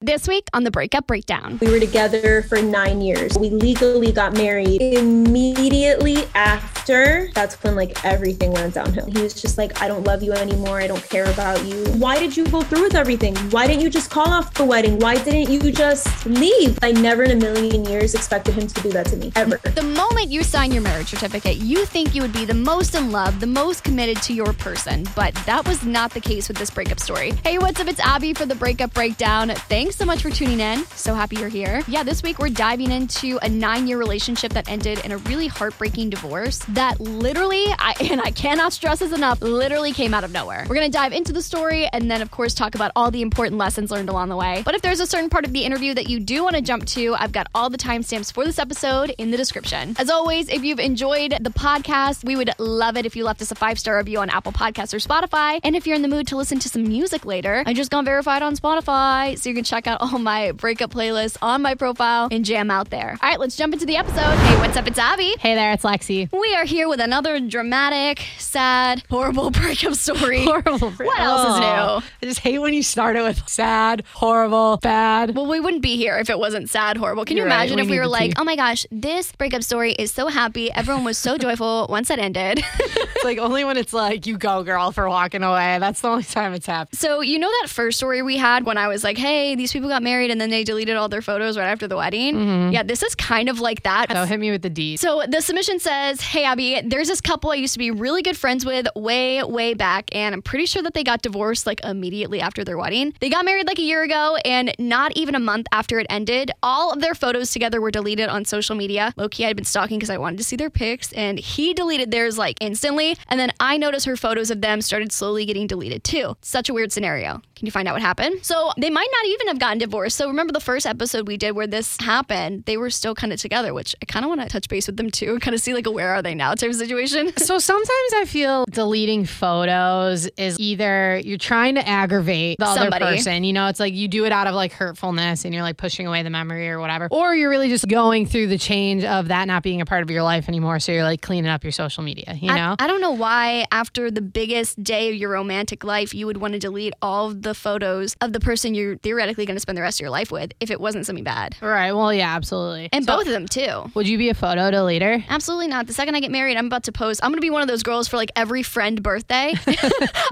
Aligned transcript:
This 0.00 0.28
week 0.28 0.46
on 0.54 0.62
the 0.62 0.70
Breakup 0.70 1.08
Breakdown. 1.08 1.58
We 1.60 1.72
were 1.72 1.80
together 1.80 2.42
for 2.42 2.62
nine 2.62 3.00
years. 3.00 3.36
We 3.36 3.50
legally 3.50 4.12
got 4.12 4.32
married 4.32 4.80
immediately 4.80 6.18
after. 6.36 7.30
That's 7.34 7.56
when 7.64 7.74
like 7.74 8.04
everything 8.04 8.52
went 8.52 8.74
downhill. 8.74 9.06
He 9.06 9.20
was 9.20 9.34
just 9.34 9.58
like, 9.58 9.82
I 9.82 9.88
don't 9.88 10.04
love 10.04 10.22
you 10.22 10.32
anymore. 10.32 10.80
I 10.80 10.86
don't 10.86 11.02
care 11.02 11.24
about 11.24 11.64
you. 11.64 11.84
Why 11.94 12.16
did 12.20 12.36
you 12.36 12.46
go 12.46 12.62
through 12.62 12.84
with 12.84 12.94
everything? 12.94 13.34
Why 13.50 13.66
didn't 13.66 13.82
you 13.82 13.90
just 13.90 14.08
call 14.08 14.28
off 14.28 14.54
the 14.54 14.64
wedding? 14.64 15.00
Why 15.00 15.16
didn't 15.16 15.50
you 15.52 15.72
just 15.72 16.24
leave? 16.26 16.78
I 16.80 16.92
never 16.92 17.24
in 17.24 17.32
a 17.32 17.34
million 17.34 17.84
years 17.84 18.14
expected 18.14 18.54
him 18.54 18.68
to 18.68 18.80
do 18.80 18.90
that 18.90 19.06
to 19.06 19.16
me, 19.16 19.32
ever. 19.34 19.56
The 19.56 19.82
moment 19.82 20.30
you 20.30 20.44
sign 20.44 20.70
your 20.70 20.82
marriage 20.82 21.08
certificate, 21.08 21.56
you 21.56 21.84
think 21.84 22.14
you 22.14 22.22
would 22.22 22.32
be 22.32 22.44
the 22.44 22.54
most 22.54 22.94
in 22.94 23.10
love, 23.10 23.40
the 23.40 23.48
most 23.48 23.82
committed 23.82 24.22
to 24.22 24.32
your 24.32 24.52
person, 24.52 25.08
but 25.16 25.34
that 25.44 25.66
was 25.66 25.84
not 25.84 26.12
the 26.12 26.20
case 26.20 26.46
with 26.46 26.56
this 26.56 26.70
breakup 26.70 27.00
story. 27.00 27.32
Hey, 27.42 27.58
what's 27.58 27.80
up? 27.80 27.88
It's 27.88 27.98
Abby 27.98 28.32
for 28.32 28.46
the 28.46 28.54
Breakup 28.54 28.94
Breakdown. 28.94 29.50
Thanks 29.68 29.87
so 29.96 30.04
much 30.04 30.22
for 30.22 30.30
tuning 30.30 30.60
in. 30.60 30.84
So 30.96 31.14
happy 31.14 31.36
you're 31.36 31.48
here. 31.48 31.82
Yeah, 31.88 32.02
this 32.02 32.22
week 32.22 32.38
we're 32.38 32.48
diving 32.48 32.90
into 32.90 33.38
a 33.42 33.48
nine 33.48 33.86
year 33.86 33.98
relationship 33.98 34.52
that 34.52 34.68
ended 34.68 35.04
in 35.04 35.12
a 35.12 35.18
really 35.18 35.46
heartbreaking 35.46 36.10
divorce 36.10 36.58
that 36.70 37.00
literally, 37.00 37.64
I, 37.78 37.94
and 38.10 38.20
I 38.20 38.30
cannot 38.30 38.72
stress 38.72 39.00
this 39.00 39.12
enough, 39.12 39.40
literally 39.40 39.92
came 39.92 40.14
out 40.14 40.24
of 40.24 40.32
nowhere. 40.32 40.66
We're 40.68 40.74
going 40.74 40.90
to 40.90 40.96
dive 40.96 41.12
into 41.12 41.32
the 41.32 41.42
story 41.42 41.86
and 41.92 42.10
then, 42.10 42.22
of 42.22 42.30
course, 42.30 42.54
talk 42.54 42.74
about 42.74 42.92
all 42.96 43.10
the 43.10 43.22
important 43.22 43.58
lessons 43.58 43.90
learned 43.90 44.08
along 44.08 44.28
the 44.28 44.36
way. 44.36 44.62
But 44.64 44.74
if 44.74 44.82
there's 44.82 45.00
a 45.00 45.06
certain 45.06 45.30
part 45.30 45.44
of 45.44 45.52
the 45.52 45.64
interview 45.64 45.94
that 45.94 46.08
you 46.08 46.20
do 46.20 46.42
want 46.44 46.56
to 46.56 46.62
jump 46.62 46.84
to, 46.86 47.14
I've 47.14 47.32
got 47.32 47.48
all 47.54 47.70
the 47.70 47.78
timestamps 47.78 48.32
for 48.32 48.44
this 48.44 48.58
episode 48.58 49.14
in 49.18 49.30
the 49.30 49.36
description. 49.36 49.94
As 49.98 50.10
always, 50.10 50.48
if 50.48 50.64
you've 50.64 50.80
enjoyed 50.80 51.36
the 51.40 51.50
podcast, 51.50 52.24
we 52.24 52.36
would 52.36 52.50
love 52.58 52.96
it 52.96 53.06
if 53.06 53.16
you 53.16 53.24
left 53.24 53.42
us 53.42 53.50
a 53.50 53.54
five 53.54 53.78
star 53.78 53.96
review 53.96 54.18
on 54.18 54.30
Apple 54.30 54.52
Podcasts 54.52 54.94
or 54.94 54.98
Spotify. 54.98 55.60
And 55.62 55.76
if 55.76 55.86
you're 55.86 55.96
in 55.96 56.02
the 56.02 56.08
mood 56.08 56.26
to 56.28 56.36
listen 56.36 56.58
to 56.60 56.68
some 56.68 56.82
music 56.82 57.24
later, 57.24 57.62
I 57.66 57.74
just 57.74 57.90
got 57.90 58.04
verified 58.04 58.42
on 58.42 58.56
Spotify, 58.56 59.38
so 59.38 59.48
you 59.48 59.54
can 59.54 59.64
check 59.64 59.77
out 59.86 59.98
all 60.00 60.18
my 60.18 60.52
breakup 60.52 60.90
playlists 60.92 61.36
on 61.42 61.62
my 61.62 61.74
profile 61.74 62.28
and 62.30 62.44
jam 62.44 62.70
out 62.70 62.90
there. 62.90 63.16
All 63.22 63.28
right, 63.28 63.38
let's 63.38 63.56
jump 63.56 63.72
into 63.72 63.86
the 63.86 63.96
episode. 63.96 64.16
Hey, 64.36 64.56
what's 64.58 64.76
up? 64.76 64.86
It's 64.86 64.98
Abby. 64.98 65.34
Hey 65.38 65.54
there, 65.54 65.72
it's 65.72 65.84
Lexi. 65.84 66.30
We 66.32 66.54
are 66.54 66.64
here 66.64 66.88
with 66.88 67.00
another 67.00 67.38
dramatic, 67.40 68.20
sad, 68.38 69.02
horrible 69.10 69.50
breakup 69.52 69.94
story. 69.94 70.44
Horrible. 70.44 70.90
What 70.90 71.20
else 71.20 71.54
is 71.54 71.60
new? 71.60 71.66
Oh, 71.66 72.02
I 72.22 72.26
just 72.26 72.40
hate 72.40 72.58
when 72.58 72.74
you 72.74 72.82
start 72.82 73.16
it 73.16 73.22
with 73.22 73.48
sad, 73.48 74.04
horrible, 74.14 74.78
bad. 74.78 75.34
Well, 75.36 75.46
we 75.46 75.60
wouldn't 75.60 75.82
be 75.82 75.96
here 75.96 76.18
if 76.18 76.30
it 76.30 76.38
wasn't 76.38 76.68
sad, 76.70 76.96
horrible. 76.96 77.24
Can 77.24 77.36
you 77.36 77.42
You're 77.44 77.50
right, 77.50 77.56
imagine 77.70 77.76
we 77.76 77.82
if 77.82 77.88
we 77.90 77.98
were 77.98 78.06
like, 78.06 78.30
tea. 78.30 78.36
oh 78.38 78.44
my 78.44 78.56
gosh, 78.56 78.86
this 78.90 79.32
breakup 79.32 79.62
story 79.62 79.92
is 79.92 80.10
so 80.12 80.28
happy. 80.28 80.72
Everyone 80.72 81.04
was 81.04 81.18
so 81.18 81.38
joyful 81.38 81.86
once 81.90 82.10
it 82.10 82.18
ended. 82.18 82.64
It's 83.18 83.24
like 83.24 83.38
only 83.38 83.64
when 83.64 83.76
it's 83.76 83.92
like 83.92 84.26
you 84.28 84.38
go, 84.38 84.62
girl, 84.62 84.92
for 84.92 85.08
walking 85.08 85.42
away. 85.42 85.78
That's 85.80 86.00
the 86.02 86.08
only 86.08 86.22
time 86.22 86.54
it's 86.54 86.66
happened. 86.66 86.96
so, 86.96 87.20
you 87.20 87.40
know 87.40 87.50
that 87.62 87.68
first 87.68 87.98
story 87.98 88.22
we 88.22 88.36
had 88.36 88.64
when 88.64 88.78
I 88.78 88.86
was 88.86 89.02
like, 89.02 89.18
hey, 89.18 89.56
these 89.56 89.67
people 89.72 89.88
got 89.88 90.02
married 90.02 90.30
and 90.30 90.40
then 90.40 90.50
they 90.50 90.64
deleted 90.64 90.96
all 90.96 91.08
their 91.08 91.22
photos 91.22 91.58
right 91.58 91.66
after 91.66 91.88
the 91.88 91.96
wedding? 91.96 92.34
Mm-hmm. 92.34 92.72
Yeah, 92.72 92.82
this 92.82 93.02
is 93.02 93.14
kind 93.14 93.48
of 93.48 93.60
like 93.60 93.82
that. 93.82 94.10
So 94.10 94.24
hit 94.24 94.40
me 94.40 94.50
with 94.50 94.62
the 94.62 94.70
D. 94.70 94.96
So 94.96 95.24
the 95.28 95.40
submission 95.40 95.78
says, 95.78 96.20
Hey, 96.20 96.44
Abby, 96.44 96.80
there's 96.84 97.08
this 97.08 97.20
couple 97.20 97.50
I 97.50 97.56
used 97.56 97.72
to 97.74 97.78
be 97.78 97.90
really 97.90 98.22
good 98.22 98.36
friends 98.36 98.64
with 98.64 98.86
way, 98.94 99.42
way 99.42 99.74
back, 99.74 100.08
and 100.12 100.34
I'm 100.34 100.42
pretty 100.42 100.66
sure 100.66 100.82
that 100.82 100.94
they 100.94 101.04
got 101.04 101.22
divorced 101.22 101.66
like 101.66 101.82
immediately 101.84 102.40
after 102.40 102.64
their 102.64 102.78
wedding. 102.78 103.14
They 103.20 103.30
got 103.30 103.44
married 103.44 103.66
like 103.66 103.78
a 103.78 103.82
year 103.82 104.02
ago, 104.02 104.36
and 104.44 104.74
not 104.78 105.16
even 105.16 105.34
a 105.34 105.40
month 105.40 105.66
after 105.72 105.98
it 105.98 106.06
ended, 106.10 106.50
all 106.62 106.92
of 106.92 107.00
their 107.00 107.14
photos 107.14 107.50
together 107.50 107.80
were 107.80 107.90
deleted 107.90 108.28
on 108.28 108.44
social 108.44 108.76
media. 108.76 109.12
Loki, 109.16 109.42
had 109.42 109.56
been 109.56 109.64
stalking 109.64 109.98
because 109.98 110.10
I 110.10 110.18
wanted 110.18 110.38
to 110.38 110.44
see 110.44 110.56
their 110.56 110.70
pics, 110.70 111.12
and 111.12 111.38
he 111.38 111.74
deleted 111.74 112.10
theirs 112.10 112.38
like 112.38 112.56
instantly. 112.60 113.16
And 113.28 113.40
then 113.40 113.52
I 113.60 113.76
noticed 113.76 114.06
her 114.06 114.16
photos 114.16 114.50
of 114.50 114.60
them 114.60 114.80
started 114.80 115.12
slowly 115.12 115.44
getting 115.44 115.66
deleted 115.66 116.04
too. 116.04 116.36
Such 116.42 116.68
a 116.68 116.74
weird 116.74 116.92
scenario. 116.92 117.42
Can 117.56 117.66
you 117.66 117.72
find 117.72 117.88
out 117.88 117.94
what 117.94 118.02
happened? 118.02 118.44
So 118.44 118.70
they 118.78 118.90
might 118.90 119.08
not 119.10 119.26
even 119.26 119.48
have 119.48 119.57
gotten 119.58 119.78
divorced. 119.78 120.16
So 120.16 120.28
remember 120.28 120.52
the 120.52 120.60
first 120.60 120.86
episode 120.86 121.26
we 121.26 121.36
did 121.36 121.52
where 121.52 121.66
this 121.66 121.96
happened, 122.00 122.64
they 122.64 122.76
were 122.76 122.90
still 122.90 123.14
kind 123.14 123.32
of 123.32 123.40
together, 123.40 123.74
which 123.74 123.94
I 124.02 124.06
kind 124.06 124.24
of 124.24 124.28
want 124.28 124.40
to 124.42 124.48
touch 124.48 124.68
base 124.68 124.86
with 124.86 124.96
them 124.96 125.10
too 125.10 125.32
and 125.32 125.40
kind 125.42 125.54
of 125.54 125.60
see 125.60 125.74
like 125.74 125.90
where 125.90 126.14
are 126.14 126.22
they 126.22 126.34
now 126.34 126.54
type 126.54 126.70
of 126.70 126.76
situation. 126.76 127.32
So 127.48 127.58
sometimes 127.58 128.12
I 128.16 128.24
feel 128.26 128.66
deleting 128.70 129.24
photos 129.24 130.26
is 130.36 130.58
either 130.58 131.20
you're 131.24 131.38
trying 131.38 131.76
to 131.76 131.88
aggravate 131.88 132.58
the 132.58 132.74
Somebody. 132.74 133.04
other 133.04 133.16
person, 133.16 133.42
you 133.44 133.52
know, 133.52 133.68
it's 133.68 133.80
like 133.80 133.94
you 133.94 134.06
do 134.06 134.24
it 134.26 134.32
out 134.32 134.46
of 134.46 134.54
like 134.54 134.72
hurtfulness 134.72 135.44
and 135.44 135.54
you're 135.54 135.62
like 135.62 135.78
pushing 135.78 136.06
away 136.06 136.22
the 136.22 136.30
memory 136.30 136.68
or 136.68 136.78
whatever, 136.78 137.08
or 137.10 137.34
you're 137.34 137.48
really 137.48 137.68
just 137.68 137.88
going 137.88 138.26
through 138.26 138.48
the 138.48 138.58
change 138.58 139.04
of 139.04 139.28
that 139.28 139.46
not 139.46 139.62
being 139.62 139.80
a 139.80 139.86
part 139.86 140.02
of 140.02 140.10
your 140.10 140.22
life 140.22 140.48
anymore. 140.48 140.78
So 140.78 140.92
you're 140.92 141.04
like 141.04 141.22
cleaning 141.22 141.50
up 141.50 141.64
your 141.64 141.72
social 141.72 142.02
media, 142.02 142.34
you 142.38 142.48
know? 142.48 142.76
I, 142.78 142.84
I 142.84 142.86
don't 142.86 143.00
know 143.00 143.12
why 143.12 143.64
after 143.72 144.10
the 144.10 144.20
biggest 144.20 144.82
day 144.82 145.08
of 145.08 145.14
your 145.14 145.30
romantic 145.30 145.84
life 145.84 146.12
you 146.14 146.26
would 146.26 146.36
want 146.36 146.52
to 146.52 146.58
delete 146.58 146.92
all 147.00 147.28
of 147.28 147.42
the 147.42 147.54
photos 147.54 148.14
of 148.20 148.32
the 148.32 148.40
person 148.40 148.74
you're 148.74 148.96
theoretically 148.98 149.46
going 149.48 149.56
to 149.56 149.60
spend 149.60 149.76
the 149.76 149.82
rest 149.82 149.98
of 149.98 150.02
your 150.02 150.10
life 150.10 150.30
with 150.30 150.52
if 150.60 150.70
it 150.70 150.80
wasn't 150.80 151.04
something 151.06 151.24
bad. 151.24 151.56
right. 151.60 151.92
Well, 151.92 152.12
yeah, 152.12 152.34
absolutely. 152.36 152.88
And 152.92 153.04
So 153.04 153.16
both 153.16 153.26
of 153.26 153.32
them 153.32 153.46
too. 153.48 153.90
Would 153.94 154.06
you 154.06 154.16
be 154.18 154.28
a 154.28 154.34
photo 154.34 154.70
deleter? 154.70 155.24
Absolutely 155.28 155.66
not. 155.68 155.86
The 155.88 155.92
second 155.92 156.14
I 156.14 156.20
get 156.20 156.30
married, 156.30 156.56
I'm 156.56 156.66
about 156.66 156.84
to 156.84 156.92
post. 156.92 157.20
I'm 157.24 157.30
going 157.30 157.38
to 157.38 157.42
be 157.42 157.50
one 157.50 157.62
of 157.62 157.68
those 157.68 157.82
girls 157.82 158.06
for 158.06 158.16
like 158.16 158.30
every 158.36 158.62
friend 158.62 159.02
birthday. 159.02 159.54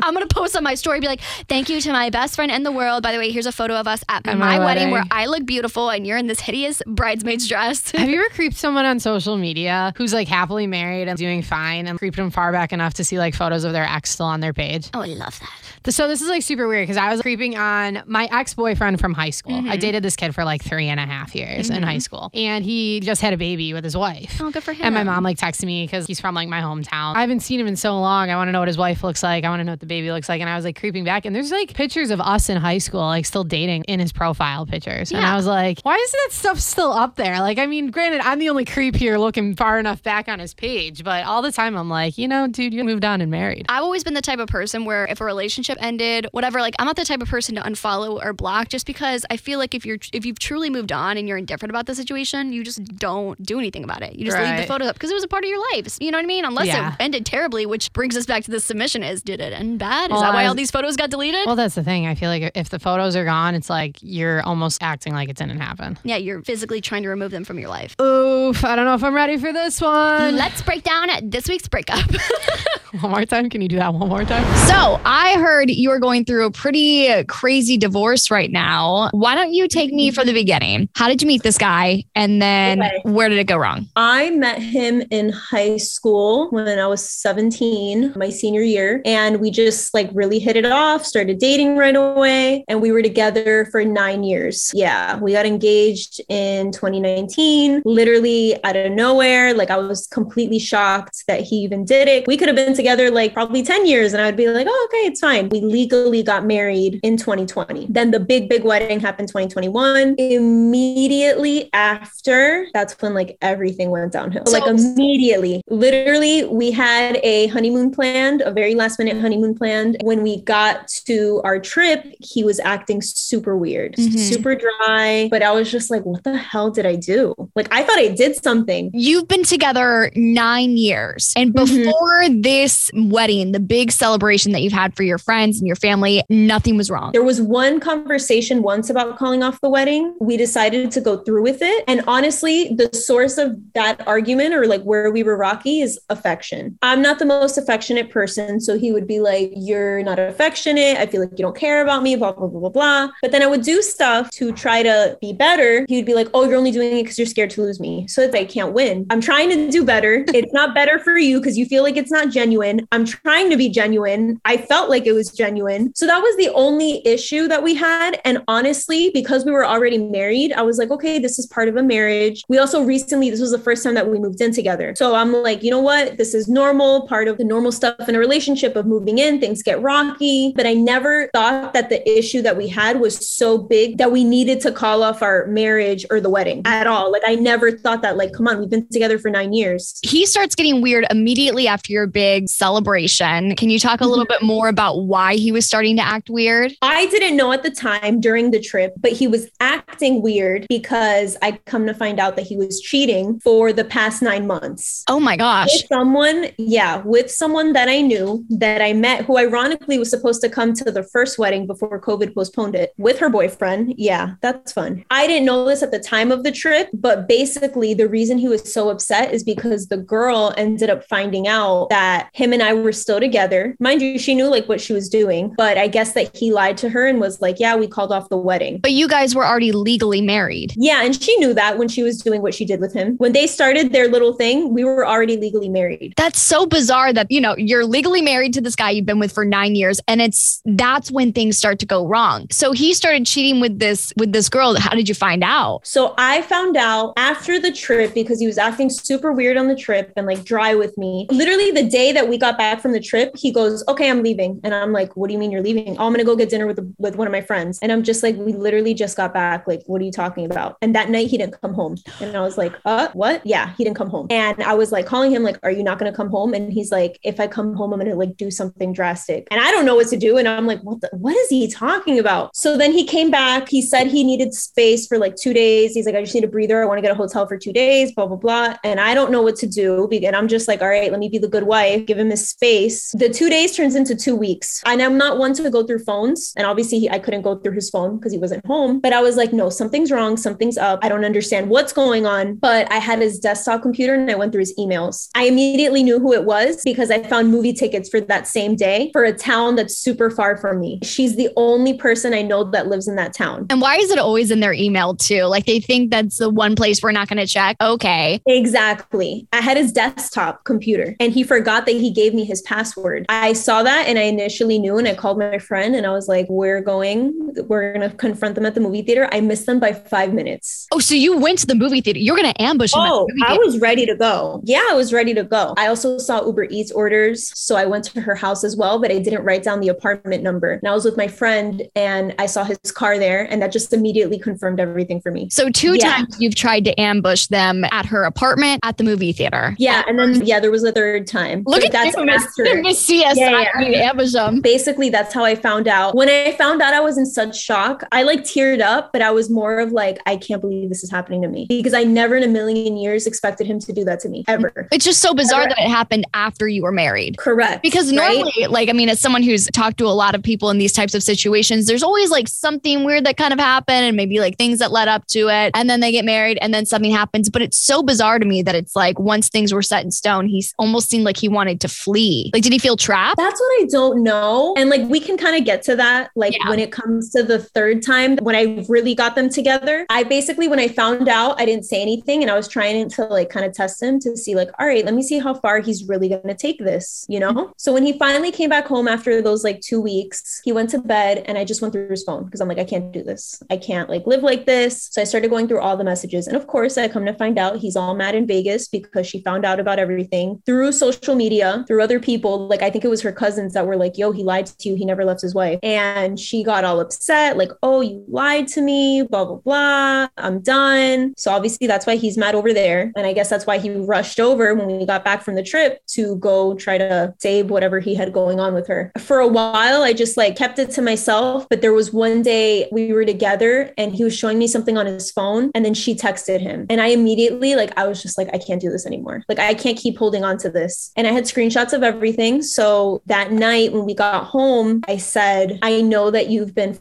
I'm 0.02 0.14
going 0.14 0.26
to 0.26 0.32
post 0.34 0.56
on 0.56 0.62
my 0.62 0.74
story, 0.74 1.00
be 1.00 1.06
like, 1.06 1.20
thank 1.48 1.68
you 1.68 1.80
to 1.80 1.92
my 1.92 2.10
best 2.10 2.36
friend 2.36 2.52
in 2.52 2.62
the 2.62 2.72
world. 2.72 3.02
By 3.02 3.12
the 3.12 3.18
way, 3.18 3.30
here's 3.32 3.46
a 3.46 3.52
photo 3.52 3.74
of 3.74 3.88
us 3.88 4.04
at, 4.08 4.24
my, 4.24 4.34
my 4.34 4.58
wedding. 4.58 4.90
where. 4.90 5.02
I 5.10 5.26
look 5.26 5.44
beautiful 5.46 5.90
and 5.90 6.06
you're 6.06 6.18
in 6.18 6.26
this 6.26 6.40
hideous 6.40 6.82
bridesmaid's 6.86 7.48
dress. 7.48 7.90
Have 7.94 8.08
you 8.08 8.20
ever 8.20 8.28
creeped 8.34 8.56
someone 8.56 8.84
on 8.84 9.00
social 9.00 9.36
media 9.36 9.92
who's 9.96 10.12
like 10.12 10.28
happily 10.28 10.66
married 10.66 11.08
and 11.08 11.18
doing 11.18 11.42
fine 11.42 11.86
and 11.86 11.98
creeped 11.98 12.16
them 12.16 12.30
far 12.30 12.52
back 12.52 12.72
enough 12.72 12.94
to 12.94 13.04
see 13.04 13.18
like 13.18 13.34
photos 13.34 13.64
of 13.64 13.72
their 13.72 13.84
ex 13.84 14.10
still 14.10 14.26
on 14.26 14.40
their 14.40 14.52
page? 14.52 14.90
oh, 14.94 15.00
I 15.00 15.06
love 15.06 15.38
that. 15.40 15.92
So 15.92 16.08
this 16.08 16.20
is 16.20 16.28
like 16.28 16.42
super 16.42 16.66
weird 16.66 16.82
because 16.82 16.96
I 16.96 17.10
was 17.10 17.22
creeping 17.22 17.56
on 17.56 18.02
my 18.06 18.28
ex 18.32 18.54
boyfriend 18.54 18.95
from 18.96 19.14
high 19.14 19.30
school. 19.30 19.54
Mm-hmm. 19.54 19.70
I 19.70 19.76
dated 19.76 20.02
this 20.02 20.16
kid 20.16 20.34
for 20.34 20.44
like 20.44 20.62
three 20.62 20.88
and 20.88 21.00
a 21.00 21.06
half 21.06 21.34
years 21.34 21.70
in 21.70 21.82
high 21.82 21.98
school, 21.98 22.30
and 22.34 22.64
he 22.64 23.00
just 23.00 23.20
had 23.22 23.32
a 23.32 23.36
baby 23.36 23.72
with 23.72 23.84
his 23.84 23.96
wife. 23.96 24.38
Oh, 24.40 24.50
good 24.50 24.62
for 24.62 24.72
him. 24.72 24.86
And 24.86 24.94
my 24.94 25.04
mom 25.04 25.24
like 25.24 25.38
texted 25.38 25.64
me 25.64 25.84
because 25.84 26.06
he's 26.06 26.20
from 26.20 26.34
like 26.34 26.48
my 26.48 26.60
hometown. 26.60 27.14
I 27.14 27.20
haven't 27.20 27.40
seen 27.40 27.60
him 27.60 27.66
in 27.66 27.76
so 27.76 27.98
long. 27.98 28.30
I 28.30 28.36
want 28.36 28.48
to 28.48 28.52
know 28.52 28.60
what 28.60 28.68
his 28.68 28.78
wife 28.78 29.02
looks 29.02 29.22
like. 29.22 29.44
I 29.44 29.48
want 29.48 29.60
to 29.60 29.64
know 29.64 29.72
what 29.72 29.80
the 29.80 29.86
baby 29.86 30.10
looks 30.12 30.28
like. 30.28 30.40
And 30.40 30.50
I 30.50 30.56
was 30.56 30.64
like 30.64 30.78
creeping 30.78 31.04
back, 31.04 31.24
and 31.24 31.34
there's 31.34 31.50
like 31.50 31.74
pictures 31.74 32.10
of 32.10 32.20
us 32.20 32.48
in 32.48 32.56
high 32.56 32.78
school, 32.78 33.02
like 33.02 33.26
still 33.26 33.44
dating 33.44 33.84
in 33.84 34.00
his 34.00 34.12
profile 34.12 34.66
pictures. 34.66 35.12
And 35.12 35.24
I 35.24 35.36
was 35.36 35.46
like, 35.46 35.80
why 35.82 35.96
is 35.96 36.12
that 36.12 36.28
stuff 36.30 36.60
still 36.60 36.92
up 36.92 37.16
there? 37.16 37.40
Like, 37.40 37.58
I 37.58 37.66
mean, 37.66 37.90
granted, 37.90 38.20
I'm 38.20 38.38
the 38.38 38.48
only 38.48 38.64
creep 38.64 38.96
here 38.96 39.18
looking 39.18 39.56
far 39.56 39.78
enough 39.78 40.02
back 40.02 40.28
on 40.28 40.38
his 40.38 40.54
page, 40.54 41.04
but 41.04 41.24
all 41.24 41.42
the 41.42 41.52
time 41.52 41.76
I'm 41.76 41.88
like, 41.88 42.18
you 42.18 42.28
know, 42.28 42.46
dude, 42.46 42.72
you 42.72 42.84
moved 42.84 43.04
on 43.04 43.20
and 43.20 43.30
married. 43.30 43.66
I've 43.68 43.82
always 43.82 44.04
been 44.04 44.14
the 44.14 44.22
type 44.22 44.38
of 44.38 44.48
person 44.48 44.84
where 44.84 45.06
if 45.06 45.20
a 45.20 45.24
relationship 45.24 45.78
ended, 45.80 46.28
whatever, 46.32 46.60
like 46.60 46.74
I'm 46.78 46.86
not 46.86 46.96
the 46.96 47.04
type 47.04 47.20
of 47.20 47.28
person 47.28 47.54
to 47.56 47.62
unfollow 47.62 48.24
or 48.24 48.32
block 48.32 48.68
just 48.68 48.85
because 48.86 49.26
I 49.30 49.36
feel 49.36 49.58
like 49.58 49.74
if 49.74 49.84
you're 49.84 49.98
if 50.12 50.24
you've 50.24 50.38
truly 50.38 50.70
moved 50.70 50.92
on 50.92 51.16
and 51.18 51.28
you're 51.28 51.36
indifferent 51.36 51.70
about 51.70 51.86
the 51.86 51.94
situation, 51.94 52.52
you 52.52 52.64
just 52.64 52.82
don't 52.96 53.40
do 53.44 53.58
anything 53.58 53.84
about 53.84 54.02
it. 54.02 54.14
You 54.16 54.24
just 54.24 54.38
leave 54.38 54.46
the 54.46 54.52
Right. 54.60 54.68
photos 54.68 54.88
up 54.88 54.94
because 54.94 55.10
it 55.10 55.14
was 55.14 55.24
a 55.24 55.28
part 55.28 55.44
of 55.44 55.50
your 55.50 55.60
life. 55.72 55.98
You 56.00 56.10
know 56.10 56.18
what 56.18 56.24
I 56.24 56.26
mean? 56.26 56.44
Unless 56.44 56.66
Yeah. 56.68 56.90
it 56.92 56.96
ended 57.00 57.26
terribly, 57.26 57.66
which 57.66 57.92
brings 57.92 58.16
us 58.16 58.24
back 58.26 58.44
to 58.44 58.50
the 58.50 58.60
submission 58.60 59.02
is 59.02 59.20
did 59.22 59.40
it 59.40 59.52
end 59.52 59.78
bad? 59.78 60.06
Is 60.10 60.12
Well, 60.12 60.22
that 60.22 60.32
why 60.34 60.46
all 60.46 60.54
these 60.54 60.70
photos 60.70 60.96
got 60.96 61.10
deleted? 61.10 61.44
Well, 61.46 61.56
that's 61.56 61.74
the 61.74 61.84
thing. 61.84 62.06
I 62.06 62.14
feel 62.14 62.30
like 62.30 62.52
if 62.54 62.70
the 62.70 62.78
photos 62.78 63.16
are 63.16 63.24
gone, 63.24 63.54
it's 63.54 63.68
like 63.68 63.96
you're 64.00 64.42
almost 64.42 64.82
acting 64.82 65.12
like 65.12 65.28
it 65.28 65.36
didn't 65.36 65.60
happen. 65.60 65.98
yeah, 66.04 66.16
you're 66.16 66.42
physically 66.42 66.80
trying 66.80 67.02
to 67.02 67.08
remove 67.08 67.30
them 67.32 67.44
from 67.44 67.58
your 67.58 67.68
life. 67.68 67.94
Oof, 68.00 68.64
I 68.64 68.76
don't 68.76 68.84
know 68.84 68.94
if 68.94 69.02
I'm 69.04 69.14
ready 69.14 69.36
for 69.36 69.52
this 69.52 69.80
one. 69.80 70.36
Let's 70.36 70.62
break 70.62 70.84
down 70.84 71.08
this 71.22 71.48
week's 71.48 71.68
breakup. 71.68 72.04
One 73.00 73.10
more 73.10 73.24
time. 73.26 73.50
Can 73.50 73.60
you 73.60 73.68
do 73.68 73.76
that 73.76 73.92
one 73.92 74.08
more 74.08 74.24
time? 74.24 74.42
So 74.68 74.98
I 75.04 75.34
heard 75.38 75.68
you 75.70 75.90
are 75.90 75.98
going 75.98 76.24
through 76.24 76.46
a 76.46 76.50
pretty 76.50 77.24
crazy 77.24 77.76
divorce 77.76 78.30
right 78.30 78.50
now. 78.50 78.75
Why 79.12 79.34
don't 79.34 79.52
you 79.52 79.68
take 79.68 79.92
me 79.92 80.10
from 80.10 80.26
the 80.26 80.32
beginning? 80.32 80.88
How 80.94 81.08
did 81.08 81.22
you 81.22 81.28
meet 81.28 81.42
this 81.42 81.58
guy? 81.58 82.04
And 82.14 82.40
then 82.42 82.82
Okay. 82.82 83.00
where 83.04 83.28
did 83.28 83.38
it 83.38 83.44
go 83.46 83.56
wrong? 83.56 83.86
I 83.96 84.30
met 84.30 84.60
him 84.60 85.02
in 85.10 85.30
high 85.30 85.76
school 85.78 86.48
when 86.50 86.78
I 86.78 86.86
was 86.86 87.08
17, 87.08 88.12
my 88.16 88.30
senior 88.30 88.62
year, 88.62 89.00
and 89.04 89.40
we 89.40 89.50
just 89.50 89.94
like 89.94 90.10
really 90.12 90.38
hit 90.38 90.56
it 90.56 90.66
off, 90.66 91.04
started 91.04 91.38
dating 91.38 91.76
right 91.76 91.94
away, 91.96 92.64
and 92.68 92.80
we 92.82 92.92
were 92.92 93.02
together 93.02 93.66
for 93.70 93.84
nine 93.84 94.22
years. 94.24 94.70
Yeah, 94.74 95.18
we 95.18 95.32
got 95.32 95.46
engaged 95.46 96.20
in 96.28 96.72
2019, 96.72 97.82
literally 97.84 98.56
out 98.64 98.76
of 98.76 98.92
nowhere. 98.92 99.54
Like 99.54 99.70
I 99.70 99.76
was 99.78 100.06
completely 100.06 100.58
shocked 100.58 101.24
that 101.28 101.40
he 101.40 101.56
even 101.56 101.84
did 101.84 102.08
it. 102.08 102.26
We 102.26 102.36
could 102.36 102.48
have 102.48 102.56
been 102.56 102.74
together 102.74 103.10
like 103.10 103.32
probably 103.32 103.62
10 103.62 103.86
years, 103.86 104.12
and 104.12 104.22
I 104.22 104.26
would 104.26 104.36
be 104.36 104.48
like, 104.48 104.66
oh, 104.68 104.88
okay, 104.90 105.06
it's 105.08 105.20
fine. 105.20 105.48
We 105.48 105.60
legally 105.60 106.22
got 106.22 106.44
married 106.44 107.00
in 107.02 107.16
2020. 107.16 107.86
Then 107.88 108.10
the 108.10 108.20
big, 108.20 108.48
big 108.48 108.64
wedding 108.66 109.00
happened 109.00 109.28
2021. 109.28 110.16
Immediately 110.18 111.70
after, 111.72 112.66
that's 112.74 113.00
when 113.00 113.14
like 113.14 113.36
everything 113.40 113.90
went 113.90 114.12
downhill. 114.12 114.44
So- 114.46 114.52
like 114.58 114.66
immediately, 114.66 115.62
literally, 115.68 116.44
we 116.44 116.70
had 116.70 117.18
a 117.22 117.46
honeymoon 117.48 117.90
planned, 117.90 118.40
a 118.42 118.50
very 118.50 118.74
last 118.74 118.98
minute 118.98 119.20
honeymoon 119.20 119.54
planned. 119.54 119.96
When 120.02 120.22
we 120.22 120.40
got 120.42 120.88
to 121.06 121.40
our 121.44 121.58
trip, 121.58 122.04
he 122.20 122.42
was 122.44 122.58
acting 122.60 123.00
super 123.02 123.56
weird, 123.56 123.96
Mhm. 123.96 124.18
super 124.18 124.54
dry. 124.54 125.28
But 125.30 125.42
I 125.42 125.52
was 125.52 125.70
just 125.70 125.90
like, 125.90 126.04
what 126.04 126.24
the 126.24 126.36
hell 126.36 126.70
did 126.70 126.86
I 126.86 126.96
do? 126.96 127.34
Like, 127.54 127.68
I 127.70 127.82
thought 127.82 127.98
I 127.98 128.08
did 128.08 128.42
something. 128.42 128.90
You've 128.92 129.28
been 129.28 129.44
together 129.44 130.10
nine 130.16 130.76
years. 130.76 131.32
And 131.36 131.52
Mhm. 131.52 131.84
before 131.84 132.24
this 132.28 132.90
wedding, 132.94 133.52
the 133.52 133.60
big 133.60 133.92
celebration 133.92 134.52
that 134.52 134.62
you've 134.62 134.72
had 134.72 134.96
for 134.96 135.02
your 135.02 135.18
friends 135.18 135.58
and 135.58 135.66
your 135.66 135.76
family, 135.76 136.22
nothing 136.28 136.76
was 136.76 136.90
wrong. 136.90 137.12
There 137.12 137.22
was 137.22 137.40
one 137.40 137.80
conversation 137.80 138.55
once 138.62 138.90
about 138.90 139.18
calling 139.18 139.42
off 139.42 139.60
the 139.60 139.68
wedding. 139.68 140.16
We 140.20 140.36
decided 140.36 140.90
to 140.92 141.00
go 141.00 141.18
through 141.18 141.42
with 141.42 141.62
it. 141.62 141.84
And 141.86 142.02
honestly, 142.06 142.74
the 142.74 142.90
source 142.96 143.38
of 143.38 143.56
that 143.74 144.06
argument 144.06 144.54
or 144.54 144.66
like 144.66 144.82
where 144.82 145.10
we 145.10 145.22
were 145.22 145.36
rocky 145.36 145.80
is 145.80 145.98
affection. 146.08 146.78
I'm 146.82 147.02
not 147.02 147.18
the 147.18 147.24
most 147.24 147.58
affectionate 147.58 148.10
person. 148.10 148.60
So 148.60 148.78
he 148.78 148.92
would 148.92 149.06
be 149.06 149.20
like, 149.20 149.52
You're 149.54 150.02
not 150.02 150.18
affectionate. 150.18 150.96
I 150.98 151.06
feel 151.06 151.20
like 151.20 151.32
you 151.32 151.38
don't 151.38 151.56
care 151.56 151.82
about 151.82 152.02
me, 152.02 152.16
blah, 152.16 152.32
blah, 152.32 152.46
blah, 152.46 152.60
blah, 152.60 152.68
blah. 152.68 153.08
But 153.22 153.32
then 153.32 153.42
I 153.42 153.46
would 153.46 153.62
do 153.62 153.82
stuff 153.82 154.30
to 154.32 154.52
try 154.52 154.82
to 154.82 155.18
be 155.20 155.32
better. 155.32 155.84
He 155.88 155.96
would 155.96 156.06
be 156.06 156.14
like, 156.14 156.28
Oh, 156.34 156.44
you're 156.44 156.56
only 156.56 156.72
doing 156.72 156.96
it 156.96 157.02
because 157.02 157.18
you're 157.18 157.26
scared 157.26 157.50
to 157.50 157.62
lose 157.62 157.80
me. 157.80 158.06
So 158.08 158.22
like, 158.22 158.34
I 158.34 158.44
can't 158.44 158.72
win. 158.72 159.06
I'm 159.10 159.20
trying 159.20 159.50
to 159.50 159.70
do 159.70 159.84
better. 159.84 160.24
It's 160.36 160.52
not 160.52 160.74
better 160.74 160.98
for 160.98 161.16
you 161.16 161.40
because 161.40 161.56
you 161.56 161.64
feel 161.64 161.82
like 161.82 161.96
it's 161.96 162.10
not 162.10 162.28
genuine. 162.28 162.86
I'm 162.92 163.06
trying 163.06 163.48
to 163.48 163.56
be 163.56 163.70
genuine. 163.70 164.38
I 164.44 164.58
felt 164.58 164.90
like 164.90 165.06
it 165.06 165.12
was 165.12 165.30
genuine. 165.30 165.92
So 165.94 166.06
that 166.06 166.18
was 166.18 166.36
the 166.36 166.50
only 166.50 167.06
issue 167.06 167.48
that 167.48 167.62
we 167.62 167.74
had. 167.74 168.20
And 168.24 168.42
honestly, 168.48 169.10
because 169.12 169.44
we 169.44 169.52
were 169.52 169.66
already 169.66 169.98
married, 169.98 170.52
I 170.52 170.62
was 170.62 170.78
like, 170.78 170.90
okay, 170.90 171.18
this 171.18 171.38
is 171.38 171.46
part 171.46 171.68
of 171.68 171.76
a 171.76 171.82
marriage. 171.82 172.42
We 172.48 172.58
also 172.58 172.82
recently, 172.82 173.30
this 173.30 173.40
was 173.40 173.50
the 173.50 173.58
first 173.58 173.82
time 173.82 173.94
that 173.94 174.08
we 174.08 174.18
moved 174.18 174.40
in 174.40 174.52
together. 174.52 174.94
So 174.96 175.14
I'm 175.14 175.32
like, 175.32 175.62
you 175.62 175.70
know 175.70 175.80
what? 175.80 176.16
This 176.16 176.34
is 176.34 176.48
normal, 176.48 177.06
part 177.06 177.28
of 177.28 177.38
the 177.38 177.44
normal 177.44 177.72
stuff 177.72 178.08
in 178.08 178.14
a 178.14 178.18
relationship 178.18 178.76
of 178.76 178.86
moving 178.86 179.18
in, 179.18 179.40
things 179.40 179.62
get 179.62 179.80
rocky. 179.80 180.52
But 180.54 180.66
I 180.66 180.74
never 180.74 181.28
thought 181.32 181.74
that 181.74 181.88
the 181.88 182.06
issue 182.08 182.42
that 182.42 182.56
we 182.56 182.68
had 182.68 183.00
was 183.00 183.28
so 183.28 183.58
big 183.58 183.98
that 183.98 184.12
we 184.12 184.24
needed 184.24 184.60
to 184.60 184.72
call 184.72 185.02
off 185.02 185.22
our 185.22 185.46
marriage 185.46 186.04
or 186.10 186.20
the 186.20 186.30
wedding 186.30 186.62
at 186.64 186.86
all. 186.86 187.10
Like, 187.10 187.22
I 187.26 187.34
never 187.34 187.72
thought 187.72 188.02
that, 188.02 188.16
like, 188.16 188.32
come 188.32 188.48
on, 188.48 188.58
we've 188.58 188.70
been 188.70 188.86
together 188.88 189.18
for 189.18 189.30
nine 189.30 189.52
years. 189.52 189.98
He 190.02 190.26
starts 190.26 190.54
getting 190.54 190.82
weird 190.82 191.06
immediately 191.10 191.66
after 191.66 191.92
your 191.92 192.06
big 192.06 192.48
celebration. 192.48 193.56
Can 193.56 193.70
you 193.70 193.78
talk 193.78 194.00
a 194.00 194.06
little 194.06 194.24
mm-hmm. 194.24 194.44
bit 194.44 194.46
more 194.46 194.68
about 194.68 195.04
why 195.04 195.34
he 195.34 195.52
was 195.52 195.66
starting 195.66 195.96
to 195.96 196.02
act 196.02 196.30
weird? 196.30 196.72
I 196.82 197.06
didn't 197.06 197.36
know 197.36 197.52
at 197.52 197.62
the 197.62 197.70
time 197.70 198.20
during 198.20 198.35
the 198.36 198.60
trip, 198.60 198.94
but 198.98 199.12
he 199.12 199.26
was 199.26 199.48
acting 199.60 200.22
weird 200.22 200.66
because 200.68 201.36
I 201.42 201.52
come 201.66 201.86
to 201.86 201.94
find 201.94 202.20
out 202.20 202.36
that 202.36 202.46
he 202.46 202.56
was 202.56 202.80
cheating 202.80 203.40
for 203.40 203.72
the 203.72 203.84
past 203.84 204.22
nine 204.22 204.46
months. 204.46 205.04
Oh 205.08 205.20
my 205.20 205.36
gosh. 205.36 205.68
With 205.72 205.86
someone, 205.88 206.46
yeah, 206.58 206.98
with 206.98 207.30
someone 207.30 207.72
that 207.72 207.88
I 207.88 208.00
knew 208.00 208.44
that 208.50 208.80
I 208.80 208.92
met 208.92 209.24
who 209.24 209.38
ironically 209.38 209.98
was 209.98 210.10
supposed 210.10 210.40
to 210.42 210.48
come 210.48 210.74
to 210.74 210.90
the 210.90 211.02
first 211.02 211.38
wedding 211.38 211.66
before 211.66 212.00
COVID 212.00 212.34
postponed 212.34 212.74
it 212.74 212.92
with 212.98 213.18
her 213.18 213.28
boyfriend. 213.28 213.94
Yeah, 213.96 214.34
that's 214.42 214.72
fun. 214.72 215.04
I 215.10 215.26
didn't 215.26 215.46
know 215.46 215.64
this 215.64 215.82
at 215.82 215.90
the 215.90 215.98
time 215.98 216.30
of 216.30 216.44
the 216.44 216.52
trip, 216.52 216.88
but 216.92 217.28
basically 217.28 217.94
the 217.94 218.08
reason 218.08 218.38
he 218.38 218.48
was 218.48 218.72
so 218.72 218.90
upset 218.90 219.32
is 219.32 219.42
because 219.42 219.88
the 219.88 219.96
girl 219.96 220.52
ended 220.56 220.90
up 220.90 221.04
finding 221.04 221.48
out 221.48 221.88
that 221.90 222.28
him 222.32 222.52
and 222.52 222.62
I 222.62 222.74
were 222.74 222.92
still 222.92 223.20
together. 223.20 223.76
Mind 223.80 224.02
you, 224.02 224.18
she 224.18 224.34
knew 224.34 224.48
like 224.48 224.68
what 224.68 224.80
she 224.80 224.92
was 224.92 225.08
doing, 225.08 225.54
but 225.56 225.78
I 225.78 225.88
guess 225.88 226.12
that 226.12 226.36
he 226.36 226.52
lied 226.52 226.76
to 226.78 226.88
her 226.88 227.06
and 227.06 227.20
was 227.20 227.40
like, 227.40 227.58
yeah, 227.58 227.76
we 227.76 227.86
called 227.86 228.12
off 228.12 228.25
the 228.28 228.36
wedding. 228.36 228.78
But 228.78 228.92
you 228.92 229.08
guys 229.08 229.34
were 229.34 229.44
already 229.44 229.72
legally 229.72 230.20
married. 230.20 230.72
Yeah, 230.76 231.02
and 231.02 231.20
she 231.20 231.36
knew 231.38 231.54
that 231.54 231.78
when 231.78 231.88
she 231.88 232.02
was 232.02 232.18
doing 232.18 232.42
what 232.42 232.54
she 232.54 232.64
did 232.64 232.80
with 232.80 232.92
him. 232.92 233.16
When 233.16 233.32
they 233.32 233.46
started 233.46 233.92
their 233.92 234.08
little 234.08 234.32
thing, 234.32 234.72
we 234.72 234.84
were 234.84 235.06
already 235.06 235.36
legally 235.36 235.68
married. 235.68 236.14
That's 236.16 236.38
so 236.38 236.66
bizarre 236.66 237.12
that, 237.12 237.30
you 237.30 237.40
know, 237.40 237.56
you're 237.56 237.84
legally 237.84 238.22
married 238.22 238.54
to 238.54 238.60
this 238.60 238.76
guy 238.76 238.90
you've 238.90 239.06
been 239.06 239.18
with 239.18 239.32
for 239.32 239.44
9 239.44 239.74
years 239.74 240.00
and 240.08 240.20
it's 240.20 240.62
that's 240.64 241.10
when 241.10 241.32
things 241.32 241.58
start 241.58 241.78
to 241.80 241.86
go 241.86 242.06
wrong. 242.06 242.46
So 242.50 242.72
he 242.72 242.94
started 242.94 243.26
cheating 243.26 243.60
with 243.60 243.78
this 243.78 244.12
with 244.16 244.32
this 244.32 244.48
girl. 244.48 244.78
How 244.78 244.94
did 244.94 245.08
you 245.08 245.14
find 245.14 245.42
out? 245.42 245.80
So 245.84 246.14
I 246.18 246.42
found 246.42 246.76
out 246.76 247.12
after 247.16 247.58
the 247.58 247.72
trip 247.72 248.14
because 248.14 248.40
he 248.40 248.46
was 248.46 248.58
acting 248.58 248.90
super 248.90 249.32
weird 249.32 249.56
on 249.56 249.68
the 249.68 249.76
trip 249.76 250.12
and 250.16 250.26
like 250.26 250.44
dry 250.44 250.74
with 250.74 250.96
me. 250.98 251.26
Literally 251.30 251.70
the 251.70 251.84
day 251.84 252.12
that 252.12 252.28
we 252.28 252.38
got 252.38 252.58
back 252.58 252.80
from 252.80 252.92
the 252.92 253.00
trip, 253.00 253.36
he 253.36 253.52
goes, 253.52 253.84
"Okay, 253.88 254.08
I'm 254.10 254.22
leaving." 254.22 254.60
And 254.64 254.74
I'm 254.74 254.92
like, 254.92 255.16
"What 255.16 255.28
do 255.28 255.32
you 255.32 255.38
mean 255.38 255.50
you're 255.50 255.62
leaving?" 255.62 255.96
"Oh, 255.98 256.06
I'm 256.06 256.12
going 256.12 256.18
to 256.18 256.24
go 256.24 256.36
get 256.36 256.48
dinner 256.48 256.66
with 256.66 256.78
with 256.98 257.16
one 257.16 257.26
of 257.26 257.32
my 257.32 257.40
friends." 257.40 257.78
And 257.82 257.92
I'm 257.92 258.02
just 258.06 258.22
like, 258.22 258.36
"We 258.36 258.52
literally 258.52 258.94
just 258.94 259.16
got 259.16 259.34
back. 259.34 259.66
Like, 259.66 259.82
what 259.86 260.00
are 260.00 260.04
you 260.04 260.12
talking 260.12 260.46
about?" 260.46 260.76
And 260.80 260.94
that 260.94 261.10
night 261.10 261.28
he 261.28 261.36
didn't 261.36 261.60
come 261.60 261.74
home. 261.74 261.96
And 262.20 262.36
I 262.36 262.40
was 262.40 262.56
like, 262.56 262.72
"Uh, 262.84 263.08
what?" 263.12 263.44
Yeah, 263.44 263.74
he 263.76 263.84
didn't 263.84 263.96
come 263.96 264.08
home. 264.08 264.26
And 264.30 264.62
I 264.62 264.74
was 264.74 264.92
like 264.92 265.06
calling 265.06 265.30
him 265.30 265.42
like, 265.42 265.58
"Are 265.62 265.70
you 265.70 265.82
not 265.82 265.98
going 265.98 266.10
to 266.10 266.16
come 266.16 266.30
home?" 266.30 266.54
And 266.54 266.72
he's 266.72 266.90
like, 266.90 267.18
"If 267.22 267.40
I 267.40 267.46
come 267.46 267.74
home, 267.74 267.92
I'm 267.92 267.98
going 268.00 268.10
to 268.10 268.16
like 268.16 268.36
do 268.36 268.50
something 268.50 268.92
drastic." 268.92 269.48
And 269.50 269.60
I 269.60 269.70
don't 269.70 269.84
know 269.84 269.96
what 269.96 270.08
to 270.08 270.16
do 270.16 270.38
and 270.38 270.48
I'm 270.48 270.66
like, 270.66 270.80
"What 270.82 271.00
the, 271.00 271.10
what 271.12 271.36
is 271.36 271.48
he 271.48 271.68
talking 271.68 272.18
about?" 272.18 272.54
So 272.56 272.76
then 272.76 272.92
he 272.92 273.04
came 273.04 273.30
back. 273.30 273.68
He 273.68 273.82
said 273.82 274.06
he 274.06 274.24
needed 274.24 274.54
space 274.54 275.06
for 275.06 275.18
like 275.18 275.36
2 275.36 275.52
days. 275.52 275.94
He's 275.94 276.06
like, 276.06 276.14
"I 276.14 276.22
just 276.22 276.34
need 276.34 276.44
a 276.44 276.48
breather. 276.48 276.82
I 276.82 276.86
want 276.86 276.98
to 276.98 277.02
get 277.02 277.10
a 277.10 277.14
hotel 277.14 277.46
for 277.46 277.58
2 277.58 277.72
days, 277.72 278.12
blah 278.12 278.26
blah 278.26 278.36
blah." 278.36 278.76
And 278.84 279.00
I 279.00 279.14
don't 279.14 279.30
know 279.30 279.42
what 279.42 279.56
to 279.56 279.66
do. 279.66 280.08
And 280.12 280.36
I'm 280.36 280.48
just 280.48 280.68
like, 280.68 280.80
"All 280.82 280.88
right, 280.88 281.10
let 281.10 281.20
me 281.20 281.28
be 281.28 281.38
the 281.38 281.48
good 281.48 281.64
wife, 281.64 282.06
give 282.06 282.18
him 282.18 282.30
his 282.30 282.48
space." 282.48 283.12
The 283.12 283.28
2 283.28 283.50
days 283.50 283.76
turns 283.76 283.94
into 283.94 284.14
2 284.14 284.36
weeks. 284.36 284.82
And 284.86 285.02
I'm 285.02 285.18
not 285.18 285.38
one 285.38 285.52
to 285.54 285.70
go 285.70 285.84
through 285.86 286.00
phones. 286.00 286.52
And 286.56 286.66
obviously 286.66 286.98
he, 287.00 287.10
I 287.10 287.18
couldn't 287.18 287.42
go 287.42 287.56
through 287.56 287.72
his 287.72 287.90
phone 287.90 287.95
because 288.16 288.32
he 288.32 288.38
wasn't 288.38 288.64
home. 288.66 289.00
But 289.00 289.12
I 289.12 289.20
was 289.20 289.36
like, 289.36 289.52
"No, 289.52 289.70
something's 289.70 290.10
wrong. 290.10 290.36
Something's 290.36 290.78
up. 290.78 291.00
I 291.02 291.08
don't 291.08 291.24
understand 291.24 291.70
what's 291.70 291.92
going 291.92 292.26
on." 292.26 292.54
But 292.56 292.90
I 292.92 292.98
had 292.98 293.20
his 293.20 293.38
desktop 293.38 293.82
computer 293.82 294.14
and 294.14 294.30
I 294.30 294.34
went 294.34 294.52
through 294.52 294.60
his 294.60 294.74
emails. 294.78 295.28
I 295.34 295.44
immediately 295.46 296.02
knew 296.02 296.18
who 296.18 296.32
it 296.32 296.44
was 296.44 296.82
because 296.84 297.10
I 297.10 297.22
found 297.22 297.50
movie 297.50 297.72
tickets 297.72 298.08
for 298.08 298.20
that 298.20 298.46
same 298.46 298.76
day 298.76 299.10
for 299.12 299.24
a 299.24 299.32
town 299.32 299.76
that's 299.76 299.96
super 299.96 300.30
far 300.30 300.56
from 300.56 300.80
me. 300.80 301.00
She's 301.02 301.36
the 301.36 301.50
only 301.56 301.94
person 301.94 302.34
I 302.34 302.42
know 302.42 302.64
that 302.70 302.88
lives 302.88 303.08
in 303.08 303.16
that 303.16 303.34
town. 303.34 303.66
And 303.70 303.80
why 303.80 303.96
is 303.96 304.10
it 304.10 304.18
always 304.18 304.50
in 304.50 304.60
their 304.60 304.72
email 304.72 305.14
too? 305.14 305.44
Like 305.44 305.66
they 305.66 305.80
think 305.80 306.10
that's 306.10 306.38
the 306.38 306.50
one 306.50 306.74
place 306.76 307.02
we're 307.02 307.12
not 307.12 307.28
going 307.28 307.38
to 307.38 307.46
check. 307.46 307.76
Okay. 307.80 308.40
Exactly. 308.46 309.46
I 309.52 309.60
had 309.60 309.76
his 309.76 309.92
desktop 309.92 310.64
computer 310.64 311.16
and 311.20 311.32
he 311.32 311.42
forgot 311.42 311.86
that 311.86 311.92
he 311.92 312.10
gave 312.10 312.34
me 312.34 312.44
his 312.44 312.62
password. 312.62 313.26
I 313.28 313.52
saw 313.52 313.82
that 313.82 314.06
and 314.06 314.18
I 314.18 314.22
initially 314.22 314.78
knew 314.78 314.98
and 314.98 315.08
I 315.08 315.14
called 315.14 315.38
my 315.38 315.58
friend 315.58 315.94
and 315.94 316.06
I 316.06 316.10
was 316.10 316.28
like, 316.28 316.46
we're 316.48 316.80
going, 316.80 317.54
we're 317.68 317.85
going 317.92 318.08
to 318.08 318.16
confront 318.16 318.54
them 318.54 318.66
at 318.66 318.74
the 318.74 318.80
movie 318.80 319.02
theater. 319.02 319.28
I 319.32 319.40
missed 319.40 319.66
them 319.66 319.78
by 319.78 319.92
five 319.92 320.32
minutes. 320.32 320.86
Oh, 320.92 320.98
so 320.98 321.14
you 321.14 321.36
went 321.36 321.58
to 321.60 321.66
the 321.66 321.74
movie 321.74 322.00
theater. 322.00 322.18
You're 322.18 322.36
going 322.36 322.52
to 322.52 322.62
ambush. 322.62 322.92
Oh, 322.94 323.26
I 323.44 323.56
was 323.58 323.78
ready 323.78 324.06
to 324.06 324.14
go. 324.14 324.60
Yeah, 324.64 324.84
I 324.90 324.94
was 324.94 325.12
ready 325.12 325.34
to 325.34 325.44
go. 325.44 325.74
I 325.76 325.86
also 325.86 326.18
saw 326.18 326.44
Uber 326.44 326.64
Eats 326.64 326.90
orders. 326.92 327.52
So 327.58 327.76
I 327.76 327.84
went 327.84 328.04
to 328.04 328.20
her 328.20 328.34
house 328.34 328.64
as 328.64 328.76
well, 328.76 329.00
but 329.00 329.10
I 329.10 329.18
didn't 329.18 329.44
write 329.44 329.62
down 329.62 329.80
the 329.80 329.88
apartment 329.88 330.42
number. 330.42 330.72
And 330.72 330.88
I 330.88 330.92
was 330.92 331.04
with 331.04 331.16
my 331.16 331.28
friend 331.28 331.82
and 331.94 332.34
I 332.38 332.46
saw 332.46 332.64
his 332.64 332.78
car 332.92 333.18
there 333.18 333.44
and 333.50 333.60
that 333.62 333.72
just 333.72 333.92
immediately 333.92 334.38
confirmed 334.38 334.80
everything 334.80 335.20
for 335.20 335.30
me. 335.30 335.48
So 335.50 335.70
two 335.70 335.94
yeah. 335.94 336.16
times 336.16 336.36
you've 336.40 336.54
tried 336.54 336.84
to 336.84 337.00
ambush 337.00 337.46
them 337.46 337.84
at 337.90 338.06
her 338.06 338.24
apartment, 338.24 338.80
at 338.82 338.98
the 338.98 339.04
movie 339.04 339.32
theater. 339.32 339.74
Yeah. 339.78 340.02
And 340.06 340.18
then, 340.18 340.44
yeah, 340.46 340.60
there 340.60 340.70
was 340.70 340.84
a 340.84 340.92
third 340.92 341.26
time. 341.26 341.62
Look 341.66 341.84
at 341.84 341.92
that's 341.92 342.16
you, 342.16 342.28
after. 342.28 342.82
Miss 342.82 343.08
CSI 343.08 343.36
yeah, 343.36 343.80
yeah. 343.80 344.10
ambush 344.10 344.32
them. 344.32 344.60
Basically, 344.60 345.10
that's 345.10 345.32
how 345.32 345.44
I 345.44 345.54
found 345.54 345.88
out. 345.88 346.14
When 346.14 346.28
I 346.28 346.52
found 346.52 346.82
out 346.82 346.94
I 346.94 347.00
was 347.00 347.18
in 347.18 347.26
such 347.26 347.60
shock, 347.60 347.75
I 348.12 348.22
like 348.22 348.40
teared 348.40 348.80
up, 348.80 349.12
but 349.12 349.22
I 349.22 349.30
was 349.30 349.50
more 349.50 349.78
of 349.78 349.92
like, 349.92 350.18
I 350.26 350.36
can't 350.36 350.60
believe 350.60 350.88
this 350.88 351.04
is 351.04 351.10
happening 351.10 351.42
to 351.42 351.48
me 351.48 351.66
because 351.68 351.94
I 351.94 352.04
never 352.04 352.36
in 352.36 352.42
a 352.42 352.48
million 352.48 352.96
years 352.96 353.26
expected 353.26 353.66
him 353.66 353.78
to 353.80 353.92
do 353.92 354.04
that 354.04 354.20
to 354.20 354.28
me 354.28 354.44
ever. 354.48 354.70
Mm-hmm. 354.70 354.88
It's 354.92 355.04
just 355.04 355.20
so 355.20 355.34
bizarre 355.34 355.62
ever. 355.62 355.70
that 355.70 355.78
it 355.80 355.90
happened 355.90 356.26
after 356.34 356.68
you 356.68 356.82
were 356.82 356.92
married. 356.92 357.38
Correct. 357.38 357.82
Because 357.82 358.10
normally, 358.10 358.52
right? 358.60 358.70
like, 358.70 358.88
I 358.88 358.92
mean, 358.92 359.08
as 359.08 359.20
someone 359.20 359.42
who's 359.42 359.66
talked 359.72 359.98
to 359.98 360.06
a 360.06 360.16
lot 360.16 360.34
of 360.34 360.42
people 360.42 360.70
in 360.70 360.78
these 360.78 360.92
types 360.92 361.14
of 361.14 361.22
situations, 361.22 361.86
there's 361.86 362.02
always 362.02 362.30
like 362.30 362.48
something 362.48 363.04
weird 363.04 363.24
that 363.26 363.36
kind 363.36 363.52
of 363.52 363.58
happened 363.58 364.04
and 364.04 364.16
maybe 364.16 364.40
like 364.40 364.56
things 364.56 364.78
that 364.78 364.90
led 364.90 365.08
up 365.08 365.26
to 365.28 365.48
it. 365.48 365.72
And 365.74 365.90
then 365.90 366.00
they 366.00 366.12
get 366.12 366.24
married 366.24 366.58
and 366.60 366.72
then 366.72 366.86
something 366.86 367.10
happens. 367.10 367.50
But 367.50 367.62
it's 367.62 367.76
so 367.76 368.02
bizarre 368.02 368.38
to 368.38 368.46
me 368.46 368.62
that 368.62 368.74
it's 368.74 368.96
like 368.96 369.18
once 369.18 369.48
things 369.48 369.72
were 369.72 369.82
set 369.82 370.04
in 370.04 370.10
stone, 370.10 370.46
he 370.46 370.64
almost 370.78 371.10
seemed 371.10 371.24
like 371.24 371.36
he 371.36 371.48
wanted 371.48 371.80
to 371.82 371.88
flee. 371.88 372.50
Like, 372.52 372.62
did 372.62 372.72
he 372.72 372.78
feel 372.78 372.96
trapped? 372.96 373.36
That's 373.36 373.60
what 373.60 373.82
I 373.82 373.86
don't 373.90 374.22
know. 374.22 374.74
And 374.76 374.90
like, 374.90 375.02
we 375.08 375.20
can 375.20 375.36
kind 375.36 375.56
of 375.56 375.64
get 375.64 375.82
to 375.84 375.96
that. 375.96 376.30
Like, 376.34 376.54
yeah. 376.54 376.70
when 376.70 376.78
it 376.78 376.92
comes 376.92 377.30
to 377.30 377.42
the 377.42 377.65
third 377.70 378.02
time, 378.02 378.36
when 378.38 378.54
I 378.54 378.84
really 378.88 379.14
got 379.14 379.34
them 379.34 379.48
together, 379.48 380.06
I 380.08 380.22
basically, 380.22 380.68
when 380.68 380.78
I 380.78 380.88
found 380.88 381.28
out, 381.28 381.60
I 381.60 381.64
didn't 381.64 381.84
say 381.84 382.00
anything 382.02 382.42
and 382.42 382.50
I 382.50 382.54
was 382.54 382.68
trying 382.68 383.08
to 383.10 383.24
like 383.24 383.50
kind 383.50 383.66
of 383.66 383.72
test 383.72 384.02
him 384.02 384.20
to 384.20 384.36
see, 384.36 384.54
like, 384.54 384.70
all 384.78 384.86
right, 384.86 385.04
let 385.04 385.14
me 385.14 385.22
see 385.22 385.38
how 385.38 385.54
far 385.54 385.80
he's 385.80 386.04
really 386.04 386.28
going 386.28 386.46
to 386.46 386.54
take 386.54 386.78
this, 386.78 387.26
you 387.28 387.40
know? 387.40 387.52
Mm-hmm. 387.52 387.72
So 387.76 387.92
when 387.92 388.04
he 388.04 388.18
finally 388.18 388.50
came 388.50 388.70
back 388.70 388.86
home 388.86 389.08
after 389.08 389.42
those 389.42 389.64
like 389.64 389.80
two 389.80 390.00
weeks, 390.00 390.60
he 390.64 390.72
went 390.72 390.90
to 390.90 390.98
bed 390.98 391.44
and 391.46 391.58
I 391.58 391.64
just 391.64 391.82
went 391.82 391.92
through 391.92 392.08
his 392.08 392.24
phone 392.24 392.44
because 392.44 392.60
I'm 392.60 392.68
like, 392.68 392.78
I 392.78 392.84
can't 392.84 393.12
do 393.12 393.22
this. 393.22 393.62
I 393.70 393.76
can't 393.76 394.08
like 394.08 394.26
live 394.26 394.42
like 394.42 394.66
this. 394.66 395.08
So 395.12 395.20
I 395.20 395.24
started 395.24 395.50
going 395.50 395.68
through 395.68 395.80
all 395.80 395.96
the 395.96 396.04
messages. 396.04 396.46
And 396.46 396.56
of 396.56 396.66
course, 396.66 396.98
I 396.98 397.08
come 397.08 397.26
to 397.26 397.34
find 397.34 397.58
out 397.58 397.76
he's 397.76 397.96
all 397.96 398.14
mad 398.14 398.34
in 398.34 398.46
Vegas 398.46 398.88
because 398.88 399.26
she 399.26 399.40
found 399.42 399.64
out 399.64 399.80
about 399.80 399.98
everything 399.98 400.62
through 400.66 400.92
social 400.92 401.34
media, 401.34 401.84
through 401.86 402.02
other 402.02 402.20
people. 402.20 402.66
Like, 402.66 402.82
I 402.82 402.90
think 402.90 403.04
it 403.04 403.08
was 403.08 403.22
her 403.22 403.32
cousins 403.32 403.74
that 403.74 403.86
were 403.86 403.96
like, 403.96 404.18
yo, 404.18 404.32
he 404.32 404.42
lied 404.42 404.66
to 404.66 404.88
you. 404.88 404.94
He 404.94 405.04
never 405.04 405.24
left 405.24 405.42
his 405.42 405.54
wife. 405.54 405.78
And 405.82 406.38
she 406.38 406.62
got 406.62 406.84
all 406.84 407.00
upset, 407.00 407.55
like, 407.58 407.72
oh, 407.82 408.00
you 408.00 408.24
lied 408.28 408.68
to 408.68 408.80
me, 408.80 409.22
blah, 409.22 409.44
blah, 409.44 409.56
blah. 409.56 410.28
I'm 410.36 410.60
done. 410.60 411.34
So 411.36 411.50
obviously, 411.50 411.86
that's 411.86 412.06
why 412.06 412.16
he's 412.16 412.36
mad 412.36 412.54
over 412.54 412.72
there. 412.72 413.12
And 413.16 413.26
I 413.26 413.32
guess 413.32 413.48
that's 413.48 413.66
why 413.66 413.78
he 413.78 413.90
rushed 413.90 414.40
over 414.40 414.74
when 414.74 414.86
we 414.86 415.06
got 415.06 415.24
back 415.24 415.42
from 415.42 415.54
the 415.54 415.62
trip 415.62 416.00
to 416.08 416.36
go 416.36 416.74
try 416.74 416.98
to 416.98 417.34
save 417.38 417.70
whatever 417.70 418.00
he 418.00 418.14
had 418.14 418.32
going 418.32 418.60
on 418.60 418.74
with 418.74 418.86
her. 418.88 419.12
For 419.18 419.38
a 419.40 419.48
while, 419.48 420.02
I 420.02 420.12
just 420.12 420.36
like 420.36 420.56
kept 420.56 420.78
it 420.78 420.90
to 420.92 421.02
myself. 421.02 421.66
But 421.68 421.80
there 421.80 421.92
was 421.92 422.12
one 422.12 422.42
day 422.42 422.88
we 422.92 423.12
were 423.12 423.24
together 423.24 423.92
and 423.98 424.14
he 424.14 424.24
was 424.24 424.36
showing 424.36 424.58
me 424.58 424.66
something 424.66 424.96
on 424.96 425.06
his 425.06 425.30
phone 425.30 425.70
and 425.74 425.84
then 425.84 425.94
she 425.94 426.14
texted 426.14 426.60
him. 426.60 426.86
And 426.90 427.00
I 427.00 427.08
immediately, 427.08 427.74
like, 427.74 427.96
I 427.96 428.06
was 428.06 428.22
just 428.22 428.38
like, 428.38 428.48
I 428.52 428.58
can't 428.58 428.80
do 428.80 428.90
this 428.90 429.06
anymore. 429.06 429.44
Like, 429.48 429.58
I 429.58 429.74
can't 429.74 429.98
keep 429.98 430.18
holding 430.18 430.44
on 430.44 430.58
to 430.58 430.70
this. 430.70 431.12
And 431.16 431.26
I 431.26 431.32
had 431.32 431.44
screenshots 431.44 431.92
of 431.92 432.02
everything. 432.02 432.62
So 432.62 433.22
that 433.26 433.52
night 433.52 433.92
when 433.92 434.04
we 434.04 434.14
got 434.14 434.44
home, 434.44 435.02
I 435.08 435.16
said, 435.16 435.78
I 435.82 436.00
know 436.02 436.30
that 436.30 436.48
you've 436.48 436.74
been 436.74 436.98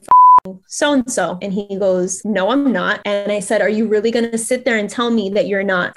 so 0.67 0.93
and 0.93 1.11
so. 1.11 1.37
And 1.41 1.53
he 1.53 1.77
goes, 1.77 2.21
No, 2.25 2.49
I'm 2.49 2.71
not. 2.71 3.01
And 3.05 3.31
I 3.31 3.39
said, 3.39 3.61
Are 3.61 3.69
you 3.69 3.87
really 3.87 4.11
going 4.11 4.29
to 4.31 4.37
sit 4.37 4.65
there 4.65 4.77
and 4.77 4.89
tell 4.89 5.11
me 5.11 5.29
that 5.29 5.47
you're 5.47 5.63
not? 5.63 5.95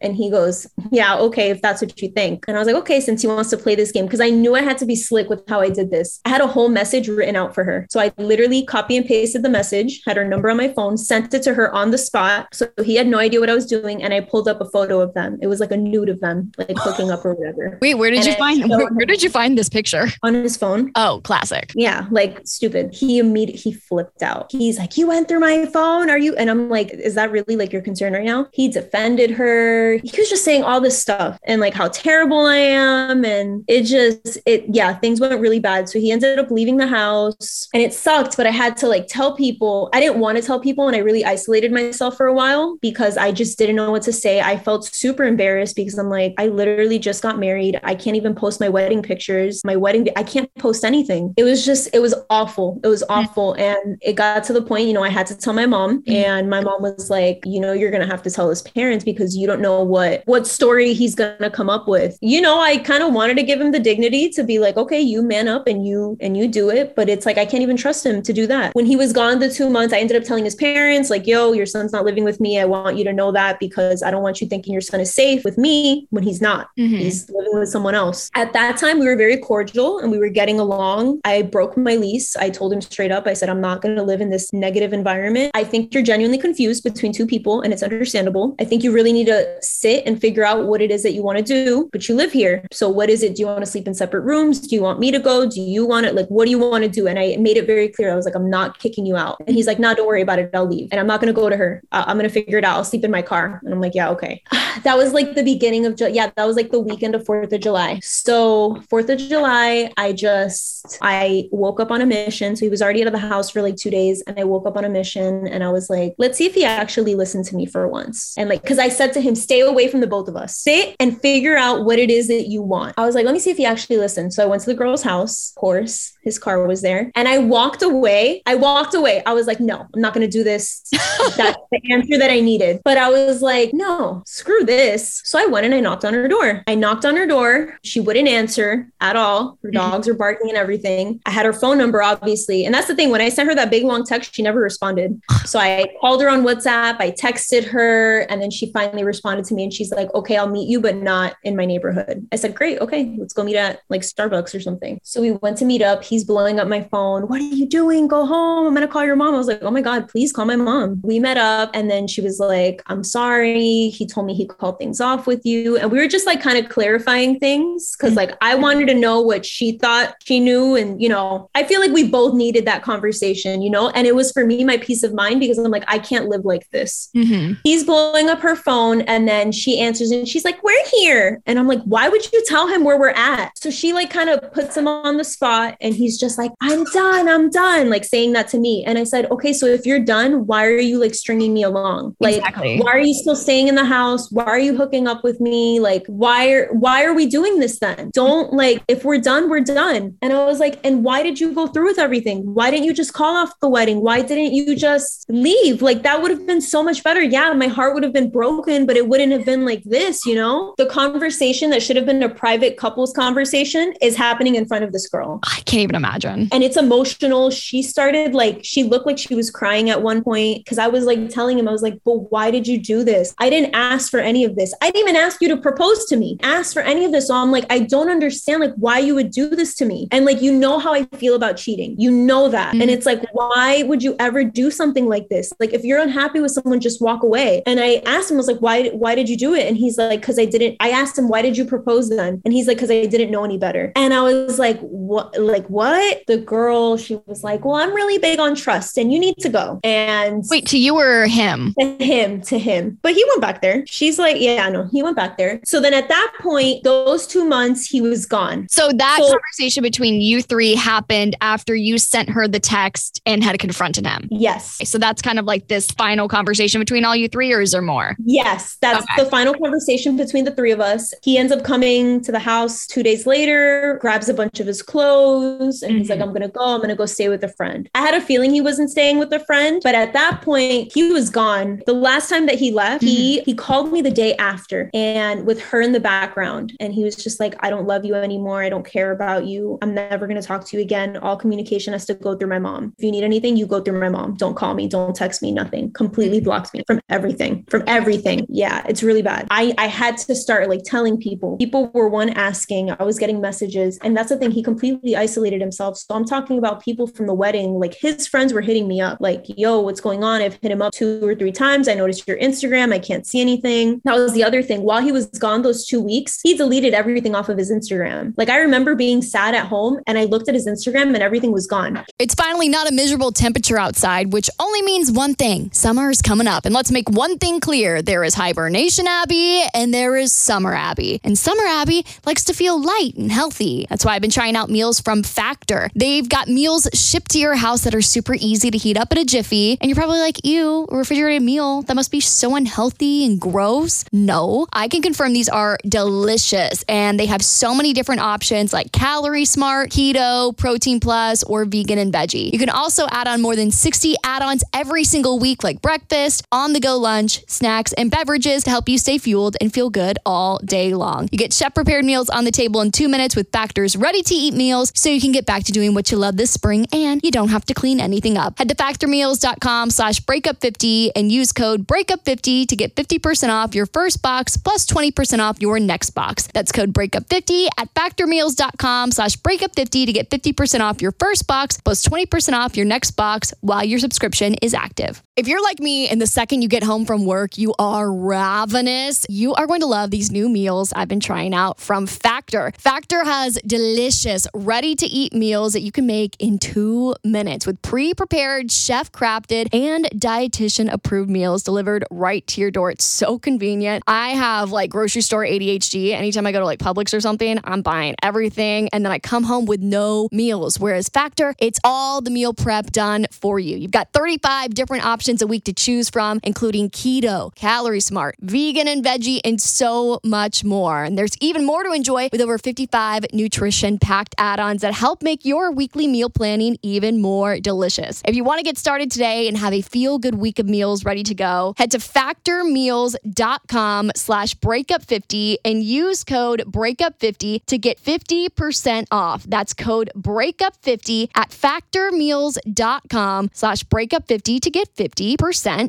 And 0.00 0.16
he 0.16 0.30
goes, 0.30 0.66
Yeah, 0.90 1.16
okay, 1.16 1.50
if 1.50 1.62
that's 1.62 1.80
what 1.80 2.00
you 2.00 2.10
think. 2.10 2.44
And 2.48 2.56
I 2.56 2.60
was 2.60 2.66
like, 2.66 2.76
Okay, 2.76 3.00
since 3.00 3.22
he 3.22 3.28
wants 3.28 3.50
to 3.50 3.56
play 3.56 3.74
this 3.74 3.92
game, 3.92 4.06
because 4.06 4.20
I 4.20 4.30
knew 4.30 4.54
I 4.54 4.62
had 4.62 4.78
to 4.78 4.86
be 4.86 4.96
slick 4.96 5.28
with 5.28 5.42
how 5.48 5.60
I 5.60 5.70
did 5.70 5.90
this. 5.90 6.20
I 6.24 6.28
had 6.28 6.40
a 6.40 6.46
whole 6.46 6.68
message 6.68 7.08
written 7.08 7.36
out 7.36 7.54
for 7.54 7.64
her. 7.64 7.86
So 7.90 8.00
I 8.00 8.12
literally 8.18 8.64
copy 8.64 8.96
and 8.96 9.06
pasted 9.06 9.42
the 9.42 9.48
message, 9.50 10.02
had 10.06 10.16
her 10.16 10.24
number 10.24 10.50
on 10.50 10.56
my 10.56 10.68
phone, 10.68 10.96
sent 10.96 11.32
it 11.34 11.42
to 11.42 11.54
her 11.54 11.72
on 11.74 11.90
the 11.90 11.98
spot. 11.98 12.48
So 12.52 12.68
he 12.84 12.96
had 12.96 13.06
no 13.06 13.18
idea 13.18 13.40
what 13.40 13.50
I 13.50 13.54
was 13.54 13.66
doing. 13.66 14.02
And 14.02 14.12
I 14.12 14.20
pulled 14.20 14.48
up 14.48 14.60
a 14.60 14.70
photo 14.70 15.00
of 15.00 15.14
them. 15.14 15.38
It 15.42 15.46
was 15.46 15.60
like 15.60 15.70
a 15.70 15.76
nude 15.76 16.08
of 16.08 16.20
them, 16.20 16.52
like 16.58 16.72
hooking 16.76 17.10
up 17.10 17.24
or 17.24 17.34
whatever. 17.34 17.78
Wait, 17.80 17.94
where 17.94 18.10
did 18.10 18.18
And 18.18 18.26
you 18.26 18.32
I 18.32 18.36
find 18.36 18.68
where, 18.70 18.88
where 18.88 19.06
did 19.06 19.22
you 19.22 19.30
find 19.30 19.56
this 19.56 19.68
picture? 19.68 20.08
On 20.22 20.34
his 20.34 20.56
phone. 20.56 20.90
Oh, 20.96 21.20
classic. 21.24 21.72
Yeah, 21.74 22.06
like 22.10 22.40
stupid. 22.44 22.94
He 22.94 23.18
immediately 23.18 23.54
he 23.64 23.72
flipped 23.72 24.22
out. 24.22 24.50
He's 24.50 24.78
like, 24.78 24.96
"You 24.96 25.06
went 25.06 25.28
through 25.28 25.40
my 25.40 25.66
phone? 25.66 26.10
Are 26.10 26.18
you?" 26.18 26.34
And 26.36 26.50
I'm 26.50 26.68
like, 26.68 26.92
"Is 26.92 27.14
that 27.14 27.30
really 27.30 27.56
like 27.56 27.72
your 27.72 27.82
concern 27.82 28.12
right 28.12 28.24
now?" 28.24 28.48
He 28.52 28.68
defended 28.68 29.30
her. 29.32 29.73
He 30.02 30.18
was 30.18 30.28
just 30.28 30.44
saying 30.44 30.64
all 30.64 30.80
this 30.80 30.98
stuff 30.98 31.38
and 31.44 31.60
like 31.60 31.74
how 31.74 31.88
terrible 31.88 32.46
I 32.46 32.56
am, 32.56 33.24
and 33.24 33.64
it 33.68 33.82
just 33.82 34.38
it 34.46 34.64
yeah, 34.68 34.94
things 34.94 35.20
went 35.20 35.40
really 35.40 35.60
bad. 35.60 35.88
So 35.88 35.98
he 35.98 36.10
ended 36.10 36.38
up 36.38 36.50
leaving 36.50 36.76
the 36.76 36.86
house, 36.86 37.68
and 37.72 37.82
it 37.82 37.92
sucked. 37.92 38.36
But 38.36 38.46
I 38.46 38.50
had 38.50 38.76
to 38.78 38.88
like 38.88 39.06
tell 39.06 39.36
people. 39.36 39.90
I 39.92 40.00
didn't 40.00 40.20
want 40.20 40.38
to 40.38 40.42
tell 40.42 40.60
people, 40.60 40.86
and 40.86 40.96
I 40.96 41.00
really 41.00 41.24
isolated 41.24 41.72
myself 41.72 42.16
for 42.16 42.26
a 42.26 42.34
while 42.34 42.76
because 42.80 43.16
I 43.16 43.32
just 43.32 43.58
didn't 43.58 43.76
know 43.76 43.90
what 43.90 44.02
to 44.02 44.12
say. 44.12 44.40
I 44.40 44.56
felt 44.56 44.86
super 44.86 45.24
embarrassed 45.24 45.76
because 45.76 45.98
I'm 45.98 46.08
like, 46.08 46.34
I 46.38 46.48
literally 46.48 46.98
just 46.98 47.22
got 47.22 47.38
married. 47.38 47.80
I 47.82 47.94
can't 47.94 48.16
even 48.16 48.34
post 48.34 48.60
my 48.60 48.68
wedding 48.68 49.02
pictures. 49.02 49.62
My 49.64 49.76
wedding, 49.76 50.08
I 50.16 50.22
can't 50.22 50.52
post 50.56 50.84
anything. 50.84 51.34
It 51.36 51.44
was 51.44 51.64
just, 51.64 51.88
it 51.94 52.00
was 52.00 52.14
awful. 52.30 52.80
It 52.84 52.88
was 52.88 53.02
mm-hmm. 53.02 53.12
awful. 53.12 53.54
And 53.54 53.98
it 54.02 54.14
got 54.14 54.44
to 54.44 54.52
the 54.52 54.62
point, 54.62 54.86
you 54.86 54.92
know, 54.92 55.02
I 55.02 55.08
had 55.08 55.26
to 55.28 55.36
tell 55.36 55.52
my 55.52 55.66
mom, 55.66 56.02
mm-hmm. 56.02 56.12
and 56.12 56.50
my 56.50 56.60
mom 56.60 56.82
was 56.82 57.10
like, 57.10 57.42
you 57.44 57.60
know, 57.60 57.72
you're 57.72 57.90
gonna 57.90 58.06
have 58.06 58.22
to 58.22 58.30
tell 58.30 58.48
his 58.48 58.62
parents 58.62 59.04
because 59.04 59.36
you 59.36 59.46
don't 59.46 59.60
know 59.64 59.82
what 59.82 60.22
what 60.26 60.46
story 60.46 60.92
he's 60.92 61.14
gonna 61.14 61.50
come 61.50 61.68
up 61.68 61.88
with. 61.88 62.16
You 62.20 62.40
know, 62.40 62.60
I 62.60 62.78
kind 62.78 63.02
of 63.02 63.12
wanted 63.12 63.36
to 63.38 63.42
give 63.42 63.60
him 63.60 63.72
the 63.72 63.80
dignity 63.80 64.28
to 64.30 64.44
be 64.44 64.58
like, 64.58 64.76
okay, 64.76 65.00
you 65.00 65.22
man 65.22 65.48
up 65.48 65.66
and 65.66 65.86
you 65.86 66.16
and 66.20 66.36
you 66.36 66.46
do 66.46 66.70
it, 66.70 66.94
but 66.94 67.08
it's 67.08 67.26
like 67.26 67.38
I 67.38 67.46
can't 67.46 67.62
even 67.62 67.76
trust 67.76 68.04
him 68.06 68.22
to 68.22 68.32
do 68.32 68.46
that. 68.46 68.74
When 68.74 68.86
he 68.86 68.96
was 68.96 69.12
gone 69.12 69.38
the 69.38 69.50
two 69.50 69.68
months, 69.70 69.92
I 69.94 69.98
ended 69.98 70.16
up 70.16 70.24
telling 70.24 70.44
his 70.44 70.54
parents, 70.54 71.10
like, 71.10 71.26
yo, 71.26 71.52
your 71.52 71.66
son's 71.66 71.92
not 71.92 72.04
living 72.04 72.24
with 72.24 72.40
me. 72.40 72.58
I 72.58 72.64
want 72.64 72.96
you 72.98 73.04
to 73.04 73.12
know 73.12 73.32
that 73.32 73.58
because 73.58 74.02
I 74.02 74.10
don't 74.10 74.22
want 74.22 74.40
you 74.40 74.46
thinking 74.46 74.72
your 74.72 74.80
son 74.80 75.00
is 75.00 75.14
safe 75.14 75.44
with 75.44 75.56
me 75.58 76.06
when 76.10 76.22
he's 76.22 76.40
not. 76.40 76.68
Mhm. 76.78 76.98
He's 76.98 77.28
living 77.30 77.58
with 77.58 77.68
someone 77.68 77.94
else. 77.94 78.30
At 78.34 78.52
that 78.52 78.76
time, 78.76 78.98
we 78.98 79.06
were 79.06 79.16
very 79.16 79.38
cordial 79.38 79.98
and 79.98 80.10
we 80.10 80.18
were 80.18 80.28
getting 80.28 80.60
along. 80.60 81.20
I 81.24 81.42
broke 81.42 81.76
my 81.76 81.96
lease. 81.96 82.36
I 82.36 82.50
told 82.50 82.72
him 82.72 82.80
straight 82.80 83.10
up, 83.10 83.26
I 83.26 83.34
said, 83.34 83.48
I'm 83.48 83.60
not 83.60 83.80
going 83.80 83.96
to 83.96 84.02
live 84.02 84.20
in 84.20 84.30
this 84.30 84.52
negative 84.52 84.92
environment. 84.92 85.50
I 85.54 85.64
think 85.64 85.94
you're 85.94 86.02
genuinely 86.02 86.38
confused 86.38 86.84
between 86.84 87.12
two 87.12 87.26
people 87.26 87.62
and 87.62 87.72
it's 87.72 87.82
understandable. 87.82 88.54
I 88.60 88.64
think 88.64 88.82
you 88.84 88.92
really 88.92 89.12
need 89.12 89.26
to 89.26 89.53
sit 89.60 90.04
and 90.06 90.20
figure 90.20 90.44
out 90.44 90.66
what 90.66 90.80
it 90.80 90.90
is 90.90 91.02
that 91.02 91.12
you 91.12 91.22
want 91.22 91.38
to 91.38 91.44
do, 91.44 91.88
but 91.92 92.08
you 92.08 92.14
live 92.14 92.32
here. 92.32 92.64
So, 92.72 92.88
what 92.88 93.10
is 93.10 93.22
it? 93.22 93.36
Do 93.36 93.42
you 93.42 93.46
want 93.46 93.64
to 93.64 93.70
sleep 93.70 93.86
in 93.86 93.94
separate 93.94 94.22
rooms? 94.22 94.60
Do 94.60 94.74
you 94.74 94.82
want 94.82 95.00
me 95.00 95.10
to 95.10 95.18
go? 95.18 95.48
Do 95.48 95.60
you 95.60 95.86
want 95.86 96.06
it? 96.06 96.14
Like, 96.14 96.26
what 96.28 96.44
do 96.44 96.50
you 96.50 96.58
want 96.58 96.84
to 96.84 96.90
do? 96.90 97.06
And 97.06 97.18
I 97.18 97.36
made 97.38 97.56
it 97.56 97.66
very 97.66 97.88
clear. 97.88 98.12
I 98.12 98.16
was 98.16 98.24
like, 98.24 98.34
I'm 98.34 98.50
not 98.50 98.78
kicking 98.78 99.06
you 99.06 99.16
out. 99.16 99.36
And 99.46 99.54
he's 99.54 99.66
like, 99.66 99.78
nah, 99.78 99.94
don't 99.94 100.06
worry 100.06 100.22
about 100.22 100.38
it. 100.38 100.50
I'll 100.54 100.66
leave. 100.68 100.88
And 100.90 101.00
I'm 101.00 101.06
not 101.06 101.20
going 101.20 101.32
to 101.32 101.38
go 101.38 101.48
to 101.48 101.56
her. 101.56 101.82
I- 101.92 102.04
I'm 102.06 102.16
going 102.16 102.28
to 102.28 102.32
figure 102.32 102.58
it 102.58 102.64
out. 102.64 102.76
I'll 102.76 102.84
sleep 102.84 103.04
in 103.04 103.10
my 103.10 103.22
car. 103.22 103.60
And 103.64 103.72
I'm 103.72 103.80
like, 103.80 103.94
yeah, 103.94 104.10
okay. 104.10 104.42
that 104.82 104.96
was 104.96 105.12
like 105.12 105.34
the 105.34 105.42
beginning 105.42 105.86
of, 105.86 105.96
Ju- 105.96 106.10
yeah, 106.12 106.30
that 106.36 106.46
was 106.46 106.56
like 106.56 106.70
the 106.70 106.80
weekend 106.80 107.14
of 107.14 107.24
4th 107.24 107.52
of 107.52 107.60
July. 107.60 108.00
So, 108.02 108.82
4th 108.90 109.08
of 109.10 109.18
July, 109.18 109.92
I 109.96 110.12
just, 110.12 110.98
I 111.00 111.48
woke 111.50 111.80
up 111.80 111.90
on 111.90 112.00
a 112.00 112.06
mission. 112.06 112.56
So, 112.56 112.64
he 112.64 112.70
was 112.70 112.82
already 112.82 113.02
out 113.02 113.06
of 113.08 113.12
the 113.12 113.18
house 113.18 113.50
for 113.50 113.62
like 113.62 113.76
two 113.76 113.90
days. 113.90 114.22
And 114.26 114.38
I 114.38 114.44
woke 114.44 114.66
up 114.66 114.76
on 114.76 114.84
a 114.84 114.88
mission 114.88 115.46
and 115.48 115.64
I 115.64 115.70
was 115.70 115.90
like, 115.90 116.14
let's 116.18 116.38
see 116.38 116.46
if 116.46 116.54
he 116.54 116.64
actually 116.64 117.14
listened 117.14 117.44
to 117.46 117.56
me 117.56 117.66
for 117.66 117.88
once. 117.88 118.34
And 118.36 118.48
like, 118.48 118.62
because 118.62 118.78
I 118.78 118.88
said 118.88 119.12
to 119.14 119.20
him, 119.20 119.33
stay 119.36 119.60
away 119.60 119.88
from 119.88 120.00
the 120.00 120.06
both 120.06 120.28
of 120.28 120.36
us. 120.36 120.56
Sit 120.56 120.96
and 121.00 121.20
figure 121.20 121.56
out 121.56 121.84
what 121.84 121.98
it 121.98 122.10
is 122.10 122.28
that 122.28 122.48
you 122.48 122.62
want. 122.62 122.94
I 122.96 123.06
was 123.06 123.14
like, 123.14 123.24
let 123.24 123.34
me 123.34 123.40
see 123.40 123.50
if 123.50 123.56
he 123.56 123.66
actually 123.66 123.98
listened. 123.98 124.32
So, 124.34 124.42
I 124.42 124.46
went 124.46 124.62
to 124.62 124.70
the 124.70 124.74
girl's 124.74 125.02
house, 125.02 125.52
of 125.52 125.60
course. 125.60 126.12
His 126.22 126.38
car 126.38 126.66
was 126.66 126.82
there. 126.82 127.10
And 127.14 127.28
I 127.28 127.38
walked 127.38 127.82
away. 127.82 128.42
I 128.46 128.54
walked 128.54 128.94
away. 128.94 129.22
I 129.26 129.34
was 129.34 129.46
like, 129.46 129.60
no, 129.60 129.86
I'm 129.94 130.00
not 130.00 130.14
going 130.14 130.26
to 130.26 130.30
do 130.30 130.42
this. 130.42 130.82
That's 131.36 131.58
the 131.70 131.80
answer 131.92 132.18
that 132.18 132.30
I 132.30 132.40
needed. 132.40 132.80
But 132.84 132.96
I 132.96 133.10
was 133.10 133.42
like, 133.42 133.72
no, 133.72 134.22
screw 134.26 134.64
this. 134.64 135.20
So 135.24 135.38
I 135.38 135.46
went 135.46 135.66
and 135.66 135.74
I 135.74 135.80
knocked 135.80 136.04
on 136.04 136.14
her 136.14 136.26
door. 136.28 136.62
I 136.66 136.74
knocked 136.74 137.04
on 137.04 137.16
her 137.16 137.26
door. 137.26 137.76
She 137.84 138.00
wouldn't 138.00 138.28
answer 138.28 138.88
at 139.00 139.16
all. 139.16 139.58
Her 139.62 139.68
mm-hmm. 139.68 139.76
dogs 139.76 140.08
were 140.08 140.14
barking 140.14 140.48
and 140.48 140.56
everything. 140.56 141.20
I 141.26 141.30
had 141.30 141.46
her 141.46 141.52
phone 141.52 141.78
number, 141.78 142.02
obviously. 142.02 142.64
And 142.64 142.74
that's 142.74 142.88
the 142.88 142.94
thing. 142.94 143.10
When 143.10 143.20
I 143.20 143.28
sent 143.28 143.48
her 143.48 143.54
that 143.54 143.70
big 143.70 143.84
long 143.84 144.04
text, 144.04 144.34
she 144.34 144.42
never 144.42 144.60
responded. 144.60 145.20
So 145.44 145.58
I 145.58 145.84
called 146.00 146.22
her 146.22 146.28
on 146.28 146.42
WhatsApp. 146.42 146.96
I 147.00 147.10
texted 147.10 147.64
her. 147.64 148.20
And 148.30 148.40
then 148.40 148.50
she 148.50 148.72
finally 148.72 149.04
responded 149.04 149.23
to 149.24 149.54
me 149.54 149.64
and 149.64 149.72
she's 149.72 149.90
like, 149.90 150.12
okay, 150.14 150.36
I'll 150.36 150.48
meet 150.48 150.68
you, 150.68 150.80
but 150.80 150.96
not 150.96 151.36
in 151.42 151.56
my 151.56 151.64
neighborhood. 151.64 152.26
I 152.32 152.36
said, 152.36 152.54
great. 152.54 152.78
Okay, 152.80 153.14
let's 153.18 153.32
go 153.32 153.42
meet 153.42 153.56
at 153.56 153.80
like 153.88 154.02
Starbucks 154.02 154.54
or 154.54 154.60
something. 154.60 155.00
So 155.02 155.20
we 155.20 155.32
went 155.32 155.58
to 155.58 155.64
meet 155.64 155.82
up. 155.82 156.04
He's 156.04 156.24
blowing 156.24 156.60
up 156.60 156.68
my 156.68 156.82
phone. 156.84 157.22
What 157.28 157.40
are 157.40 157.44
you 157.44 157.66
doing? 157.66 158.06
Go 158.06 158.26
home. 158.26 158.66
I'm 158.66 158.74
going 158.74 158.86
to 158.86 158.92
call 158.92 159.04
your 159.04 159.16
mom. 159.16 159.34
I 159.34 159.38
was 159.38 159.46
like, 159.46 159.62
oh 159.62 159.70
my 159.70 159.80
God, 159.80 160.08
please 160.08 160.32
call 160.32 160.44
my 160.44 160.56
mom. 160.56 161.00
We 161.02 161.18
met 161.18 161.36
up 161.36 161.70
and 161.74 161.90
then 161.90 162.06
she 162.06 162.20
was 162.20 162.38
like, 162.38 162.82
I'm 162.86 163.02
sorry. 163.02 163.88
He 163.88 164.06
told 164.06 164.26
me 164.26 164.34
he 164.34 164.46
called 164.46 164.78
things 164.78 165.00
off 165.00 165.26
with 165.26 165.44
you. 165.44 165.78
And 165.78 165.90
we 165.90 165.98
were 165.98 166.08
just 166.08 166.26
like 166.26 166.42
kind 166.42 166.58
of 166.58 166.70
clarifying 166.70 167.38
things 167.38 167.96
because 167.96 168.14
like 168.14 168.36
I 168.40 168.54
wanted 168.54 168.86
to 168.88 168.94
know 168.94 169.20
what 169.20 169.46
she 169.46 169.78
thought 169.78 170.14
she 170.24 170.40
knew. 170.40 170.76
And, 170.76 171.00
you 171.00 171.08
know, 171.08 171.48
I 171.54 171.64
feel 171.64 171.80
like 171.80 171.92
we 171.92 172.08
both 172.08 172.34
needed 172.34 172.66
that 172.66 172.82
conversation, 172.82 173.62
you 173.62 173.70
know, 173.70 173.90
and 173.90 174.06
it 174.06 174.14
was 174.14 174.32
for 174.32 174.44
me 174.44 174.64
my 174.64 174.76
peace 174.76 175.02
of 175.02 175.14
mind 175.14 175.40
because 175.40 175.58
I'm 175.58 175.70
like, 175.70 175.84
I 175.88 175.98
can't 175.98 176.28
live 176.28 176.44
like 176.44 176.68
this. 176.70 177.08
Mhm. 177.14 177.58
He's 177.64 177.84
blowing 177.84 178.28
up 178.28 178.40
her 178.40 178.56
phone 178.56 179.02
and 179.14 179.28
then 179.28 179.52
she 179.52 179.78
answers 179.78 180.10
and 180.10 180.26
she's 180.26 180.44
like, 180.44 180.60
We're 180.64 180.86
here. 180.92 181.40
And 181.46 181.56
I'm 181.58 181.68
like, 181.68 181.82
Why 181.84 182.08
would 182.08 182.32
you 182.32 182.44
tell 182.46 182.66
him 182.66 182.82
where 182.82 182.98
we're 182.98 183.10
at? 183.10 183.56
So 183.56 183.70
she 183.70 183.92
like 183.92 184.10
kind 184.10 184.28
of 184.28 184.52
puts 184.52 184.76
him 184.76 184.88
on 184.88 185.16
the 185.18 185.24
spot 185.24 185.76
and 185.80 185.94
he's 185.94 186.18
just 186.18 186.36
like, 186.36 186.50
I'm 186.60 186.82
done. 186.84 187.28
I'm 187.28 187.48
done. 187.48 187.90
Like 187.90 188.04
saying 188.04 188.32
that 188.32 188.48
to 188.48 188.58
me. 188.58 188.82
And 188.84 188.98
I 188.98 189.04
said, 189.04 189.30
Okay, 189.30 189.52
so 189.52 189.66
if 189.66 189.86
you're 189.86 190.00
done, 190.00 190.46
why 190.46 190.66
are 190.66 190.78
you 190.78 190.98
like 190.98 191.14
stringing 191.14 191.54
me 191.54 191.62
along? 191.62 192.16
Like, 192.18 192.38
Exactly. 192.38 192.80
why 192.80 192.90
are 192.90 192.98
you 193.00 193.14
still 193.14 193.36
staying 193.36 193.68
in 193.68 193.76
the 193.76 193.84
house? 193.84 194.32
Why 194.32 194.44
are 194.44 194.58
you 194.58 194.76
hooking 194.76 195.06
up 195.06 195.22
with 195.22 195.40
me? 195.40 195.78
Like, 195.78 196.04
why 196.08 196.50
are 196.50 196.72
why 196.74 197.04
are 197.04 197.14
we 197.14 197.26
doing 197.26 197.60
this 197.60 197.78
then? 197.78 198.10
Don't 198.12 198.52
like 198.52 198.82
if 198.88 199.04
we're 199.04 199.20
done, 199.20 199.48
we're 199.48 199.60
done. 199.60 200.16
And 200.22 200.32
I 200.32 200.44
was 200.44 200.58
like, 200.58 200.80
and 200.82 201.04
why 201.04 201.22
did 201.22 201.38
you 201.38 201.54
go 201.54 201.68
through 201.68 201.86
with 201.86 202.00
everything? 202.00 202.52
Why 202.52 202.70
didn't 202.72 202.86
you 202.86 202.92
just 202.92 203.12
call 203.12 203.36
off 203.36 203.52
the 203.60 203.68
wedding? 203.68 204.00
Why 204.00 204.22
didn't 204.22 204.54
you 204.54 204.74
just 204.74 205.24
leave? 205.28 205.82
Like 205.82 206.02
that 206.02 206.20
would 206.20 206.32
have 206.32 206.46
been 206.46 206.60
so 206.60 206.82
much 206.82 207.04
better. 207.04 207.22
Yeah, 207.22 207.52
my 207.52 207.68
heart 207.68 207.94
would 207.94 208.02
have 208.02 208.12
been 208.12 208.30
broken, 208.30 208.86
but 208.86 208.96
it 208.96 209.03
wouldn't 209.08 209.32
have 209.32 209.44
been 209.44 209.64
like 209.64 209.82
this, 209.84 210.24
you 210.26 210.34
know? 210.34 210.74
The 210.78 210.86
conversation 210.86 211.70
that 211.70 211.82
should 211.82 211.96
have 211.96 212.06
been 212.06 212.22
a 212.22 212.28
private 212.28 212.76
couples 212.76 213.12
conversation 213.12 213.94
is 214.00 214.16
happening 214.16 214.54
in 214.54 214.66
front 214.66 214.84
of 214.84 214.92
this 214.92 215.08
girl 215.08 215.40
I 215.44 215.60
can't 215.66 215.82
even 215.82 215.94
imagine. 215.96 216.48
and 216.52 216.62
it's 216.62 216.76
emotional. 216.76 217.50
She 217.50 217.82
started 217.82 218.34
like 218.34 218.60
she 218.62 218.84
looked 218.84 219.06
like 219.06 219.18
she 219.18 219.34
was 219.34 219.50
crying 219.50 219.90
at 219.90 220.02
one 220.02 220.22
point 220.22 220.64
because 220.64 220.78
I 220.78 220.88
was 220.88 221.04
like 221.04 221.28
telling 221.28 221.58
him, 221.58 221.68
I 221.68 221.72
was 221.72 221.82
like, 221.82 221.98
but 222.04 222.30
why 222.32 222.50
did 222.50 222.66
you 222.66 222.78
do 222.78 223.04
this? 223.04 223.34
I 223.38 223.50
didn't 223.50 223.74
ask 223.74 224.10
for 224.10 224.20
any 224.20 224.44
of 224.44 224.56
this. 224.56 224.74
I 224.82 224.90
didn't 224.90 225.08
even 225.08 225.16
ask 225.16 225.40
you 225.40 225.48
to 225.48 225.56
propose 225.56 226.04
to 226.06 226.16
me, 226.16 226.38
ask 226.42 226.72
for 226.72 226.82
any 226.82 227.04
of 227.04 227.12
this. 227.12 227.28
So 227.28 227.34
I'm 227.34 227.50
like, 227.52 227.66
I 227.70 227.80
don't 227.80 228.10
understand 228.10 228.60
like 228.60 228.74
why 228.76 228.98
you 228.98 229.14
would 229.14 229.30
do 229.30 229.48
this 229.48 229.74
to 229.76 229.84
me. 229.84 230.08
And 230.10 230.24
like, 230.24 230.40
you 230.42 230.52
know 230.52 230.78
how 230.78 230.94
I 230.94 231.04
feel 231.16 231.34
about 231.34 231.56
cheating. 231.56 231.94
You 231.98 232.10
know 232.10 232.48
that. 232.48 232.74
Mhm. 232.74 232.82
And 232.82 232.90
it's 232.90 233.06
like, 233.06 233.22
why 233.32 233.82
would 233.84 234.02
you 234.02 234.16
ever 234.18 234.44
do 234.44 234.70
something 234.70 235.06
like 235.08 235.28
this? 235.28 235.52
Like 235.60 235.72
if 235.72 235.84
you're 235.84 236.00
unhappy 236.00 236.40
with 236.40 236.52
someone, 236.52 236.80
just 236.80 237.00
walk 237.00 237.22
away. 237.22 237.62
And 237.66 237.80
I 237.80 238.02
asked 238.06 238.30
him, 238.30 238.36
I 238.36 238.38
was 238.38 238.46
like, 238.48 238.58
why, 238.60 238.90
why 238.98 239.14
did 239.14 239.28
you 239.28 239.36
do 239.36 239.54
it? 239.54 239.66
And 239.66 239.76
he's 239.76 239.98
like, 239.98 240.20
because 240.20 240.38
I 240.38 240.44
didn't, 240.44 240.76
I 240.80 240.90
asked 240.90 241.18
him, 241.18 241.28
why 241.28 241.42
did 241.42 241.56
you 241.56 241.64
propose 241.64 242.08
then? 242.10 242.40
And 242.44 242.52
he's 242.54 242.66
like, 242.66 242.76
because 242.76 242.90
I 242.90 243.06
didn't 243.06 243.30
know 243.30 243.44
any 243.44 243.58
better. 243.58 243.92
And 243.96 244.12
I 244.14 244.22
was 244.22 244.58
like, 244.58 244.78
what 244.80 245.36
like 245.38 245.66
what? 245.68 246.22
The 246.26 246.38
girl, 246.38 246.96
she 246.96 247.20
was 247.26 247.42
like, 247.44 247.64
Well, 247.64 247.74
I'm 247.76 247.94
really 247.94 248.18
big 248.18 248.38
on 248.38 248.54
trust 248.54 248.96
and 248.98 249.12
you 249.12 249.18
need 249.18 249.36
to 249.38 249.48
go. 249.48 249.80
And 249.84 250.44
Wait, 250.48 250.66
to 250.68 250.78
you 250.78 250.96
or 250.98 251.26
him? 251.26 251.74
to 251.78 251.96
him, 252.04 252.40
to 252.42 252.58
him. 252.58 252.98
But 253.02 253.14
he 253.14 253.24
went 253.30 253.40
back 253.40 253.60
there. 253.62 253.84
She's 253.86 254.18
like, 254.18 254.40
Yeah, 254.40 254.68
no, 254.68 254.88
he 254.90 255.02
went 255.02 255.16
back 255.16 255.36
there. 255.38 255.60
So 255.64 255.80
then 255.80 255.94
at 255.94 256.08
that 256.08 256.32
point, 256.40 256.82
those 256.84 257.26
two 257.26 257.44
months, 257.44 257.86
he 257.86 258.00
was 258.00 258.26
gone. 258.26 258.66
So 258.70 258.90
that 258.92 259.18
So- 259.20 259.28
conversation 259.30 259.82
between 259.82 260.20
you 260.20 260.42
three 260.42 260.74
happened 260.74 261.36
after 261.40 261.74
you 261.74 261.98
sent 261.98 262.30
her 262.30 262.46
the 262.48 262.60
text 262.60 263.20
and 263.26 263.42
had 263.42 263.58
confronted 263.58 264.06
him. 264.06 264.28
Yes. 264.30 264.78
So 264.88 264.98
that's 264.98 265.22
kind 265.22 265.38
of 265.38 265.44
like 265.44 265.68
this 265.68 265.86
final 265.92 266.28
conversation 266.28 266.80
between 266.80 267.04
all 267.04 267.16
you 267.16 267.28
three, 267.28 267.52
or 267.52 267.60
is 267.60 267.72
there 267.72 267.82
more? 267.82 268.16
Yes, 268.24 268.76
That's 268.84 269.04
Okay. 269.12 269.24
the 269.24 269.30
final 269.30 269.54
conversation 269.54 270.16
between 270.16 270.44
the 270.44 270.50
three 270.52 270.70
of 270.72 270.80
us. 270.80 271.12
He 271.22 271.38
ends 271.38 271.52
up 271.52 271.62
coming 271.64 272.20
to 272.22 272.30
the 272.32 272.38
house 272.38 272.86
two 272.86 273.02
days 273.02 273.26
later, 273.26 273.98
grabs 274.00 274.28
a 274.28 274.34
bunch 274.34 274.60
of 274.60 274.66
his 274.66 274.82
clothes, 274.82 275.82
and 275.82 275.98
he's 275.98 276.08
like, 276.10 276.18
Mhm. 276.18 276.22
I'm 276.24 276.32
gonna 276.32 276.48
go, 276.48 276.60
I'm 276.74 276.80
gonna 276.80 276.94
go 276.96 277.06
stay 277.06 277.28
with 277.28 277.42
a 277.44 277.48
friend. 277.48 277.88
I 277.94 278.00
had 278.00 278.14
a 278.14 278.20
feeling 278.20 278.50
he 278.52 278.60
wasn't 278.60 278.90
staying 278.90 279.18
with 279.18 279.32
a 279.32 279.40
friend, 279.40 279.80
but 279.82 279.94
at 279.94 280.12
that 280.12 280.42
point, 280.42 280.92
he 280.94 281.10
was 281.12 281.30
gone. 281.30 281.82
The 281.86 281.92
last 281.94 282.28
time 282.28 282.46
that 282.46 282.56
he 282.56 282.70
left, 282.72 283.02
he 283.02 283.40
he 283.46 283.54
called 283.54 283.92
me 283.92 284.00
the 284.02 284.10
day 284.10 284.34
after 284.36 284.90
and 284.94 285.46
with 285.46 285.60
her 285.60 285.80
in 285.80 285.92
the 285.92 286.00
background. 286.00 286.72
And 286.80 286.92
he 286.92 287.04
was 287.04 287.14
just 287.16 287.40
like, 287.40 287.54
I 287.60 287.70
don't 287.70 287.86
love 287.86 288.04
you 288.04 288.14
anymore. 288.14 288.62
I 288.62 288.68
don't 288.68 288.84
care 288.86 289.12
about 289.12 289.46
you. 289.46 289.78
I'm 289.82 289.94
never 289.94 290.26
gonna 290.26 290.42
talk 290.42 290.64
to 290.66 290.76
you 290.76 290.82
again. 290.82 291.16
All 291.18 291.36
communication 291.36 291.92
has 291.92 292.04
to 292.06 292.14
go 292.14 292.36
through 292.36 292.48
my 292.48 292.58
mom. 292.58 292.92
If 292.98 293.04
you 293.04 293.10
need 293.10 293.24
anything, 293.24 293.56
you 293.56 293.66
go 293.66 293.80
through 293.80 293.98
my 294.00 294.08
mom. 294.08 294.34
Don't 294.36 294.54
call 294.56 294.74
me, 294.74 294.88
don't 294.88 295.14
text 295.14 295.42
me, 295.42 295.52
nothing. 295.52 295.90
Completely 295.92 296.40
blocked 296.40 296.74
me 296.74 296.82
from 296.86 297.00
everything. 297.08 297.64
From 297.70 297.82
everything. 297.86 298.46
Yeah, 298.48 298.73
it's 298.88 299.02
really 299.02 299.22
bad. 299.22 299.46
I 299.50 299.74
I 299.78 299.86
had 299.86 300.18
to 300.18 300.34
start 300.34 300.68
like 300.68 300.82
telling 300.84 301.18
people. 301.18 301.56
People 301.56 301.90
were 301.94 302.08
one 302.08 302.30
asking, 302.30 302.90
I 302.90 303.02
was 303.02 303.18
getting 303.18 303.40
messages, 303.40 303.98
and 304.02 304.16
that's 304.16 304.28
the 304.28 304.36
thing. 304.36 304.50
He 304.50 304.62
completely 304.62 305.16
isolated 305.16 305.60
himself. 305.60 305.96
So 305.98 306.14
I'm 306.14 306.24
talking 306.24 306.58
about 306.58 306.82
people 306.82 307.06
from 307.06 307.26
the 307.26 307.34
wedding. 307.34 307.78
Like 307.78 307.94
his 307.94 308.26
friends 308.26 308.52
were 308.52 308.60
hitting 308.60 308.88
me 308.88 309.00
up, 309.00 309.18
like, 309.20 309.44
"Yo, 309.46 309.80
what's 309.80 310.00
going 310.00 310.24
on?" 310.24 310.42
I've 310.42 310.58
hit 310.60 310.72
him 310.72 310.82
up 310.82 310.92
two 310.92 311.24
or 311.24 311.34
three 311.34 311.52
times. 311.52 311.88
I 311.88 311.94
noticed 311.94 312.26
your 312.26 312.38
Instagram. 312.38 312.92
I 312.92 312.98
can't 312.98 313.26
see 313.26 313.40
anything. 313.40 314.00
That 314.04 314.14
was 314.16 314.32
the 314.32 314.44
other 314.44 314.62
thing. 314.62 314.82
While 314.82 315.02
he 315.02 315.12
was 315.12 315.26
gone 315.26 315.62
those 315.62 315.86
two 315.86 316.00
weeks, 316.00 316.40
he 316.42 316.56
deleted 316.56 316.94
everything 316.94 317.34
off 317.34 317.48
of 317.48 317.58
his 317.58 317.70
Instagram. 317.70 318.34
Like 318.36 318.48
I 318.48 318.58
remember 318.58 318.94
being 318.94 319.22
sad 319.22 319.54
at 319.54 319.66
home, 319.66 320.00
and 320.06 320.18
I 320.18 320.24
looked 320.24 320.48
at 320.48 320.54
his 320.54 320.66
Instagram, 320.66 321.14
and 321.14 321.22
everything 321.22 321.52
was 321.52 321.66
gone. 321.66 322.04
It's 322.18 322.34
finally 322.34 322.68
not 322.68 322.90
a 322.90 322.92
miserable 322.92 323.32
temperature 323.32 323.78
outside, 323.78 324.32
which 324.32 324.50
only 324.58 324.82
means 324.82 325.12
one 325.12 325.34
thing 325.34 325.70
summer 325.72 326.10
is 326.10 326.20
coming 326.20 326.46
up. 326.46 326.64
And 326.64 326.74
let's 326.74 326.90
make 326.90 327.08
one 327.10 327.38
thing 327.38 327.60
clear 327.60 328.02
there 328.02 328.24
is 328.24 328.34
Hibernation 328.34 328.63
Abby 328.68 329.62
and 329.74 329.92
there 329.92 330.16
is 330.16 330.32
Summer 330.32 330.74
Abby. 330.74 331.20
And 331.24 331.36
Summer 331.36 331.64
Abby 331.64 332.04
likes 332.24 332.44
to 332.44 332.54
feel 332.54 332.80
light 332.80 333.14
and 333.16 333.32
healthy. 333.32 333.86
That's 333.88 334.04
why 334.04 334.14
I've 334.14 334.22
been 334.22 334.30
trying 334.30 334.56
out 334.56 334.70
meals 334.70 335.00
from 335.00 335.22
Factor. 335.22 335.90
They've 335.94 336.28
got 336.28 336.48
meals 336.48 336.88
shipped 336.94 337.32
to 337.32 337.38
your 337.38 337.56
house 337.56 337.82
that 337.82 337.94
are 337.94 338.02
super 338.02 338.34
easy 338.34 338.70
to 338.70 338.78
heat 338.78 338.96
up 338.96 339.12
in 339.12 339.18
a 339.18 339.24
jiffy. 339.24 339.76
And 339.80 339.88
you're 339.88 339.96
probably 339.96 340.20
like, 340.20 340.44
ew, 340.44 340.86
a 340.90 340.96
refrigerated 340.96 341.42
meal. 341.42 341.82
That 341.82 341.96
must 341.96 342.10
be 342.10 342.20
so 342.20 342.54
unhealthy 342.54 343.26
and 343.26 343.40
gross. 343.40 344.04
No, 344.12 344.66
I 344.72 344.88
can 344.88 345.02
confirm 345.02 345.32
these 345.32 345.48
are 345.48 345.78
delicious 345.88 346.84
and 346.88 347.18
they 347.18 347.26
have 347.26 347.42
so 347.42 347.74
many 347.74 347.92
different 347.92 348.20
options 348.20 348.72
like 348.72 348.92
Calorie 348.92 349.44
Smart, 349.44 349.90
Keto, 349.90 350.56
Protein 350.56 351.00
Plus, 351.00 351.42
or 351.42 351.64
Vegan 351.64 351.98
and 351.98 352.12
Veggie. 352.12 352.52
You 352.52 352.58
can 352.58 352.70
also 352.70 353.06
add 353.10 353.26
on 353.26 353.42
more 353.42 353.56
than 353.56 353.70
60 353.70 354.14
add 354.24 354.42
ons 354.42 354.62
every 354.72 355.02
single 355.02 355.38
week, 355.38 355.64
like 355.64 355.82
breakfast, 355.82 356.46
on 356.52 356.72
the 356.72 356.80
go 356.80 356.96
lunch, 356.96 357.42
snacks, 357.48 357.92
and 357.94 358.10
beverages 358.10 358.53
to 358.62 358.70
help 358.70 358.88
you 358.88 358.96
stay 358.98 359.18
fueled 359.18 359.56
and 359.60 359.74
feel 359.74 359.90
good 359.90 360.20
all 360.24 360.58
day 360.58 360.94
long. 360.94 361.28
You 361.32 361.38
get 361.38 361.52
chef 361.52 361.74
prepared 361.74 362.04
meals 362.04 362.30
on 362.30 362.44
the 362.44 362.52
table 362.52 362.80
in 362.80 362.92
two 362.92 363.08
minutes 363.08 363.34
with 363.34 363.50
Factor's 363.50 363.96
ready 363.96 364.22
to 364.22 364.34
eat 364.34 364.54
meals 364.54 364.92
so 364.94 365.08
you 365.08 365.20
can 365.20 365.32
get 365.32 365.46
back 365.46 365.64
to 365.64 365.72
doing 365.72 365.94
what 365.94 366.12
you 366.12 366.18
love 366.18 366.36
this 366.36 366.52
spring 366.52 366.86
and 366.92 367.20
you 367.24 367.32
don't 367.32 367.48
have 367.48 367.64
to 367.64 367.74
clean 367.74 367.98
anything 367.98 368.36
up. 368.38 368.58
Head 368.58 368.68
to 368.68 368.76
factormeals.com 368.76 369.90
slash 369.90 370.20
breakup50 370.20 371.10
and 371.16 371.32
use 371.32 371.50
code 371.50 371.88
breakup50 371.88 372.68
to 372.68 372.76
get 372.76 372.94
50% 372.94 373.48
off 373.48 373.74
your 373.74 373.86
first 373.86 374.22
box 374.22 374.56
plus 374.56 374.86
20% 374.86 375.40
off 375.40 375.60
your 375.60 375.80
next 375.80 376.10
box. 376.10 376.46
That's 376.54 376.70
code 376.70 376.92
breakup50 376.92 377.66
at 377.76 377.92
factormeals.com 377.94 379.10
slash 379.10 379.36
breakup50 379.38 380.06
to 380.06 380.12
get 380.12 380.30
50% 380.30 380.80
off 380.80 381.02
your 381.02 381.12
first 381.12 381.48
box 381.48 381.80
plus 381.80 382.06
20% 382.06 382.52
off 382.52 382.76
your 382.76 382.86
next 382.86 383.12
box 383.12 383.52
while 383.62 383.82
your 383.82 383.98
subscription 383.98 384.54
is 384.62 384.74
active. 384.74 385.23
If 385.36 385.48
you're 385.48 385.60
like 385.60 385.80
me 385.80 386.08
and 386.08 386.20
the 386.20 386.28
second 386.28 386.62
you 386.62 386.68
get 386.68 386.84
home 386.84 387.04
from 387.04 387.24
work, 387.24 387.58
you 387.58 387.74
are 387.76 388.12
ravenous, 388.12 389.26
you 389.28 389.52
are 389.54 389.66
going 389.66 389.80
to 389.80 389.86
love 389.86 390.12
these 390.12 390.30
new 390.30 390.48
meals 390.48 390.92
I've 390.94 391.08
been 391.08 391.18
trying 391.18 391.52
out 391.52 391.80
from 391.80 392.06
Factor. 392.06 392.70
Factor 392.78 393.24
has 393.24 393.58
delicious, 393.66 394.46
ready 394.54 394.94
to 394.94 395.04
eat 395.04 395.32
meals 395.34 395.72
that 395.72 395.80
you 395.80 395.90
can 395.90 396.06
make 396.06 396.36
in 396.38 396.60
two 396.60 397.16
minutes 397.24 397.66
with 397.66 397.82
pre 397.82 398.14
prepared, 398.14 398.70
chef 398.70 399.10
crafted, 399.10 399.74
and 399.74 400.04
dietitian 400.14 400.88
approved 400.88 401.28
meals 401.28 401.64
delivered 401.64 402.04
right 402.12 402.46
to 402.46 402.60
your 402.60 402.70
door. 402.70 402.92
It's 402.92 403.04
so 403.04 403.36
convenient. 403.36 404.04
I 404.06 404.28
have 404.34 404.70
like 404.70 404.88
grocery 404.88 405.22
store 405.22 405.42
ADHD. 405.42 406.12
Anytime 406.12 406.46
I 406.46 406.52
go 406.52 406.60
to 406.60 406.64
like 406.64 406.78
Publix 406.78 407.12
or 407.12 407.20
something, 407.20 407.58
I'm 407.64 407.82
buying 407.82 408.14
everything. 408.22 408.88
And 408.92 409.04
then 409.04 409.10
I 409.10 409.18
come 409.18 409.42
home 409.42 409.66
with 409.66 409.80
no 409.80 410.28
meals. 410.30 410.78
Whereas 410.78 411.08
Factor, 411.08 411.56
it's 411.58 411.80
all 411.82 412.20
the 412.20 412.30
meal 412.30 412.54
prep 412.54 412.92
done 412.92 413.26
for 413.32 413.58
you. 413.58 413.76
You've 413.76 413.90
got 413.90 414.12
35 414.12 414.74
different 414.74 415.04
options 415.04 415.23
a 415.42 415.46
week 415.46 415.64
to 415.64 415.72
choose 415.72 416.10
from, 416.10 416.38
including 416.42 416.90
keto, 416.90 417.54
calorie 417.54 418.00
smart, 418.00 418.36
vegan 418.40 418.86
and 418.86 419.02
veggie, 419.02 419.40
and 419.42 419.58
so 419.60 420.20
much 420.22 420.64
more. 420.64 421.02
And 421.02 421.16
there's 421.16 421.34
even 421.40 421.64
more 421.64 421.82
to 421.82 421.92
enjoy 421.92 422.28
with 422.30 422.42
over 422.42 422.58
55 422.58 423.24
nutrition 423.32 423.98
packed 423.98 424.34
add 424.36 424.60
ons 424.60 424.82
that 424.82 424.92
help 424.92 425.22
make 425.22 425.46
your 425.46 425.72
weekly 425.72 426.06
meal 426.06 426.28
planning 426.28 426.76
even 426.82 427.22
more 427.22 427.58
delicious. 427.58 428.20
If 428.26 428.34
you 428.34 428.44
want 428.44 428.58
to 428.58 428.64
get 428.64 428.76
started 428.76 429.10
today 429.10 429.48
and 429.48 429.56
have 429.56 429.72
a 429.72 429.80
feel 429.80 430.18
good 430.18 430.34
week 430.34 430.58
of 430.58 430.68
meals 430.68 431.06
ready 431.06 431.22
to 431.22 431.34
go, 431.34 431.72
head 431.78 431.90
to 431.92 431.98
factormeals.com 431.98 434.12
slash 434.14 434.54
breakup50 434.56 435.56
and 435.64 435.82
use 435.82 436.22
code 436.24 436.64
breakup50 436.66 437.64
to 437.64 437.78
get 437.78 438.02
50% 438.02 439.06
off. 439.10 439.44
That's 439.44 439.72
code 439.72 440.10
breakup50 440.14 441.30
at 441.34 441.48
factormeals.com 441.50 443.50
slash 443.54 443.84
breakup50 443.84 444.60
to 444.60 444.70
get 444.70 444.94
50% 444.94 445.13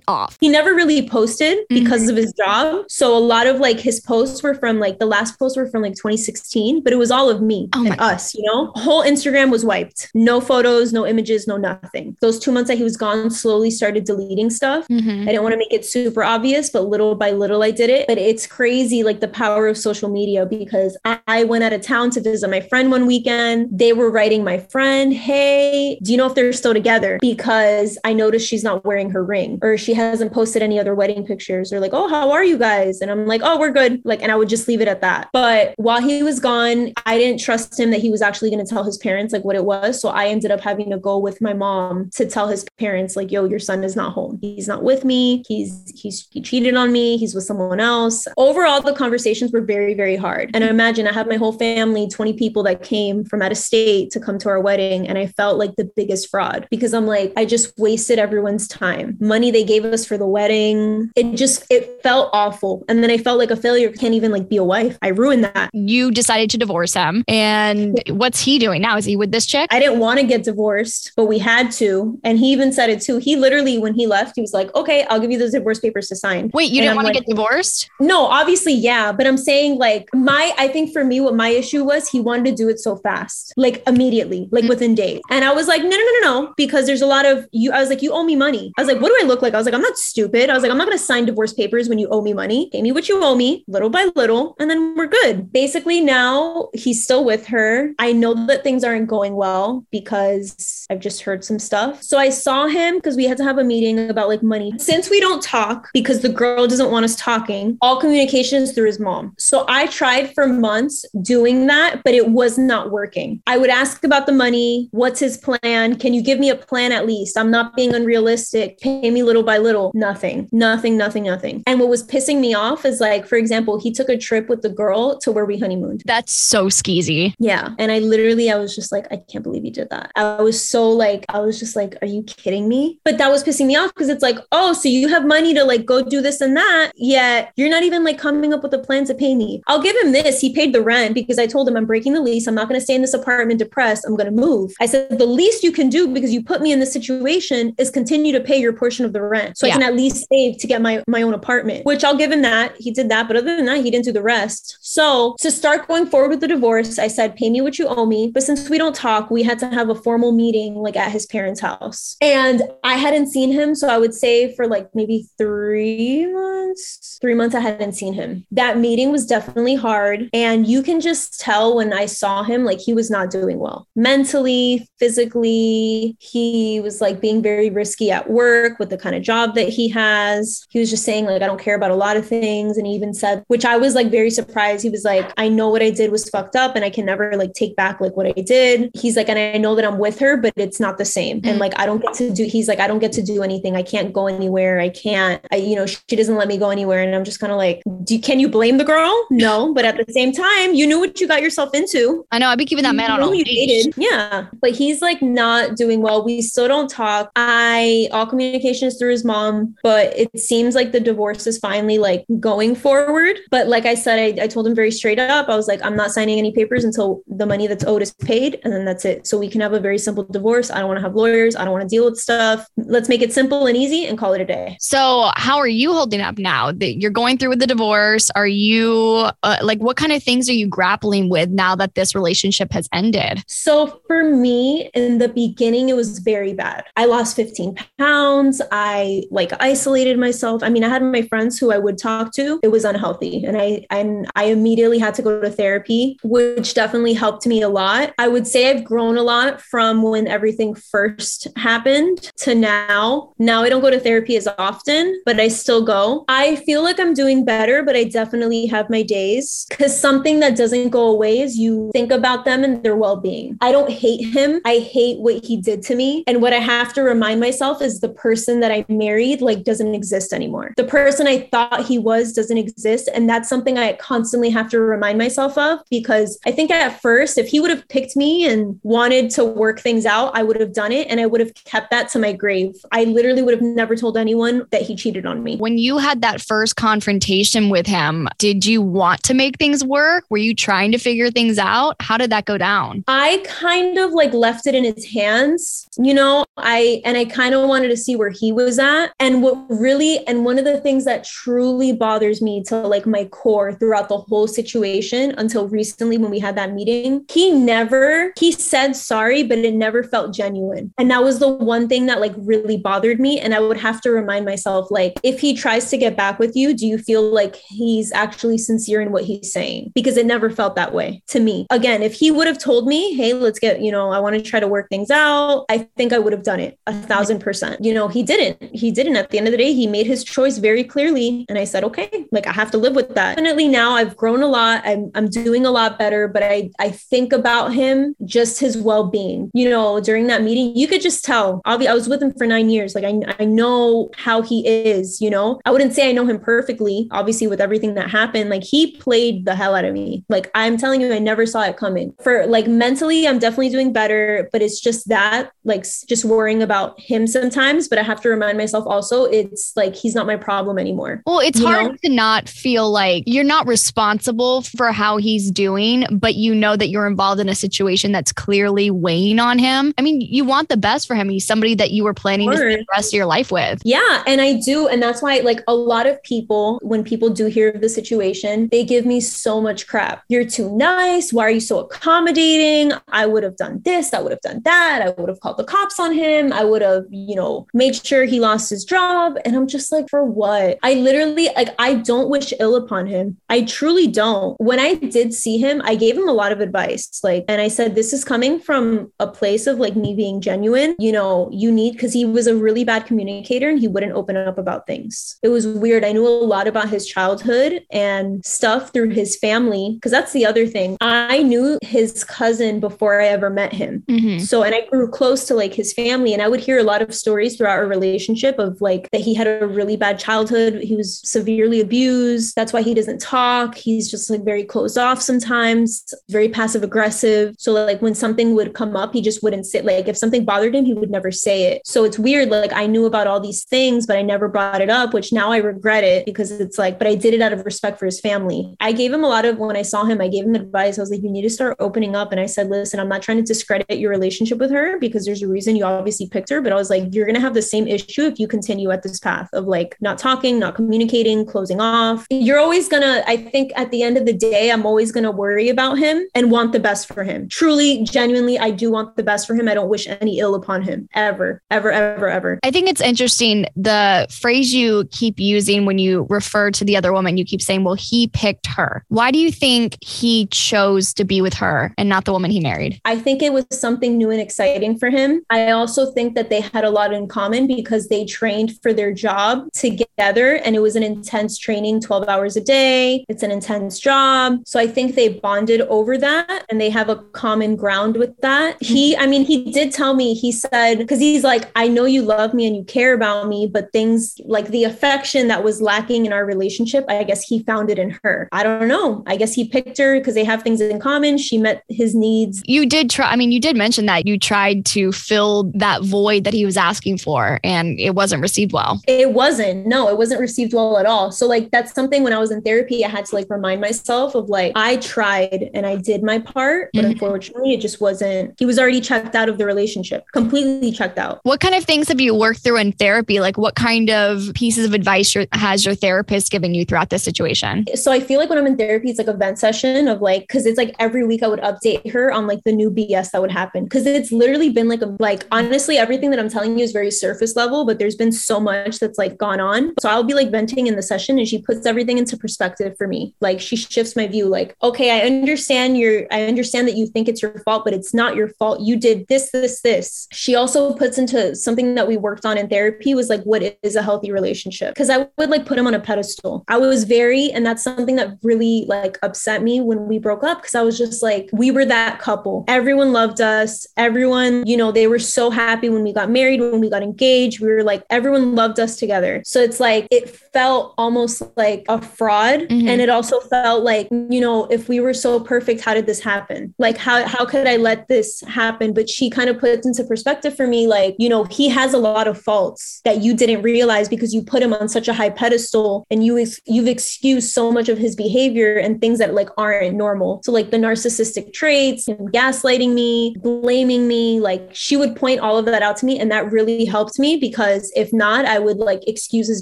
off. 0.08 0.38
he 0.40 0.50
never 0.50 0.74
really 0.74 1.08
posted 1.08 1.56
Mm-hmm. 1.56 1.76
because 1.84 2.10
of 2.10 2.16
his 2.16 2.34
job. 2.34 2.86
So 2.90 3.16
a 3.16 3.20
lot 3.20 3.48
of 3.48 3.60
like 3.60 3.80
his 3.80 4.00
posts 4.00 4.44
were 4.44 4.54
from 4.56 4.80
like 4.80 5.00
the 5.00 5.06
last 5.06 5.38
posts 5.40 5.58
were 5.58 5.68
from 5.68 5.82
like 5.82 5.96
2016, 5.96 6.84
but 6.84 6.92
it 6.94 6.98
was 6.98 7.12
all 7.12 7.30
of 7.30 7.42
me 7.42 7.70
Oh 7.74 7.86
and 7.86 8.00
us, 8.00 8.34
you 8.36 8.44
know? 8.44 8.72
Whole 8.76 9.04
Instagram 9.04 9.50
was 9.52 9.64
wiped. 9.66 10.10
No 10.14 10.42
photos, 10.42 10.92
no 10.94 11.06
images, 11.06 11.48
no 11.48 11.58
nothing. 11.58 12.18
Those 12.22 12.40
two 12.40 12.52
months 12.52 12.68
that 12.70 12.78
he 12.78 12.84
was 12.84 12.98
gone, 12.98 13.30
slowly 13.32 13.72
started 13.72 14.04
deleting 14.06 14.50
stuff. 14.50 14.88
Mm-hmm. 14.88 15.22
I 15.22 15.26
didn't 15.26 15.44
want 15.44 15.54
to 15.54 15.58
make 15.58 15.74
it 15.74 15.86
super 15.86 16.24
obvious, 16.24 16.70
but 16.70 16.82
little 16.82 17.16
by 17.16 17.32
little 17.32 17.64
I 17.64 17.72
did 17.72 17.90
it. 17.90 18.08
But 18.08 18.18
it's 18.18 18.46
crazy, 18.48 19.04
like 19.04 19.20
the 19.22 19.28
power 19.28 19.68
of 19.68 19.78
social 19.78 20.10
media, 20.10 20.46
because 20.46 20.98
I, 21.06 21.20
I 21.28 21.44
went 21.46 21.64
out 21.64 21.74
of 21.74 21.82
town 21.82 22.10
to 22.12 22.22
visit 22.22 22.50
my 22.50 22.62
friend 22.62 22.92
one 22.92 23.06
weekend. 23.08 23.70
They 23.78 23.94
were 23.94 24.12
writing 24.12 24.44
my 24.44 24.60
friend, 24.60 25.14
Hey, 25.14 26.00
do 26.04 26.12
you 26.12 26.18
know 26.18 26.28
if 26.28 26.36
they're 26.36 26.54
still 26.54 26.74
together? 26.74 27.18
Because 27.22 27.98
I 28.04 28.14
noticed 28.14 28.48
she's 28.48 28.64
not 28.64 28.84
wearing 28.86 29.10
her 29.16 29.24
ring 29.24 29.58
or 29.62 29.78
she 29.78 29.94
hasn't 29.94 30.34
posted 30.34 30.62
any 30.62 30.78
other 30.78 30.94
wedding 30.94 31.26
pictures 31.26 31.72
or 31.72 31.80
like, 31.80 31.94
Oh, 31.94 32.08
how 32.10 32.32
are 32.32 32.44
you 32.44 32.58
guys? 32.58 33.02
And 33.02 33.10
I'm 33.10 33.26
like, 33.26 33.42
Oh, 33.44 33.58
we're 33.58 33.72
good. 33.72 34.02
Like, 34.04 34.22
and 34.22 34.32
I 34.32 34.36
would 34.36 34.50
just 34.50 34.68
leave 34.68 34.82
it 34.82 34.88
at 34.88 35.02
that. 35.02 35.30
But 35.32 35.74
while 35.78 36.02
he 36.02 36.22
was 36.22 36.40
gone, 36.40 36.92
I 37.06 37.18
didn't 37.18 37.40
trust 37.40 37.80
him 37.80 37.92
that 37.92 38.02
he 38.02 38.10
was 38.10 38.22
actually 38.22 38.50
going 38.52 38.64
to 38.64 38.70
tell 38.70 38.84
his 38.84 38.98
parents 38.98 39.34
like 39.34 39.46
what 39.46 39.56
it 39.56 39.64
was. 39.64 40.02
So 40.02 40.10
I 40.10 40.28
ended 40.28 40.52
up 40.52 40.60
having 40.60 40.92
to 40.92 40.98
go 40.98 41.18
with 41.18 41.42
my 41.42 41.54
mom 41.54 42.10
to 42.16 42.26
tell 42.26 42.48
his 42.48 42.66
parents, 42.78 43.16
like, 43.16 43.32
yo, 43.32 43.46
your 43.46 43.60
son 43.60 43.84
is 43.84 43.96
not 43.96 44.14
home. 44.14 44.38
He's 44.42 44.68
not 44.68 44.84
with 44.84 45.06
me. 45.06 45.44
He's 45.48 45.94
he's 45.96 46.28
he 46.32 46.42
cheated 46.42 46.76
on 46.76 46.92
me. 46.92 47.18
He's 47.18 47.34
with 47.34 47.46
someone 47.46 47.80
else. 47.80 48.28
Overall, 48.38 48.82
the 48.82 48.94
conversations 48.94 49.52
were 49.52 49.62
very, 49.62 49.94
very 49.94 50.18
hard. 50.18 50.52
And 50.54 50.64
I 50.64 50.68
imagine 50.68 51.08
I 51.08 51.14
had 51.14 51.28
my 51.28 51.38
whole 51.38 51.54
family, 51.54 52.10
20 52.10 52.34
people 52.34 52.64
that 52.64 52.84
came 52.84 53.24
from 53.24 53.42
out 53.42 53.52
of 53.52 53.58
state 53.58 54.12
to 54.12 54.20
come 54.20 54.38
to 54.40 54.50
our 54.50 54.60
wedding. 54.60 55.08
And 55.08 55.18
I 55.18 55.28
felt 55.28 55.58
like 55.58 55.76
the 55.78 55.90
biggest 55.96 56.30
fraud 56.30 56.68
because 56.70 56.94
I'm 56.94 57.08
like, 57.08 57.32
I 57.38 57.46
just 57.46 57.78
wasted 57.78 58.20
everyone's 58.20 58.68
time. 58.68 59.05
Money 59.20 59.52
they 59.52 59.64
gave 59.64 59.86
us 59.86 60.06
for 60.06 60.18
the 60.18 60.28
wedding. 60.28 61.12
It 61.16 61.36
just 61.36 61.66
it 61.70 62.02
felt 62.04 62.30
awful. 62.34 62.84
And 62.88 63.04
then 63.04 63.10
I 63.12 63.18
felt 63.18 63.38
like 63.40 63.52
a 63.52 63.56
failure. 63.56 63.92
Can't 63.92 64.14
even 64.14 64.32
like 64.32 64.50
be 64.50 64.58
a 64.58 64.64
wife. 64.64 64.98
I 65.02 65.10
ruined 65.10 65.44
that. 65.44 65.70
You 65.74 66.12
decided 66.12 66.50
to 66.52 66.58
divorce 66.58 66.94
him. 66.94 67.24
And 67.28 68.02
what's 68.10 68.42
he 68.42 68.60
doing 68.60 68.82
now? 68.82 68.98
Is 68.98 69.06
he 69.06 69.16
with 69.16 69.32
this 69.32 69.46
chick? 69.46 69.68
I 69.72 69.80
didn't 69.80 70.00
want 70.00 70.20
to 70.20 70.26
get 70.26 70.44
divorced, 70.44 71.12
but 71.16 71.26
we 71.26 71.40
had 71.40 71.72
to. 71.74 72.20
And 72.24 72.38
he 72.40 72.52
even 72.52 72.72
said 72.72 72.90
it 72.90 73.02
too. 73.02 73.18
He 73.18 73.36
literally, 73.36 73.78
when 73.78 73.94
he 73.94 74.08
left, 74.08 74.34
he 74.36 74.42
was 74.42 74.54
like, 74.54 74.74
okay, 74.76 75.06
I'll 75.10 75.20
give 75.20 75.32
you 75.32 75.38
those 75.40 75.52
divorce 75.52 75.80
papers 75.80 76.08
to 76.10 76.16
sign. 76.16 76.52
Wait, 76.54 76.72
you 76.72 76.80
And 76.80 76.86
didn't 76.86 76.96
want 76.96 77.08
to 77.08 77.14
like- 77.14 77.26
get 77.26 77.30
divorced? 77.30 77.90
No, 78.00 78.26
obviously, 78.26 78.74
yeah. 78.74 79.12
But 79.12 79.28
I'm 79.28 79.38
saying, 79.38 79.78
like, 79.78 80.10
my, 80.14 80.54
I 80.58 80.68
think 80.68 80.92
for 80.94 81.04
me, 81.04 81.20
what 81.22 81.36
my 81.36 81.50
issue 81.50 81.84
was, 81.84 82.10
he 82.10 82.20
wanted 82.20 82.46
to 82.46 82.52
do 82.56 82.70
it 82.70 82.80
so 82.80 82.96
fast, 82.98 83.54
like 83.58 83.84
immediately, 83.88 84.48
like 84.52 84.66
Mm. 84.66 84.70
within 84.70 84.96
days. 84.96 85.22
And 85.30 85.46
I 85.46 85.54
was 85.54 85.68
like, 85.68 85.82
no, 85.84 85.90
no, 85.90 85.96
no, 85.98 86.20
no, 86.22 86.42
no, 86.42 86.54
because 86.58 86.86
there's 86.88 87.02
a 87.02 87.06
lot 87.06 87.26
of 87.26 87.48
you. 87.52 87.72
I 87.72 87.80
was 87.80 87.90
like, 87.90 88.02
you 88.02 88.12
owe 88.12 88.24
me 88.24 88.36
money. 88.36 88.74
I 88.78 88.82
was 88.82 88.88
like, 88.88 88.95
what 89.00 89.10
do 89.10 89.18
I 89.22 89.28
look 89.28 89.42
like? 89.42 89.54
I 89.54 89.58
was 89.58 89.66
like, 89.66 89.74
I'm 89.74 89.82
not 89.82 89.98
stupid. 89.98 90.50
I 90.50 90.54
was 90.54 90.64
like, 90.64 90.72
I'm 90.72 90.78
not 90.78 90.88
going 90.88 90.98
to 90.98 91.04
sign 91.04 91.26
divorce 91.26 91.54
papers 91.54 91.90
when 91.90 92.00
you 92.00 92.08
owe 92.10 92.22
me 92.22 92.34
money. 92.34 92.70
Pay 92.72 92.82
me 92.82 92.92
what 92.92 93.10
you 93.10 93.24
owe 93.24 93.36
me 93.36 93.64
little 93.68 93.90
by 93.90 94.10
little, 94.16 94.56
and 94.60 94.70
then 94.70 94.96
we're 94.96 95.08
good. 95.08 95.52
Basically, 95.52 96.02
now 96.02 96.70
he's 96.74 97.04
still 97.04 97.24
with 97.26 97.46
her. 97.48 97.94
I 98.00 98.12
know 98.12 98.46
that 98.48 98.64
things 98.64 98.84
aren't 98.84 99.08
going 99.08 99.36
well 99.36 99.86
because 99.92 100.86
I've 100.90 101.00
just 101.00 101.22
heard 101.22 101.44
some 101.44 101.60
stuff. 101.60 102.02
So 102.04 102.18
I 102.18 102.30
saw 102.30 102.68
him 102.68 102.96
because 102.96 103.16
we 103.16 103.26
had 103.26 103.38
to 103.38 103.44
have 103.44 103.58
a 103.58 103.64
meeting 103.64 104.10
about 104.10 104.28
like 104.28 104.44
money. 104.44 104.74
Since 104.78 105.10
we 105.10 105.20
don't 105.20 105.42
talk 105.42 105.90
because 105.94 106.22
the 106.22 106.30
girl 106.30 106.68
doesn't 106.68 106.92
want 106.92 107.06
us 107.06 107.16
talking, 107.16 107.78
all 107.82 108.00
communication 108.00 108.64
is 108.64 108.74
through 108.74 108.88
his 108.88 109.00
mom. 109.00 109.34
So 109.38 109.66
I 109.68 109.88
tried 109.88 110.34
for 110.34 110.48
months 110.48 111.06
doing 111.22 111.68
that, 111.68 112.02
but 112.04 112.14
it 112.14 112.30
was 112.30 112.58
not 112.58 112.92
working. 112.92 113.42
I 113.48 113.58
would 113.58 113.70
ask 113.70 114.04
about 114.04 114.26
the 114.26 114.32
money. 114.32 114.88
What's 114.92 115.20
his 115.20 115.38
plan? 115.38 115.98
Can 115.98 116.14
you 116.14 116.22
give 116.22 116.40
me 116.40 116.50
a 116.50 116.56
plan 116.56 116.92
at 116.92 117.06
least? 117.06 117.38
I'm 117.38 117.52
not 117.52 117.76
being 117.76 117.94
unrealistic. 117.94 118.80
Pay 118.86 119.10
me 119.10 119.24
little 119.24 119.42
by 119.42 119.58
little. 119.58 119.92
Nothing, 119.96 120.48
nothing, 120.52 120.96
nothing, 120.96 121.24
nothing. 121.24 121.64
And 121.66 121.80
what 121.80 121.90
was 121.90 122.06
pissing 122.06 122.40
me 122.40 122.54
off 122.54 122.86
is 122.86 123.00
like, 123.00 123.26
for 123.26 123.36
example, 123.36 123.80
he 123.80 123.92
took 123.92 124.10
a 124.10 124.18
trip 124.18 124.48
with 124.48 124.62
the 124.62 124.70
girl 124.70 125.18
to 125.22 125.32
where 125.32 125.46
we 125.46 125.58
honeymooned. 125.58 126.04
That's 126.06 126.32
so 126.32 126.68
skeezy. 126.68 127.34
Yeah. 127.40 127.70
And 127.80 127.92
I 127.92 128.00
literally, 128.00 128.52
I 128.52 128.58
was 128.58 128.76
just 128.76 128.92
like, 128.92 129.08
I 129.12 129.18
can't 129.18 129.44
believe 129.44 129.66
you 129.66 129.72
did 129.72 129.90
that. 129.90 130.12
I 130.16 130.42
was 130.42 130.64
so 130.64 130.88
like, 130.90 131.26
I 131.30 131.40
was 131.40 131.60
just 131.60 131.76
like, 131.76 131.96
are 132.04 132.08
you 132.08 132.22
kidding 132.24 132.70
me? 132.70 133.00
But 133.04 133.18
that 133.18 133.32
was 133.32 133.44
pissing 133.44 133.66
me 133.66 133.76
off 133.76 133.94
because 133.94 134.10
it's 134.10 134.22
like, 134.22 134.38
oh, 134.52 134.74
so 134.74 134.88
you 134.88 135.08
have 135.08 135.26
money 135.26 135.54
to 135.56 135.64
like 135.64 135.86
go 135.86 136.04
do 136.04 136.22
this 136.22 136.42
and 136.42 136.56
that, 136.56 136.92
yet 136.96 137.52
you're 137.56 137.70
not 137.70 137.84
even 137.84 138.04
like 138.04 138.20
coming 138.20 138.54
up 138.54 138.62
with 138.62 138.74
a 138.74 138.80
plan 138.80 139.06
to 139.06 139.16
pay 139.16 139.34
me. 139.34 139.64
I'll 139.68 139.82
give 139.82 139.96
him 139.98 140.12
this. 140.12 140.40
He 140.40 140.54
paid 140.54 140.74
the 140.74 140.84
rent 140.84 141.16
because 141.16 141.40
I 141.40 141.48
told 141.48 141.68
him 141.68 141.76
I'm 141.76 141.86
breaking 141.86 142.14
the 142.14 142.22
lease. 142.22 142.48
I'm 142.48 142.56
not 142.56 142.68
going 142.68 142.80
to 142.80 142.84
stay 142.84 142.96
in 142.96 143.02
this 143.02 143.14
apartment 143.16 143.58
depressed. 143.58 144.06
I'm 144.06 144.16
going 144.16 144.30
to 144.30 144.42
move. 144.42 144.74
I 144.80 144.86
said, 144.86 145.18
the 145.18 145.26
least 145.26 145.64
you 145.64 145.72
can 145.72 145.90
do 145.90 146.08
because 146.08 146.32
you 146.32 146.44
put 146.44 146.62
me 146.62 146.72
in 146.72 146.80
this 146.80 146.94
situation 146.94 147.74
is 147.78 147.90
continue 147.90 148.32
to 148.32 148.42
pay 148.42 148.60
your 148.66 148.74
portion 148.74 149.06
of 149.06 149.14
the 149.14 149.22
rent. 149.22 149.58
So 149.58 149.68
yeah. 149.68 149.76
I 149.76 149.78
can 149.78 149.84
at 149.84 149.96
least 149.96 150.28
save 150.30 150.58
to 150.58 150.68
get 150.68 150.82
my, 150.82 151.04
my 151.08 151.22
own 151.22 151.34
apartment, 151.34 151.86
which 151.86 152.04
I'll 152.04 152.18
give 152.18 152.32
him 152.32 152.42
that. 152.42 152.76
He 152.78 152.92
did 152.92 153.10
that. 153.10 153.28
But 153.28 153.38
other 153.38 153.56
than 153.56 153.66
that, 153.66 153.84
he 153.84 153.92
didn't 153.92 154.06
do 154.06 154.12
the 154.12 154.22
rest. 154.22 154.78
So 154.82 155.36
to 155.40 155.52
start 155.52 155.88
going 155.88 156.08
forward 156.08 156.30
with 156.30 156.42
the 156.42 156.48
divorce, 156.48 157.00
I 157.00 157.08
said, 157.08 157.36
pay 157.36 157.50
me 157.50 157.62
what 157.62 157.80
you 157.80 157.88
owe 157.88 158.06
me. 158.06 158.32
But 158.34 158.44
since 158.44 158.70
we 158.70 158.78
don't 158.78 158.96
talk, 158.96 159.30
we 159.30 159.44
had 159.44 159.60
to 159.60 159.70
have 159.70 159.90
a 159.90 159.96
formal 159.96 160.32
meeting 160.32 160.76
like 160.76 160.96
at 160.96 161.12
his 161.12 161.26
parents' 161.26 161.62
house. 161.62 162.18
And 162.22 162.64
I 162.84 162.96
hadn't 162.96 163.28
seen 163.28 163.52
him. 163.52 163.76
So 163.76 163.88
I 163.88 163.98
would 163.98 164.14
say 164.14 164.56
for 164.56 164.68
like 164.68 164.90
maybe 164.94 165.28
three 165.38 166.26
months, 166.26 167.18
three 167.22 167.36
months, 167.36 167.56
I 167.56 167.60
hadn't 167.60 167.94
seen 167.94 168.14
him. 168.14 168.46
That 168.52 168.78
meeting 168.78 169.12
was 169.12 169.26
definitely 169.26 169.76
hard. 169.76 170.30
And 170.34 170.68
you 170.68 170.82
can 170.82 171.00
just 171.00 171.40
tell 171.40 171.76
when 171.76 171.94
I 171.94 172.06
saw 172.06 172.44
him, 172.44 172.66
like 172.66 172.80
he 172.80 172.94
was 172.94 173.12
not 173.12 173.30
doing 173.30 173.60
well 173.60 173.88
mentally, 173.96 174.88
physically. 175.00 176.18
He 176.20 176.80
was 176.80 177.02
like 177.02 177.22
being 177.22 177.42
very 177.42 177.70
risky 177.70 178.12
at 178.12 178.30
work 178.30 178.55
with 178.80 178.90
the 178.90 178.98
kind 178.98 179.16
of 179.16 179.22
job 179.22 179.56
that 179.56 179.70
he 179.70 179.90
has. 179.90 180.66
He 180.70 180.80
was 180.80 180.90
just 180.90 181.04
saying, 181.04 181.26
like, 181.26 181.42
I 181.42 181.48
don't 181.48 181.60
care 181.60 181.76
about 181.76 181.92
a 181.92 181.96
lot 181.96 182.18
of 182.18 182.28
things. 182.28 182.78
And 182.78 182.86
he 182.88 182.94
even 182.94 183.14
said, 183.14 183.44
which 183.48 183.66
I 183.66 183.78
was 183.78 183.96
like 183.96 184.10
very 184.12 184.30
surprised. 184.30 184.84
He 184.84 184.90
was 184.90 185.04
like, 185.04 185.32
I 185.38 185.50
know 185.50 185.70
what 185.70 185.82
I 185.82 185.90
did 185.90 186.12
was 186.12 186.30
fucked 186.30 186.56
up 186.56 186.76
and 186.76 186.84
I 186.84 186.90
can 186.90 187.06
never 187.06 187.34
like 187.36 187.54
take 187.54 187.76
back 187.76 188.02
like 188.02 188.16
what 188.16 188.28
I 188.28 188.42
did. 188.42 188.92
He's 188.94 189.16
like, 189.18 189.30
and 189.30 189.40
I 189.40 189.58
know 189.58 189.76
that 189.76 189.86
I'm 189.86 190.00
with 190.00 190.20
her, 190.20 190.38
but 190.38 190.54
it's 190.56 190.80
not 190.80 190.98
the 190.98 191.06
same. 191.06 191.38
Mm-hmm. 191.38 191.50
And 191.50 191.60
like, 191.60 191.78
I 191.80 191.86
don't 191.86 192.02
get 192.02 192.14
to 192.16 192.32
do, 192.32 192.46
he's 192.46 192.68
like, 192.68 192.80
I 192.80 192.88
don't 192.88 193.00
get 193.00 193.12
to 193.14 193.24
do 193.24 193.44
anything. 193.44 193.76
I 193.76 193.84
can't 193.84 194.14
go 194.14 194.28
anywhere. 194.28 194.80
I 194.80 194.90
can't, 194.90 195.46
I, 195.52 195.58
you 195.58 195.76
know, 195.76 195.86
she 195.86 196.16
doesn't 196.16 196.36
let 196.36 196.48
me 196.48 196.58
go 196.58 196.70
anywhere. 196.70 197.02
And 197.02 197.16
I'm 197.16 197.24
just 197.24 197.40
kind 197.40 197.52
of 197.52 197.58
like, 197.58 197.82
do, 198.04 198.20
can 198.20 198.40
you 198.40 198.50
blame 198.50 198.78
the 198.78 198.86
girl? 198.86 199.14
No. 199.30 199.74
But 199.74 199.86
at 199.86 199.98
the 199.98 200.12
same 200.12 200.32
time, 200.32 200.74
you 200.74 200.88
knew 200.88 201.00
what 201.00 201.20
you 201.20 201.28
got 201.28 201.42
yourself 201.42 201.74
into. 201.74 202.26
I 202.32 202.40
know. 202.40 202.48
I'd 202.50 202.58
be 202.58 202.66
keeping 202.66 202.84
that 202.84 202.96
man 202.96 203.12
on 203.12 203.22
a 203.22 203.28
leash. 203.28 203.88
Yeah. 203.98 204.48
But 204.62 204.72
he's 204.72 205.02
like 205.02 205.22
not 205.22 205.76
doing 205.76 206.02
well. 206.02 206.24
We 206.24 206.42
still 206.42 206.68
don't 206.68 206.90
talk. 206.90 207.32
I, 207.36 208.10
all 208.12 208.26
communication 208.46 208.88
is 208.88 208.98
through 208.98 209.12
his 209.12 209.26
mom, 209.26 209.76
but 209.84 210.16
it 210.18 210.30
seems 210.40 210.76
like 210.76 210.92
the 210.92 211.00
divorce 211.00 211.48
is 211.48 211.58
finally 211.58 211.98
like 211.98 212.26
going 212.40 212.76
forward. 212.76 213.38
But 213.52 213.68
like 213.68 213.86
I 213.86 213.96
said, 213.96 214.20
I, 214.20 214.44
I 214.44 214.48
told 214.48 214.68
him 214.68 214.76
very 214.76 214.92
straight 214.92 215.20
up, 215.20 215.50
I 215.50 215.56
was 215.56 215.68
like, 215.68 215.84
I'm 215.84 215.96
not 215.96 216.12
signing 216.12 216.38
any 216.38 216.52
papers 216.52 216.84
until 216.84 217.22
the 217.28 217.46
money 217.46 217.68
that's 217.68 217.84
owed 217.84 218.02
is 218.02 218.14
paid. 218.14 218.60
And 218.64 218.74
then 218.74 218.86
that's 218.86 219.06
it. 219.06 219.28
So 219.28 219.38
we 219.38 219.50
can 219.50 219.62
have 219.62 219.74
a 219.74 219.80
very 219.80 219.98
simple 219.98 220.24
divorce. 220.24 220.72
I 220.72 220.80
don't 220.80 220.88
want 220.88 220.98
to 220.98 221.04
have 221.04 221.16
lawyers. 221.16 221.56
I 221.56 221.64
don't 221.64 221.74
want 221.74 221.84
to 221.84 221.94
deal 221.94 222.06
with 222.06 222.18
stuff. 222.18 222.68
Let's 222.78 223.10
make 223.10 223.22
it 223.22 223.34
simple 223.34 223.66
and 223.66 223.76
easy 223.76 224.06
and 224.06 224.18
call 224.18 224.34
it 224.34 224.42
a 224.42 224.46
day. 224.46 224.78
So, 224.80 225.32
how 225.36 225.58
are 225.58 225.68
you 225.68 225.94
holding 225.94 226.22
up 226.22 226.38
now 226.38 226.72
that 226.72 227.00
you're 227.00 227.12
going 227.12 227.38
through 227.38 227.50
with 227.50 227.60
the 227.60 227.68
divorce? 227.68 228.30
Are 228.36 228.48
you 228.48 229.30
uh, 229.44 229.58
like, 229.62 229.80
what 229.80 229.98
kind 229.98 230.12
of 230.12 230.24
things 230.24 230.50
are 230.50 230.54
you 230.54 230.68
grappling 230.68 231.30
with 231.30 231.50
now 231.50 231.76
that 231.76 231.96
this 231.96 232.16
relationship 232.16 232.72
has 232.72 232.88
ended? 232.94 233.44
So, 233.48 234.02
for 234.08 234.24
me, 234.24 234.90
in 234.94 235.18
the 235.18 235.30
beginning, 235.30 235.90
it 235.90 235.96
was 235.96 236.20
very 236.20 236.54
bad. 236.54 236.86
I 236.96 237.06
lost 237.06 237.36
15 237.36 237.78
pounds. 237.98 238.35
I 238.72 239.24
like 239.32 239.52
isolated 239.60 240.18
myself. 240.20 240.64
I 240.64 240.70
mean, 240.70 240.84
I 240.84 240.90
had 240.90 241.04
my 241.04 241.22
friends 241.24 241.58
who 241.58 241.72
I 241.72 241.78
would 241.78 241.98
talk 241.98 242.34
to. 242.34 242.60
It 242.64 242.70
was 242.70 242.86
unhealthy. 242.86 243.44
And 243.46 243.58
I, 243.58 243.86
and 243.90 244.30
I 244.36 244.46
immediately 244.46 245.00
had 245.00 245.14
to 245.16 245.22
go 245.22 245.42
to 245.42 245.50
therapy, 245.50 246.18
which 246.24 246.74
definitely 246.74 247.14
helped 247.14 247.48
me 247.48 247.62
a 247.62 247.70
lot. 247.70 248.14
I 248.18 248.28
would 248.28 248.48
say 248.48 248.70
I've 248.70 248.84
grown 248.84 249.18
a 249.18 249.24
lot 249.24 249.62
from 249.62 250.02
when 250.02 250.28
everything 250.28 250.76
first 250.76 251.48
happened 251.56 252.32
to 252.38 252.56
now. 252.56 253.34
Now 253.40 253.64
I 253.64 253.70
don't 253.70 253.82
go 253.82 253.90
to 253.90 254.00
therapy 254.00 254.36
as 254.38 254.48
often, 254.58 255.22
but 255.26 255.40
I 255.40 255.48
still 255.48 255.86
go. 255.86 256.26
I 256.28 256.58
feel 256.58 256.84
like 256.84 257.00
I'm 257.00 257.14
doing 257.14 257.46
better, 257.46 257.84
but 257.84 257.96
I 257.96 258.04
definitely 258.04 258.66
have 258.68 258.90
my 258.90 259.04
days 259.04 259.66
because 259.70 260.00
something 260.00 260.40
that 260.40 260.58
doesn't 260.58 260.90
go 260.90 261.08
away 261.08 261.40
is 261.40 261.58
you 261.58 261.92
think 261.94 262.12
about 262.12 262.46
them 262.46 262.64
and 262.64 262.84
their 262.84 262.96
well 262.96 263.18
being. 263.18 263.58
I 263.62 263.72
don't 263.72 263.90
hate 263.90 264.34
him. 264.34 264.62
I 264.66 264.78
hate 264.78 265.20
what 265.20 265.44
he 265.46 265.58
did 265.58 265.82
to 265.84 265.96
me. 265.96 266.24
And 266.28 266.42
what 266.42 266.54
I 266.54 266.60
have 266.60 266.94
to 266.94 267.02
remind 267.02 267.40
myself 267.40 267.82
is 267.82 268.00
the 268.00 268.10
person 268.26 268.60
that 268.60 268.72
I 268.72 268.84
married 268.90 269.42
like 269.42 269.64
doesn't 269.64 269.94
exist 269.94 270.34
anymore. 270.34 270.74
The 270.78 270.84
person 270.84 271.28
I 271.28 271.48
thought 271.52 271.86
he 271.86 272.00
was 272.00 272.34
doesn't 272.34 272.58
exist. 272.58 273.08
And 273.14 273.30
that's 273.30 273.48
something 273.48 273.78
I 273.78 273.94
constantly 273.94 274.50
have 274.50 274.68
to 274.72 274.80
remind 274.80 275.20
myself 275.20 275.56
of 275.60 275.82
because 275.92 276.40
I 276.44 276.52
think 276.52 276.72
at 276.72 277.00
first, 277.04 277.38
if 277.38 277.48
he 277.48 277.60
would 277.60 277.70
have 277.70 277.88
picked 277.88 278.16
me 278.16 278.50
and 278.50 278.80
wanted 278.82 279.30
to 279.32 279.46
work 279.46 279.80
things 279.80 280.08
out, 280.08 280.36
I 280.36 280.42
would 280.42 280.60
have 280.60 280.74
done 280.74 280.92
it 280.92 281.08
and 281.08 281.20
I 281.20 281.28
would 281.28 281.40
have 281.40 281.54
kept 281.54 281.92
that 281.92 282.10
to 282.14 282.20
my 282.20 282.34
grave. 282.34 282.74
I 282.92 283.04
literally 283.04 283.44
would 283.44 283.54
have 283.54 283.62
never 283.62 283.96
told 283.96 284.18
anyone 284.18 284.66
that 284.72 284.82
he 284.82 284.96
cheated 284.96 285.28
on 285.28 285.44
me. 285.44 285.58
When 285.58 285.78
you 285.78 286.00
had 286.00 286.24
that 286.24 286.42
first 286.42 286.78
confrontation 286.78 287.70
with 287.70 287.86
him, 287.86 288.28
did 288.40 288.66
you 288.66 288.82
want 288.82 289.22
to 289.22 289.36
make 289.36 289.60
things 289.60 289.86
work? 289.86 290.24
Were 290.32 290.40
you 290.40 290.56
trying 290.56 290.92
to 290.94 290.98
figure 290.98 291.30
things 291.30 291.60
out? 291.60 291.96
How 292.00 292.18
did 292.18 292.32
that 292.32 292.46
go 292.46 292.58
down? 292.58 293.04
I 293.08 293.44
kind 293.46 294.00
of 294.00 294.14
like 294.14 294.34
left 294.34 294.66
it 294.66 294.74
in 294.74 294.84
his 294.84 295.06
hands, 295.14 295.88
you 296.00 296.16
know, 296.16 296.44
I, 296.58 297.04
and 297.06 297.16
I 297.16 297.26
kind 297.26 297.54
of 297.54 297.70
wanted 297.70 297.90
to 297.90 297.98
see 297.98 298.15
where 298.16 298.30
he 298.30 298.52
was 298.52 298.80
at. 298.80 299.14
And 299.20 299.42
what 299.42 299.58
really, 299.70 300.26
and 300.28 300.46
one 300.46 300.58
of 300.58 300.66
the 300.66 300.80
things 300.80 301.06
that 301.06 301.24
truly 301.24 301.92
bothers 301.92 302.42
me 302.42 302.64
to 302.66 302.78
like 302.78 303.06
my 303.06 303.26
core 303.26 303.74
throughout 303.74 304.10
the 304.10 304.18
whole 304.18 304.48
situation 304.48 305.34
until 305.38 305.68
recently 305.68 306.18
when 306.18 306.32
we 306.32 306.40
had 306.40 306.58
that 306.58 306.74
meeting, 306.74 307.26
he 307.32 307.52
never, 307.52 308.34
he 308.38 308.52
said 308.52 308.96
sorry, 308.96 309.44
but 309.44 309.60
it 309.60 309.74
never 309.74 310.04
felt 310.04 310.34
genuine. 310.34 310.94
And 310.98 311.10
that 311.12 311.24
was 311.24 311.40
the 311.40 311.50
one 311.50 311.88
thing 311.88 312.06
that 312.06 312.22
like 312.22 312.34
really 312.38 312.78
bothered 312.78 313.20
me. 313.20 313.40
And 313.40 313.54
I 313.54 313.60
would 313.60 313.78
have 313.78 314.02
to 314.02 314.12
remind 314.12 314.46
myself, 314.46 314.90
like, 314.92 315.20
if 315.24 315.40
he 315.40 315.56
tries 315.56 315.90
to 315.90 315.98
get 315.98 316.18
back 316.18 316.40
with 316.40 316.56
you, 316.56 316.74
do 316.74 316.88
you 316.88 316.98
feel 316.98 317.22
like 317.22 317.56
he's 317.56 318.12
actually 318.12 318.58
sincere 318.58 319.02
in 319.02 319.12
what 319.12 319.24
he's 319.24 319.52
saying? 319.52 319.92
Because 319.96 320.18
it 320.18 320.26
never 320.26 320.50
felt 320.50 320.76
that 320.76 320.94
way 320.94 321.22
to 321.28 321.40
me. 321.40 321.68
Again, 321.70 322.02
if 322.02 322.14
he 322.14 322.32
would 322.32 322.48
have 322.48 322.58
told 322.58 322.88
me, 322.88 323.14
hey, 323.14 323.34
let's 323.34 323.60
get, 323.60 323.82
you 323.82 323.92
know, 323.92 324.12
I 324.12 324.20
want 324.20 324.36
to 324.36 324.42
try 324.42 324.60
to 324.60 324.68
work 324.68 324.90
things 324.90 325.12
out, 325.12 325.66
I 325.70 325.88
think 325.98 326.14
I 326.14 326.20
would 326.20 326.34
have 326.34 326.44
done 326.44 326.60
it 326.60 326.78
a 326.88 326.94
thousand 326.94 327.40
percent. 327.40 327.84
You 327.84 327.94
know, 327.94 328.05
he 328.08 328.24
didn't. 328.24 328.62
He 328.76 328.92
didn't. 328.92 329.16
At 329.16 329.30
the 329.30 329.38
end 329.38 329.48
of 329.48 329.52
the 329.52 329.58
day, 329.58 329.74
he 329.74 329.88
made 329.88 330.06
his 330.08 330.24
choice 330.24 330.58
very 330.58 330.84
clearly. 330.84 331.46
And 331.50 331.58
I 331.58 331.64
said, 331.64 331.84
okay, 331.84 332.26
like 332.32 332.48
I 332.48 332.52
have 332.52 332.72
to 332.72 332.78
live 332.78 332.96
with 332.96 333.16
that. 333.16 333.38
Definitely 333.38 333.68
now 333.68 333.92
I've 333.92 334.16
grown 334.16 334.42
a 334.42 334.48
lot. 334.48 334.82
I'm, 334.86 335.12
I'm 335.16 335.30
doing 335.30 335.66
a 335.66 335.72
lot 335.72 335.98
better, 335.98 336.28
but 336.28 336.44
I, 336.44 336.72
I 336.80 336.90
think 336.90 337.34
about 337.34 337.74
him, 337.74 338.16
just 338.26 338.60
his 338.60 338.78
well 338.78 339.08
being. 339.08 339.52
You 339.54 339.70
know, 339.70 340.00
during 340.00 340.28
that 340.28 340.44
meeting, 340.44 340.76
you 340.76 340.88
could 340.88 341.02
just 341.02 341.24
tell. 341.24 341.62
I 341.66 341.76
was 341.76 342.10
with 342.10 342.22
him 342.22 342.34
for 342.38 342.46
nine 342.46 342.70
years. 342.70 342.96
Like 342.96 343.04
I, 343.04 343.22
I 343.40 343.46
know 343.46 344.10
how 344.16 344.42
he 344.42 344.68
is, 344.68 345.22
you 345.22 345.30
know, 345.30 345.60
I 345.66 345.72
wouldn't 345.72 345.94
say 345.94 346.10
I 346.10 346.12
know 346.12 346.26
him 346.26 346.40
perfectly, 346.40 347.08
obviously, 347.12 347.48
with 347.48 347.62
everything 347.62 347.94
that 347.96 348.10
happened. 348.10 348.50
Like 348.50 348.64
he 348.64 348.98
played 348.98 349.46
the 349.46 349.56
hell 349.56 349.76
out 349.76 349.86
of 349.86 349.94
me. 349.94 350.24
Like 350.30 350.52
I'm 350.56 350.78
telling 350.78 351.02
you, 351.02 351.14
I 351.14 351.20
never 351.20 351.46
saw 351.46 351.64
it 351.64 351.78
coming. 351.78 352.14
For 352.22 352.46
like 352.48 352.68
mentally, 352.68 353.28
I'm 353.28 353.40
definitely 353.40 353.70
doing 353.70 353.94
better, 353.94 354.50
but 354.52 354.62
it's 354.62 354.80
just 354.80 355.08
that, 355.10 355.52
like, 355.64 355.86
just 356.08 356.26
worrying 356.26 356.62
about 356.62 357.00
him 357.00 357.28
sometimes. 357.28 357.88
But 357.88 357.95
I 357.98 358.04
have 358.04 358.22
to 358.22 358.30
remind 358.30 358.58
myself 358.58 358.86
also, 358.88 359.26
it's 359.26 359.74
like 359.76 359.96
he's 359.96 360.16
not 360.16 360.26
my 360.26 360.36
problem 360.36 360.78
anymore. 360.78 361.22
Well, 361.26 361.40
it's 361.40 361.62
hard 361.62 361.92
know? 361.92 361.98
to 362.04 362.10
not 362.10 362.50
feel 362.50 362.92
like 362.92 363.24
you're 363.26 363.44
not 363.44 363.68
responsible 363.68 364.62
for 364.62 364.92
how 364.92 365.18
he's 365.18 365.52
doing, 365.52 366.06
but 366.12 366.36
you 366.36 366.56
know 366.56 366.76
that 366.76 366.90
you're 366.90 367.08
involved 367.08 367.40
in 367.42 367.50
a 367.50 367.56
situation 367.56 368.12
that's 368.12 368.32
clearly 368.32 368.92
weighing 368.92 369.40
on 369.40 369.60
him. 369.60 369.94
I 369.98 370.02
mean, 370.02 370.22
you 370.22 370.46
want 370.46 370.70
the 370.70 370.78
best 370.78 371.08
for 371.08 371.16
him. 371.16 371.30
He's 371.30 371.46
somebody 371.46 371.76
that 371.76 371.92
you 371.92 372.04
were 372.04 372.14
planning 372.14 372.50
to 372.50 372.58
spend 372.58 372.74
the 372.74 372.86
rest 372.92 373.14
of 373.14 373.18
your 373.18 373.26
life 373.26 373.52
with. 373.52 373.82
Yeah. 373.86 374.24
And 374.26 374.42
I 374.42 374.60
do. 374.60 374.88
And 374.88 375.02
that's 375.02 375.22
why, 375.22 375.40
like, 375.40 375.62
a 375.68 375.76
lot 375.76 376.08
of 376.08 376.22
people, 376.24 376.80
when 376.82 377.04
people 377.04 377.30
do 377.30 377.46
hear 377.46 377.70
of 377.70 377.82
the 377.82 377.90
situation, 377.90 378.70
they 378.72 378.84
give 378.84 379.06
me 379.06 379.22
so 379.22 379.62
much 379.62 379.88
crap. 379.88 380.24
You're 380.30 380.46
too 380.46 380.76
nice. 380.76 381.32
Why 381.32 381.44
are 381.44 381.52
you 381.52 381.60
so 381.60 381.80
accommodating? 381.80 382.92
I 383.10 383.26
would 383.26 383.44
have 383.44 383.58
done 383.58 383.82
this. 383.86 384.14
I 384.14 384.22
would 384.22 384.32
have 384.32 384.42
done 384.42 384.62
that. 384.66 385.02
I 385.04 385.10
would 385.20 385.30
have 385.30 385.40
called 385.40 385.58
the 385.58 385.64
cops 385.64 386.00
on 386.00 386.14
him. 386.14 386.52
I 386.52 386.64
would 386.64 386.82
have, 386.82 387.06
you 387.12 387.36
know, 387.36 387.68
made 387.74 387.85
sure 387.94 388.26
he 388.26 388.40
lost 388.40 388.70
his 388.70 388.84
job. 388.84 389.38
And 389.46 389.56
I'm 389.56 389.68
just 389.68 389.92
like, 389.92 390.10
for 390.10 390.24
what? 390.24 390.80
I 390.82 390.96
literally, 390.96 391.50
like, 391.56 391.76
I 391.78 391.96
don't 391.96 392.30
wish 392.30 392.54
ill 392.60 392.76
upon 392.76 393.08
him. 393.08 393.38
I 393.50 393.64
truly 393.64 394.08
don't. 394.08 394.56
When 394.60 394.80
I 394.80 394.96
did 394.96 395.34
see 395.34 395.58
him, 395.58 395.82
I 395.84 395.96
gave 395.96 396.18
him 396.18 396.28
a 396.28 396.34
lot 396.34 396.52
of 396.52 396.62
advice. 396.62 397.20
Like, 397.24 397.46
and 397.48 397.62
I 397.62 397.68
said, 397.68 397.96
this 397.96 398.14
is 398.14 398.24
coming 398.24 398.60
from 398.60 399.12
a 399.20 399.28
place 399.28 399.68
of 399.68 399.78
like 399.78 399.96
me 399.96 400.16
being 400.16 400.42
genuine. 400.42 400.96
You 401.00 401.12
know, 401.12 401.50
you 401.52 401.72
need, 401.72 401.94
because 401.94 402.14
he 402.14 402.26
was 402.26 402.48
a 402.48 402.56
really 402.56 402.84
bad 402.84 403.06
communicator 403.06 403.70
and 403.70 403.80
he 403.80 403.88
wouldn't 403.88 404.14
open 404.14 404.38
up 404.38 404.58
about 404.58 404.88
things. 404.88 405.38
It 405.44 405.50
was 405.50 405.68
weird. 405.68 406.04
I 406.04 406.12
knew 406.12 406.28
a 406.28 406.30
lot 406.30 406.68
about 406.68 406.90
his 406.90 407.06
childhood 407.06 407.86
and 407.92 408.44
stuff 408.46 408.94
through 408.94 409.10
his 409.10 409.38
family, 409.38 409.96
because 409.96 410.12
that's 410.12 410.32
the 410.32 410.46
other 410.46 410.66
thing. 410.66 410.98
I 411.02 411.44
knew 411.44 411.78
his 411.82 412.24
cousin 412.24 412.80
before 412.80 413.22
I 413.22 413.28
ever 413.28 413.50
met 413.50 413.74
him. 413.74 414.04
Mm-hmm. 414.08 414.40
So, 414.40 414.64
and 414.64 414.74
I 414.74 414.86
grew 414.88 415.10
close 415.10 415.46
to 415.46 415.56
like 415.56 415.74
his 415.74 415.94
family, 415.94 416.34
and 416.34 416.42
I 416.42 416.48
would 416.48 416.60
hear 416.60 416.80
a 416.80 416.84
lot 416.84 417.02
of 417.02 417.14
stories 417.14 417.58
throughout 417.66 417.80
our 417.80 417.88
relationship 417.88 418.60
of 418.60 418.80
like 418.80 419.10
that 419.10 419.22
he 419.22 419.34
had 419.34 419.48
a 419.48 419.66
really 419.66 419.98
bad 419.98 420.20
childhood. 420.20 420.76
He 420.84 420.96
was 420.96 421.20
severely 421.28 421.82
abused. 421.82 422.56
That's 422.56 422.72
why 422.72 422.84
he 422.84 422.94
doesn't 422.94 423.20
talk. 423.20 423.74
He's 423.74 424.12
just 424.12 424.30
like 424.30 424.46
very 424.46 424.64
closed 424.64 425.00
off 425.00 425.20
sometimes, 425.20 426.14
very 426.30 426.48
passive 426.48 426.84
aggressive. 426.84 427.56
So 427.58 427.72
like 427.74 428.04
when 428.04 428.14
something 428.14 428.54
would 428.54 428.76
come 428.76 428.96
up, 428.96 429.14
he 429.14 429.22
just 429.22 429.42
wouldn't 429.42 429.66
sit. 429.66 429.84
Like 429.84 430.08
if 430.08 430.16
something 430.16 430.46
bothered 430.46 430.76
him, 430.76 430.86
he 430.86 430.94
would 430.94 431.10
never 431.10 431.32
say 431.32 431.72
it. 431.72 431.82
So 431.88 432.04
it's 432.04 432.20
weird. 432.20 432.50
Like 432.50 432.72
I 432.72 432.86
knew 432.86 433.06
about 433.08 433.26
all 433.26 433.40
these 433.40 433.64
things, 433.64 434.06
but 434.06 434.16
I 434.16 434.22
never 434.22 434.48
brought 434.48 434.82
it 434.82 434.92
up, 434.92 435.16
which 435.16 435.34
now 435.34 435.52
I 435.52 435.58
regret 435.58 436.04
it 436.04 436.28
because 436.28 436.52
it's 436.52 436.78
like, 436.78 437.00
but 437.00 437.08
I 437.08 437.16
did 437.16 437.34
it 437.34 437.42
out 437.42 437.52
of 437.52 437.66
respect 437.66 437.98
for 437.98 438.06
his 438.06 438.20
family. 438.20 438.76
I 438.80 438.92
gave 438.92 439.12
him 439.12 439.24
a 439.24 439.28
lot 439.28 439.46
of 439.46 439.58
when 439.58 439.76
I 439.76 439.82
saw 439.82 440.04
him, 440.04 440.22
I 440.22 440.28
gave 440.28 440.46
him 440.46 440.54
advice. 440.54 441.00
I 441.00 441.02
was 441.02 441.10
like, 441.10 441.24
you 441.24 441.32
need 441.32 441.42
to 441.42 441.50
start 441.50 441.78
opening 441.80 442.16
up. 442.16 442.32
And 442.32 442.40
I 442.40 442.46
said, 442.46 442.70
listen, 442.70 443.00
I'm 443.00 443.10
not 443.10 443.24
trying 443.24 443.38
to 443.38 443.44
discredit 443.44 443.98
your 443.98 444.12
relationship 444.12 444.60
with 444.60 444.70
her 444.70 445.00
because 445.00 445.26
there's 445.26 445.42
a 445.42 445.48
reason 445.48 445.76
you 445.76 445.84
obviously 445.84 446.30
picked 446.30 446.52
her. 446.52 446.62
But 446.62 446.72
I 446.72 446.76
was 446.76 446.92
like, 446.92 447.16
you're 447.16 447.26
gonna 447.26 447.40
have 447.40 447.55
the 447.56 447.62
same 447.62 447.88
issue 447.88 448.24
if 448.24 448.40
you 448.40 448.48
continue 448.48 448.92
at 448.92 449.02
this 449.02 449.20
path 449.20 449.50
of 449.54 449.66
like 449.66 449.98
not 450.02 450.18
talking, 450.18 450.60
not 450.60 450.76
communicating, 450.76 451.46
closing 451.46 451.82
off. 451.82 452.28
You're 452.30 452.60
always 452.60 452.88
gonna, 452.88 453.24
I 453.26 453.38
think 453.38 453.72
at 453.76 453.90
the 453.90 454.04
end 454.04 454.18
of 454.18 454.26
the 454.26 454.34
day, 454.34 454.72
I'm 454.72 454.86
always 454.86 455.12
gonna 455.12 455.32
worry 455.32 455.70
about 455.70 455.98
him 455.98 456.26
and 456.36 456.52
want 456.52 456.74
the 456.74 456.80
best 456.80 457.08
for 457.08 457.24
him. 457.24 457.50
Truly, 457.50 458.04
genuinely, 458.04 458.60
I 458.60 458.70
do 458.72 458.92
want 458.92 459.16
the 459.16 459.24
best 459.24 459.48
for 459.48 459.56
him. 459.56 459.68
I 459.68 459.74
don't 459.74 459.90
wish 459.90 460.08
any 460.08 460.40
ill 460.40 460.56
upon 460.56 460.84
him 460.84 461.10
ever, 461.16 461.62
ever, 461.72 461.92
ever, 461.92 462.28
ever. 462.28 462.60
I 462.64 462.72
think 462.72 462.90
it's 462.90 463.02
interesting 463.02 463.66
the 463.76 464.28
phrase 464.30 464.74
you 464.74 465.08
keep 465.12 465.40
using 465.40 465.86
when 465.86 465.98
you 465.98 466.28
refer 466.30 466.72
to 466.72 466.86
the 466.86 466.98
other 466.98 467.14
woman. 467.14 467.38
You 467.38 467.46
keep 467.46 467.62
saying, 467.62 467.84
well, 467.84 467.96
he 467.96 468.28
picked 468.28 468.68
her. 468.68 469.04
Why 469.08 469.32
do 469.32 469.40
you 469.40 469.52
think 469.52 469.98
he 470.02 470.48
chose 470.48 471.14
to 471.14 471.24
be 471.24 471.42
with 471.42 471.54
her 471.56 471.94
and 471.98 472.10
not 472.10 472.26
the 472.26 472.34
woman 472.34 472.52
he 472.52 472.60
married? 472.60 473.00
I 473.06 473.18
think 473.18 473.42
it 473.42 473.54
was 473.54 473.66
something 473.72 474.18
new 474.18 474.30
and 474.30 474.42
exciting 474.42 474.98
for 475.00 475.10
him. 475.10 475.42
I 475.50 475.72
also 475.72 476.12
think 476.12 476.36
that 476.36 476.50
they 476.50 476.62
had 476.62 476.84
a 476.84 476.90
lot 476.90 477.14
in 477.14 477.28
common 477.28 477.45
because 477.52 478.08
they 478.08 478.26
trained 478.26 478.80
for 478.82 478.94
their 478.94 479.14
job 479.14 479.72
together 479.74 480.56
and 480.58 480.76
it 480.76 480.82
was 480.82 480.96
an 480.96 481.04
intense 481.04 481.58
training 481.58 482.02
12 482.02 482.28
hours 482.28 482.56
a 482.56 482.62
day. 482.62 483.26
It's 483.28 483.44
an 483.44 483.52
intense 483.52 484.00
job. 484.00 484.62
So 484.66 484.80
I 484.80 484.88
think 484.88 485.16
they 485.16 485.30
bonded 485.30 485.82
over 485.82 486.18
that 486.18 486.66
and 486.70 486.80
they 486.80 486.90
have 486.90 487.10
a 487.10 487.18
common 487.34 487.76
ground 487.76 488.18
with 488.18 488.36
that. 488.42 488.82
He, 488.82 489.16
I 489.18 489.28
mean, 489.28 489.46
he 489.46 489.72
did 489.72 489.92
tell 489.92 490.14
me, 490.14 490.34
he 490.34 490.52
said, 490.52 490.98
because 490.98 491.20
he's 491.20 491.44
like, 491.44 491.70
I 491.76 491.88
know 491.88 492.06
you 492.06 492.22
love 492.22 492.54
me 492.54 492.66
and 492.66 492.76
you 492.76 492.84
care 492.84 493.14
about 493.14 493.48
me, 493.48 493.68
but 493.68 493.92
things 493.92 494.40
like 494.46 494.68
the 494.70 494.86
affection 494.86 495.48
that 495.50 495.64
was 495.64 495.82
lacking 495.82 496.26
in 496.26 496.34
our 496.34 496.46
relationship, 496.46 497.06
I 497.10 497.24
guess 497.24 497.44
he 497.44 497.64
found 497.64 497.90
it 497.90 498.00
in 498.00 498.18
her. 498.24 498.48
I 498.52 498.64
don't 498.64 498.88
know. 498.88 499.24
I 499.28 499.36
guess 499.36 499.54
he 499.54 499.68
picked 499.68 499.98
her 499.98 500.20
because 500.20 500.36
they 500.36 500.44
have 500.44 500.64
things 500.64 500.82
in 500.82 501.00
common. 501.00 501.38
She 501.38 501.58
met 501.58 501.84
his 501.90 502.16
needs. 502.16 502.62
You 502.66 502.86
did 502.86 503.10
try, 503.10 503.32
I 503.32 503.36
mean, 503.36 503.52
you 503.52 503.60
did 503.60 503.76
mention 503.76 504.06
that 504.06 504.26
you 504.26 504.40
tried 504.40 504.86
to 504.88 505.12
fill 505.12 505.72
that 505.76 506.04
void 506.04 506.44
that 506.46 506.54
he 506.54 506.66
was 506.66 506.78
asking 506.78 507.18
for 507.18 507.35
and 507.64 508.00
it 508.00 508.16
wasn't 508.16 508.42
received 508.42 508.74
well. 508.74 509.02
It 509.08 509.32
wasn't. 509.32 509.86
No, 509.86 510.10
it 510.10 510.18
wasn't 510.18 510.42
received 510.42 510.74
well 510.74 510.98
at 510.98 511.06
all. 511.06 511.32
So, 511.32 511.48
like, 511.48 511.72
that's 511.72 511.94
something 511.94 512.24
when 512.24 512.34
I 512.34 512.40
was 512.40 512.52
in 512.52 512.62
therapy, 512.62 513.04
I 513.06 513.10
had 513.10 513.26
to 513.26 513.36
like 513.36 513.48
remind 513.50 513.82
myself 513.82 514.36
of 514.36 514.50
like, 514.50 514.72
I 514.76 514.98
tried 514.98 515.70
and 515.74 515.86
I 515.86 515.96
did 515.96 516.24
my 516.24 516.40
part, 516.40 516.90
but 516.94 517.02
mm-hmm. 517.02 517.12
unfortunately, 517.12 517.74
it 517.74 517.82
just 517.82 518.02
wasn't, 518.02 518.54
he 518.58 518.66
was 518.66 518.80
already 518.80 519.02
checked 519.02 519.36
out 519.36 519.50
of 519.50 519.58
the 519.58 519.66
relationship, 519.66 520.26
completely 520.34 520.92
checked 520.92 521.18
out. 521.18 521.40
What 521.44 521.60
kind 521.60 521.76
of 521.76 521.84
things 521.84 522.08
have 522.08 522.20
you 522.20 522.36
worked 522.36 522.60
through 522.60 522.78
in 522.78 522.92
therapy? 522.94 523.40
Like, 523.40 523.58
what 523.58 523.76
kind 523.76 524.10
of 524.10 524.54
pieces 524.54 524.86
of 524.86 524.94
advice 524.94 525.36
has 525.54 525.86
your 525.86 525.96
therapist 525.96 526.52
given 526.52 526.74
you 526.74 526.86
throughout 526.86 527.10
this 527.10 527.24
situation? 527.24 527.86
So, 527.96 528.12
I 528.12 528.20
feel 528.20 528.40
like 528.40 528.50
when 528.50 528.58
I'm 528.58 528.68
in 528.68 528.78
therapy, 528.78 529.10
it's 529.10 529.20
like 529.20 529.28
a 529.28 529.34
vent 529.34 529.60
session 529.60 530.08
of 530.08 530.22
like, 530.22 530.48
cause 530.48 530.66
it's 530.66 530.78
like 530.78 530.96
every 531.00 531.26
week 531.26 531.44
I 531.44 531.48
would 531.48 531.62
update 531.62 532.12
her 532.12 532.32
on 532.32 532.48
like 532.48 532.64
the 532.64 532.72
new 532.72 532.90
BS 532.90 533.32
that 533.32 533.42
would 533.42 533.52
happen. 533.52 533.88
Cause 533.90 534.06
it's 534.06 534.32
literally 534.32 534.70
been 534.70 534.88
like 534.88 535.02
a, 535.02 535.16
like, 535.20 535.46
honestly, 535.52 535.98
everything 535.98 536.30
that 536.32 536.40
I'm 536.40 536.50
telling 536.50 536.78
you 536.78 536.84
is 536.84 536.92
very 536.92 537.12
surface 537.26 537.56
level, 537.56 537.86
but 537.86 538.00
there's 538.00 538.16
been 538.24 538.32
so 538.32 538.60
much 538.60 539.00
that's 539.00 539.18
like 539.18 539.38
gone 539.38 539.60
on. 539.60 539.94
So, 540.00 540.10
I'll 540.10 540.24
be 540.32 540.34
like 540.34 540.52
venting 540.52 540.88
in 540.88 540.96
the 540.96 541.02
session 541.02 541.38
and 541.40 541.48
she 541.48 541.60
puts 541.62 541.86
everything 541.86 542.18
into 542.18 542.38
perspective 542.38 542.96
for 542.98 543.08
me. 543.08 543.34
Like, 543.42 543.60
she 543.60 543.76
shifts 543.76 544.16
my 544.16 544.28
view, 544.28 544.46
like, 544.48 544.76
okay, 544.82 545.10
I 545.18 545.26
understand 545.26 545.98
your, 545.98 546.26
I 546.32 546.44
understand 546.44 546.88
that 546.88 546.98
you 546.98 547.08
think 547.08 547.28
it's 547.28 547.42
your 547.42 547.60
fault, 547.66 547.84
but 547.86 547.94
it's 547.94 548.14
not 548.14 548.36
your 548.36 548.50
fault. 548.60 548.82
You 548.82 548.96
did 548.98 549.28
this, 549.28 549.52
this, 549.52 549.82
this. 549.82 550.28
She 550.32 550.56
also 550.56 550.94
puts 550.94 551.18
into 551.18 551.56
something 551.56 551.96
that 551.96 552.08
we 552.08 552.18
worked 552.18 552.46
on 552.46 552.58
in 552.58 552.70
therapy 552.70 553.16
was 553.16 553.30
like, 553.30 553.44
what 553.44 553.78
is 553.82 553.96
a 553.96 554.02
healthy 554.02 554.32
relationship? 554.32 554.94
Because 554.94 555.10
I 555.10 555.28
would 555.38 555.50
like 555.50 555.66
put 555.66 555.78
him 555.78 555.88
on 555.88 555.94
a 555.94 556.00
pedestal. 556.00 556.64
I 556.68 556.78
was 556.78 557.04
very, 557.06 557.52
and 557.52 557.66
that's 557.66 557.84
something 557.84 558.16
that 558.18 558.38
really 558.44 558.86
like 558.88 559.18
upset 559.24 559.64
me 559.64 559.82
when 559.82 560.08
we 560.08 560.20
broke 560.20 560.44
up 560.44 560.60
because 560.60 560.76
I 560.76 560.82
was 560.82 560.98
just 560.98 561.24
like, 561.24 561.50
we 561.52 561.72
were 561.72 561.86
that 561.86 562.20
couple. 562.20 562.66
Everyone 562.68 563.14
loved 563.14 563.42
us. 563.42 563.88
Everyone, 563.98 564.66
you 564.66 564.78
know, 564.78 564.92
they 564.92 565.08
were 565.08 565.20
so 565.20 565.50
happy 565.50 565.90
when 565.90 566.04
we 566.04 566.14
got 566.14 566.30
married, 566.30 566.62
when 566.62 566.80
we 566.80 566.90
got 566.90 567.02
engaged. 567.02 567.15
We 567.20 567.68
were 567.68 567.84
like, 567.84 568.04
everyone 568.10 568.56
loved 568.56 568.80
us 568.80 568.98
together. 568.98 569.42
So 569.46 569.62
it's 569.62 569.80
like, 569.80 570.08
it 570.12 570.30
felt 570.30 570.94
almost 570.98 571.42
like 571.56 571.86
a 571.90 572.02
fraud. 572.02 572.62
Mm-hmm. 572.62 572.88
And 572.88 573.02
it 573.02 573.10
also 573.10 573.40
felt 573.40 573.84
like, 573.84 574.08
you 574.12 574.42
know, 574.42 574.66
if 574.66 574.90
we 574.90 575.00
were 575.00 575.14
so 575.14 575.40
perfect, 575.40 575.82
how 575.82 575.94
did 575.94 576.06
this 576.06 576.20
happen? 576.20 576.74
Like, 576.78 576.98
how, 576.98 577.28
how 577.28 577.46
could 577.46 577.68
I 577.68 577.78
let 577.78 578.08
this 578.08 578.42
happen? 578.42 578.94
But 578.94 579.10
she 579.10 579.30
kind 579.30 579.50
of 579.50 579.60
puts 579.60 579.86
into 579.86 580.04
perspective 580.04 580.56
for 580.56 580.68
me, 580.68 580.88
like, 580.88 581.16
you 581.20 581.30
know, 581.30 581.44
he 581.46 581.70
has 581.70 581.94
a 581.94 581.98
lot 581.98 582.28
of 582.28 582.42
faults 582.42 583.02
that 583.06 583.22
you 583.22 583.36
didn't 583.36 583.62
realize 583.62 584.10
because 584.10 584.34
you 584.34 584.42
put 584.42 584.62
him 584.62 584.74
on 584.74 584.88
such 584.90 585.08
a 585.08 585.14
high 585.14 585.30
pedestal 585.30 586.06
and 586.10 586.26
you 586.26 586.38
ex- 586.40 586.60
you've 586.66 586.88
excused 586.88 587.52
so 587.52 587.72
much 587.72 587.90
of 587.90 587.98
his 587.98 588.16
behavior 588.16 588.78
and 588.78 589.02
things 589.02 589.20
that 589.20 589.34
like 589.34 589.50
aren't 589.58 589.96
normal. 589.96 590.42
So 590.44 590.52
like 590.52 590.72
the 590.72 590.78
narcissistic 590.78 591.54
traits, 591.54 592.08
him 592.08 592.18
gaslighting 592.30 592.94
me, 592.94 593.36
blaming 593.40 594.08
me, 594.08 594.40
like 594.40 594.70
she 594.74 594.98
would 594.98 595.16
point 595.16 595.40
all 595.40 595.58
of 595.58 595.66
that 595.66 595.82
out 595.82 595.98
to 595.98 596.06
me 596.06 596.20
and 596.20 596.32
that 596.32 596.52
really 596.52 596.86
helped 596.86 597.05
me 597.20 597.38
because 597.38 597.92
if 597.96 598.12
not, 598.14 598.46
I 598.46 598.60
would 598.60 598.78
like 598.78 599.08
excuse 599.08 599.48
his 599.48 599.62